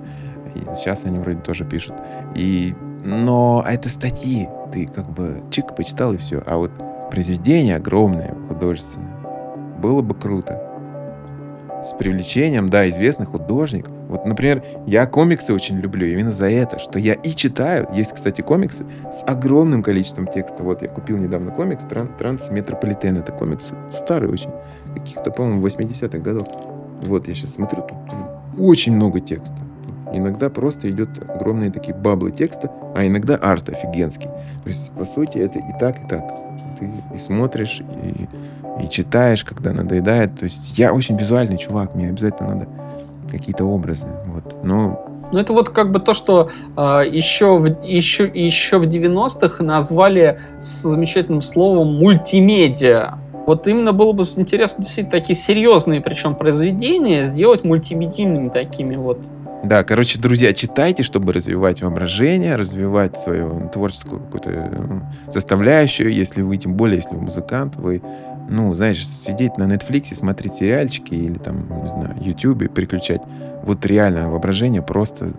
И 0.55 0.61
сейчас 0.77 1.05
они 1.05 1.19
вроде 1.19 1.41
тоже 1.41 1.65
пишут. 1.65 1.95
И... 2.35 2.75
Но 3.07 3.65
это 3.65 3.89
статьи. 3.89 4.49
Ты 4.73 4.87
как 4.87 5.09
бы 5.09 5.41
чик 5.51 5.77
почитал 5.77 6.13
и 6.13 6.17
все. 6.17 6.43
А 6.45 6.57
вот 6.57 6.73
произведение 7.09 7.77
огромное, 7.77 8.35
художественное. 8.49 9.15
Было 9.79 10.03
бы 10.03 10.13
круто. 10.15 10.61
С 11.85 11.93
привлечением, 11.93 12.69
да, 12.69 12.89
известных 12.89 13.29
художников. 13.29 13.93
Вот, 14.09 14.27
например, 14.27 14.65
я 14.87 15.07
комиксы 15.07 15.55
очень 15.55 15.77
люблю 15.77 16.05
именно 16.05 16.33
за 16.33 16.51
это, 16.51 16.81
что 16.81 16.99
я 16.99 17.15
и 17.15 17.31
читаю. 17.31 17.87
Есть, 17.93 18.13
кстати, 18.13 18.41
комиксы 18.41 18.85
с 19.13 19.23
огромным 19.23 19.85
количеством 19.85 20.27
текста. 20.27 20.65
Вот 20.65 20.83
я 20.83 20.89
купил 20.89 21.17
недавно 21.17 21.53
комикс 21.53 21.85
Тран 21.85 22.09
Трансметрополитен. 22.19 23.19
Это 23.19 23.31
комикс 23.31 23.73
старый 23.89 24.29
очень, 24.29 24.51
каких-то, 24.97 25.31
по-моему, 25.31 25.65
80-х 25.65 26.19
годов. 26.19 26.49
Вот 27.03 27.29
я 27.29 27.35
сейчас 27.35 27.53
смотрю, 27.53 27.83
тут 27.83 27.99
очень 28.59 28.97
много 28.97 29.21
текста. 29.21 29.66
Иногда 30.13 30.49
просто 30.51 30.89
идет 30.91 31.09
огромные 31.29 31.71
такие 31.71 31.95
баблы 31.95 32.31
текста, 32.31 32.71
а 32.95 33.07
иногда 33.07 33.37
арт 33.37 33.69
офигенский. 33.69 34.31
То 34.63 34.69
есть, 34.69 34.93
по 34.93 35.05
сути, 35.05 35.39
это 35.39 35.59
и 35.59 35.79
так, 35.79 36.05
и 36.05 36.09
так. 36.09 36.23
Ты 36.79 36.91
и 37.15 37.19
смотришь, 37.19 37.81
и, 37.81 38.29
и 38.85 38.89
читаешь, 38.89 39.45
когда 39.45 39.73
надоедает. 39.73 40.39
То 40.39 40.45
есть 40.45 40.79
я 40.79 40.93
очень 40.93 41.17
визуальный 41.17 41.59
чувак, 41.59 41.95
мне 41.95 42.09
обязательно 42.09 42.55
надо 42.55 42.69
какие-то 43.31 43.65
образы. 43.65 44.07
Вот. 44.27 44.65
Но 44.65 45.07
ну, 45.33 45.39
это 45.39 45.53
вот 45.53 45.71
как 45.71 45.91
бы 45.91 45.99
то, 45.99 46.15
что 46.15 46.51
э, 46.77 46.81
еще, 47.11 47.59
в, 47.59 47.83
еще, 47.85 48.31
еще 48.33 48.79
в 48.79 48.85
90-х 48.85 49.63
назвали 49.65 50.39
с 50.61 50.83
замечательным 50.83 51.43
словом 51.43 51.99
мультимедиа. 51.99 53.19
Вот 53.47 53.67
именно 53.67 53.93
было 53.93 54.13
бы 54.13 54.25
интересно 54.37 54.83
действительно 54.83 55.19
такие 55.19 55.37
серьезные, 55.37 56.01
причем 56.01 56.35
произведения, 56.35 57.23
сделать 57.25 57.65
мультимедийными 57.65 58.49
такими 58.49 58.97
вот. 58.97 59.21
Да, 59.67 59.83
короче, 59.83 60.21
друзья, 60.21 60.53
читайте, 60.53 61.03
чтобы 61.03 61.33
развивать 61.33 61.83
воображение, 61.83 62.55
развивать 62.55 63.19
свою 63.19 63.69
творческую 63.73 64.21
какую-то 64.21 65.03
составляющую. 65.29 66.13
Если 66.13 66.43
вы, 66.43 66.57
тем 66.57 66.75
более, 66.75 66.99
если 66.99 67.17
вы 67.17 67.23
музыкант, 67.23 67.75
вы 67.75 68.01
ну, 68.49 68.73
знаешь, 68.75 69.05
сидеть 69.05 69.59
на 69.59 69.65
Netflix, 69.65 70.15
смотреть 70.15 70.55
сериальчики 70.55 71.15
или 71.15 71.39
там, 71.39 71.59
не 71.59 71.89
знаю, 71.89 72.15
YouTube, 72.21 72.73
переключать, 72.73 73.23
вот 73.65 73.85
реально 73.85 74.31
воображение 74.31 74.83
просто, 74.83 75.33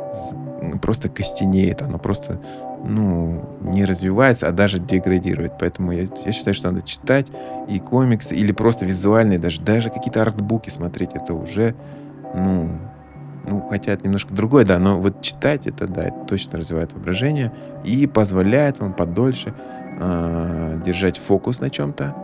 просто 0.82 1.08
костенеет, 1.08 1.82
оно 1.82 1.98
просто, 1.98 2.42
ну, 2.84 3.48
не 3.62 3.86
развивается, 3.86 4.50
а 4.50 4.52
даже 4.52 4.80
деградирует. 4.80 5.54
Поэтому 5.58 5.94
я, 5.94 6.06
я 6.26 6.32
считаю, 6.34 6.54
что 6.54 6.70
надо 6.70 6.86
читать 6.86 7.28
и 7.70 7.80
комиксы, 7.80 8.36
или 8.36 8.52
просто 8.52 8.86
визуальные, 8.86 9.40
даже, 9.40 9.62
даже 9.62 9.90
какие-то 9.90 10.22
артбуки 10.22 10.70
смотреть, 10.70 11.12
это 11.14 11.34
уже, 11.34 11.76
ну, 12.36 12.72
ну, 13.48 13.66
хотя 13.70 13.94
это 13.94 14.04
немножко 14.04 14.34
другое, 14.34 14.66
да, 14.66 14.80
но 14.80 15.00
вот 15.00 15.22
читать 15.22 15.68
это, 15.68 15.88
да, 15.88 16.04
это 16.04 16.26
точно 16.28 16.60
развивает 16.60 16.94
воображение 16.94 17.52
и 17.84 18.08
позволяет 18.08 18.80
вам 18.80 18.94
подольше 18.94 19.54
э, 20.00 20.82
держать 20.86 21.18
фокус 21.18 21.60
на 21.60 21.70
чем-то, 21.70 22.16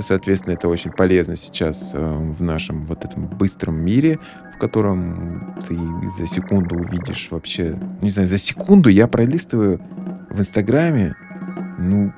Соответственно, 0.00 0.54
это 0.54 0.68
очень 0.68 0.90
полезно 0.90 1.36
сейчас 1.36 1.92
э, 1.92 1.98
в 1.98 2.42
нашем 2.42 2.84
вот 2.84 3.04
этом 3.04 3.26
быстром 3.26 3.76
мире, 3.76 4.18
в 4.54 4.58
котором 4.58 5.54
ты 5.66 5.78
за 6.18 6.26
секунду 6.26 6.76
увидишь 6.76 7.28
вообще... 7.30 7.78
Не 8.00 8.08
знаю, 8.08 8.28
за 8.28 8.38
секунду 8.38 8.88
я 8.88 9.06
пролистываю 9.06 9.80
в 10.30 10.40
Инстаграме, 10.40 11.14
ну, 11.78 12.12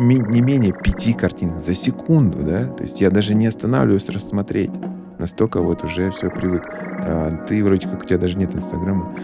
не 0.00 0.40
менее 0.40 0.72
пяти 0.72 1.12
картин 1.12 1.58
за 1.58 1.74
секунду, 1.74 2.38
да? 2.38 2.66
То 2.66 2.82
есть 2.82 3.00
я 3.00 3.10
даже 3.10 3.34
не 3.34 3.46
останавливаюсь 3.46 4.08
рассмотреть. 4.10 4.70
Настолько 5.18 5.60
вот 5.60 5.84
уже 5.84 6.10
все 6.10 6.30
привык. 6.30 6.64
А 6.72 7.44
ты 7.46 7.62
вроде 7.64 7.88
как 7.88 8.02
у 8.02 8.04
тебя 8.04 8.18
даже 8.18 8.36
нет 8.36 8.54
Инстаграма. 8.54 9.14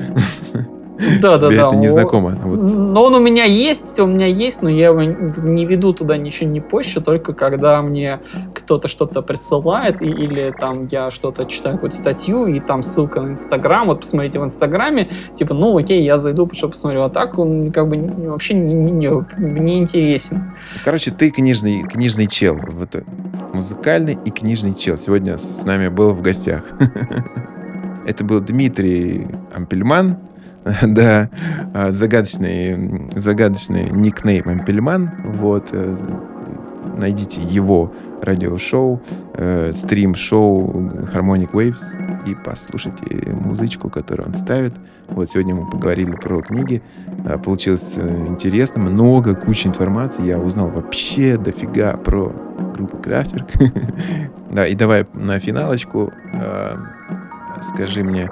Да, 1.20 1.38
да, 1.38 1.48
да. 1.48 1.54
это 1.54 1.76
не 1.76 1.88
знакомо. 1.88 2.36
Вот. 2.42 2.62
Но 2.62 3.04
он 3.04 3.14
у 3.14 3.20
меня 3.20 3.44
есть, 3.44 3.98
у 3.98 4.06
меня 4.06 4.26
есть, 4.26 4.62
но 4.62 4.68
я 4.68 4.86
его 4.86 5.02
не 5.02 5.64
веду 5.64 5.92
туда 5.92 6.16
ничего 6.16 6.48
не 6.48 6.60
позже, 6.60 7.00
только 7.00 7.32
когда 7.32 7.80
мне 7.82 8.20
кто-то 8.54 8.88
что-то 8.88 9.22
присылает, 9.22 10.02
или 10.02 10.54
там 10.58 10.88
я 10.90 11.10
что-то 11.10 11.44
читаю, 11.44 11.76
какую-то 11.76 11.96
статью, 11.96 12.46
и 12.46 12.60
там 12.60 12.82
ссылка 12.82 13.20
на 13.20 13.30
Инстаграм, 13.30 13.86
вот 13.86 14.00
посмотрите 14.00 14.40
в 14.40 14.44
Инстаграме, 14.44 15.08
типа, 15.36 15.54
ну 15.54 15.76
окей, 15.76 16.02
я 16.02 16.18
зайду, 16.18 16.48
что 16.52 16.68
посмотрю, 16.68 17.02
а 17.02 17.10
так 17.10 17.38
он 17.38 17.72
как 17.72 17.88
бы 17.88 17.96
вообще 18.28 18.54
не, 18.54 18.74
не, 18.74 19.08
не, 19.08 19.60
не 19.60 19.78
интересен. 19.78 20.52
Короче, 20.84 21.10
ты 21.10 21.30
книжный, 21.30 21.82
книжный 21.82 22.26
чел, 22.26 22.56
вот, 22.56 22.96
музыкальный 23.52 24.18
и 24.24 24.30
книжный 24.30 24.74
чел. 24.74 24.98
Сегодня 24.98 25.38
с 25.38 25.64
нами 25.64 25.88
был 25.88 26.10
в 26.10 26.22
гостях. 26.22 26.62
Это 28.06 28.24
был 28.24 28.40
Дмитрий 28.40 29.26
Ампельман, 29.54 30.18
да, 30.82 31.28
а, 31.74 31.90
загадочный, 31.90 33.10
загадочный 33.14 33.90
никнейм 33.90 34.48
Ампельман. 34.48 35.10
Вот, 35.24 35.68
э, 35.72 35.96
найдите 36.96 37.42
его 37.42 37.92
радиошоу, 38.22 39.00
э, 39.34 39.72
стрим-шоу 39.74 40.90
Harmonic 41.12 41.50
Waves 41.52 41.84
и 42.26 42.34
послушайте 42.34 43.30
музычку, 43.32 43.90
которую 43.90 44.28
он 44.28 44.34
ставит. 44.34 44.72
Вот 45.08 45.30
сегодня 45.30 45.54
мы 45.54 45.70
поговорили 45.70 46.12
про 46.12 46.40
книги. 46.40 46.80
А, 47.26 47.36
получилось 47.36 47.92
э, 47.96 48.26
интересно, 48.26 48.80
много, 48.80 49.34
куча 49.34 49.68
информации. 49.68 50.24
Я 50.24 50.38
узнал 50.38 50.68
вообще 50.68 51.36
дофига 51.36 51.98
про 51.98 52.32
группу 52.74 52.96
Крафтверк. 52.96 53.48
да, 54.50 54.66
и 54.66 54.74
давай 54.74 55.06
на 55.12 55.38
финалочку 55.40 56.10
скажи 57.60 58.02
мне, 58.02 58.30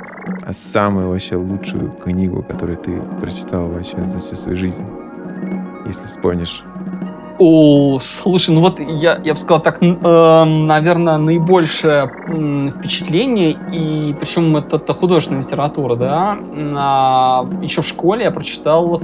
самую 0.53 1.11
вообще 1.11 1.37
лучшую 1.37 1.91
книгу, 1.91 2.43
которую 2.43 2.79
ты 2.79 3.01
прочитал 3.21 3.69
вообще 3.69 3.97
за 4.05 4.19
всю 4.19 4.37
свою 4.37 4.57
жизнь, 4.57 4.85
если 5.87 6.07
вспомнишь? 6.07 6.65
О, 7.39 7.99
слушай, 8.01 8.55
ну 8.55 8.61
вот 8.61 8.79
я, 8.79 9.21
я 9.25 9.33
бы 9.33 9.39
сказал 9.39 9.61
так, 9.61 9.83
э, 9.83 10.45
наверное, 10.45 11.19
наибольшее 11.19 12.09
впечатление, 12.79 13.59
и 13.73 14.15
причем 14.21 14.57
это, 14.57 14.77
это 14.77 14.95
художественная 14.95 15.43
литература, 15.43 15.97
да. 15.97 16.39
А, 16.77 17.47
еще 17.61 17.83
в 17.83 17.87
школе 17.87 18.25
я 18.25 18.31
прочитал 18.31 19.01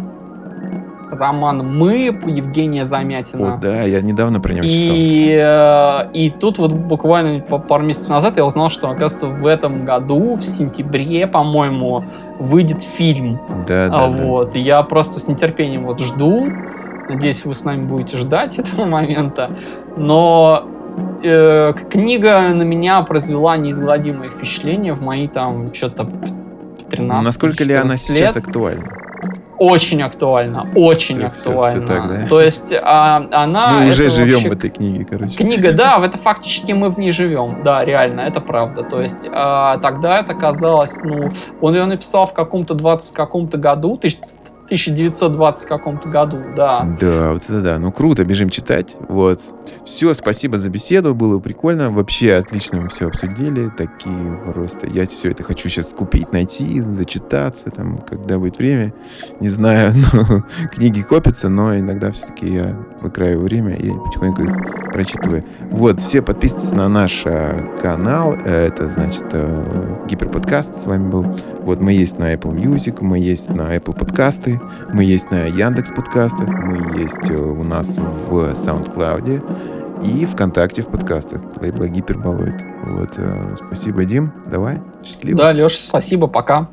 роман 1.13 1.59
«Мы» 1.77 2.07
Евгения 2.27 2.85
Замятина. 2.85 3.55
О, 3.55 3.59
да, 3.59 3.83
я 3.83 4.01
недавно 4.01 4.41
про 4.41 4.53
него 4.53 4.65
и, 4.65 4.69
читал. 4.69 6.07
Э, 6.07 6.11
и 6.13 6.31
тут 6.31 6.59
вот 6.59 6.73
буквально 6.73 7.41
пару 7.41 7.85
месяцев 7.85 8.09
назад 8.09 8.37
я 8.37 8.45
узнал, 8.45 8.71
что, 8.71 8.89
оказывается, 8.89 9.29
в 9.29 9.47
этом 9.47 9.85
году, 9.85 10.37
в 10.37 10.45
сентябре, 10.45 11.27
по-моему, 11.27 12.03
выйдет 12.39 12.83
фильм. 12.83 13.41
Да, 13.67 13.89
да, 13.89 14.07
вот. 14.07 14.53
да. 14.53 14.59
И 14.59 14.63
я 14.63 14.83
просто 14.83 15.21
с 15.21 15.29
нетерпением 15.29 15.85
вот 15.85 16.01
жду. 16.01 16.49
Надеюсь, 17.09 17.45
вы 17.45 17.55
с 17.55 17.65
нами 17.65 17.85
будете 17.85 18.17
ждать 18.17 18.59
этого 18.59 18.85
момента. 18.87 19.51
Но 19.97 20.65
э, 21.23 21.73
книга 21.91 22.49
на 22.49 22.63
меня 22.63 23.03
произвела 23.03 23.57
неизгладимое 23.57 24.31
впечатление 24.31 24.93
в 24.93 25.03
мои 25.03 25.29
там 25.29 25.73
что-то 25.75 26.09
13 26.91 27.25
Насколько 27.25 27.65
ли 27.65 27.75
она 27.75 27.93
лет. 27.93 28.01
сейчас 28.01 28.37
актуальна? 28.37 28.85
Очень 29.59 30.03
актуально, 30.03 30.67
очень 30.75 31.17
все, 31.17 31.27
актуально. 31.27 31.87
Все, 31.87 31.95
все 31.95 32.01
так, 32.01 32.09
да? 32.09 32.29
То 32.29 32.41
есть 32.41 32.75
а, 32.81 33.27
она... 33.33 33.81
Мы 33.81 33.89
уже 33.89 34.11
живем 34.11 34.35
вообще... 34.35 34.49
в 34.49 34.53
этой 34.53 34.71
книге, 34.71 35.05
короче. 35.05 35.37
Книга, 35.37 35.73
да, 35.75 35.99
в 35.99 36.05
это 36.05 36.17
фактически 36.17 36.73
мы 36.73 36.91
в 36.91 36.99
ней 36.99 37.13
живем, 37.13 37.63
да, 37.65 37.85
реально, 37.85 38.21
это 38.21 38.41
правда. 38.41 38.83
То 38.83 39.01
есть 39.01 39.29
а, 39.31 39.79
тогда 39.79 40.21
это 40.21 40.35
казалось, 40.35 40.97
ну, 41.03 41.31
он 41.61 41.75
ее 41.75 41.85
написал 41.85 42.27
в 42.27 42.33
каком-то 42.33 42.75
20 42.75 43.15
каком-то 43.15 43.59
году, 43.59 43.99
1920 44.69 45.67
каком-то 45.67 46.09
году, 46.09 46.39
да. 46.55 46.87
Да, 47.01 47.33
вот 47.33 47.43
это 47.45 47.63
да. 47.63 47.79
Ну, 47.79 47.91
круто, 47.91 48.25
бежим 48.25 48.51
читать. 48.51 48.97
Вот. 49.09 49.41
Все, 49.87 50.13
спасибо 50.13 50.59
за 50.59 50.69
беседу, 50.69 51.15
было 51.15 51.39
прикольно. 51.39 51.91
Вообще 51.91 52.35
отлично 52.35 52.83
мы 52.83 52.89
все 52.89 53.07
обсудили. 53.07 53.71
Такие 53.71 54.39
просто... 54.53 54.87
Я 54.87 55.07
все 55.07 55.31
это 55.31 55.43
хочу 55.43 55.71
сейчас 55.71 55.95
купить, 55.95 56.33
найти, 56.33 56.83
зачитаться, 56.83 57.71
там, 57.71 57.99
когда 57.99 58.39
будет 58.39 58.59
время. 58.59 58.93
Не 59.41 59.49
знаю, 59.49 59.95
но 60.13 60.45
книги 60.71 61.01
копятся, 61.01 61.49
но 61.49 61.77
иногда 61.79 62.13
все-таки 62.13 62.53
я 62.53 62.77
выкраиваю 63.01 63.45
время 63.45 63.75
и 63.75 63.91
потихоньку 63.91 64.43
их 64.43 64.91
прочитываю. 64.93 65.45
Вот, 65.71 66.01
все 66.01 66.21
подписывайтесь 66.21 66.73
на 66.73 66.89
наш 66.89 67.23
э, 67.25 67.79
канал. 67.81 68.35
Это, 68.35 68.89
значит, 68.89 69.25
э, 69.33 70.05
Гиперподкаст 70.09 70.75
с 70.75 70.87
вами 70.87 71.09
был. 71.09 71.27
Вот 71.63 71.81
мы 71.81 71.93
есть 71.93 72.19
на 72.19 72.35
Apple 72.35 72.55
Music, 72.55 72.99
мы 73.01 73.19
есть 73.19 73.49
на 73.49 73.75
Apple 73.77 73.99
мы 74.93 75.05
есть 75.05 75.31
на 75.31 75.45
Яндекс 75.45 75.91
подкастах, 75.91 76.49
мы 76.49 76.99
есть 76.99 77.31
у 77.31 77.63
нас 77.63 77.99
в 77.99 78.53
SoundCloud 78.53 80.05
и 80.05 80.27
ВКонтакте 80.27 80.83
в 80.83 80.87
подкастах 80.87 81.41
лейбла 81.61 81.89
Гиперболоид. 81.89 82.55
Вот, 82.85 83.19
спасибо, 83.67 84.05
Дим. 84.05 84.33
Давай, 84.47 84.79
счастливо. 85.05 85.39
Да, 85.39 85.53
Леша, 85.53 85.79
спасибо, 85.79 86.27
пока. 86.27 86.69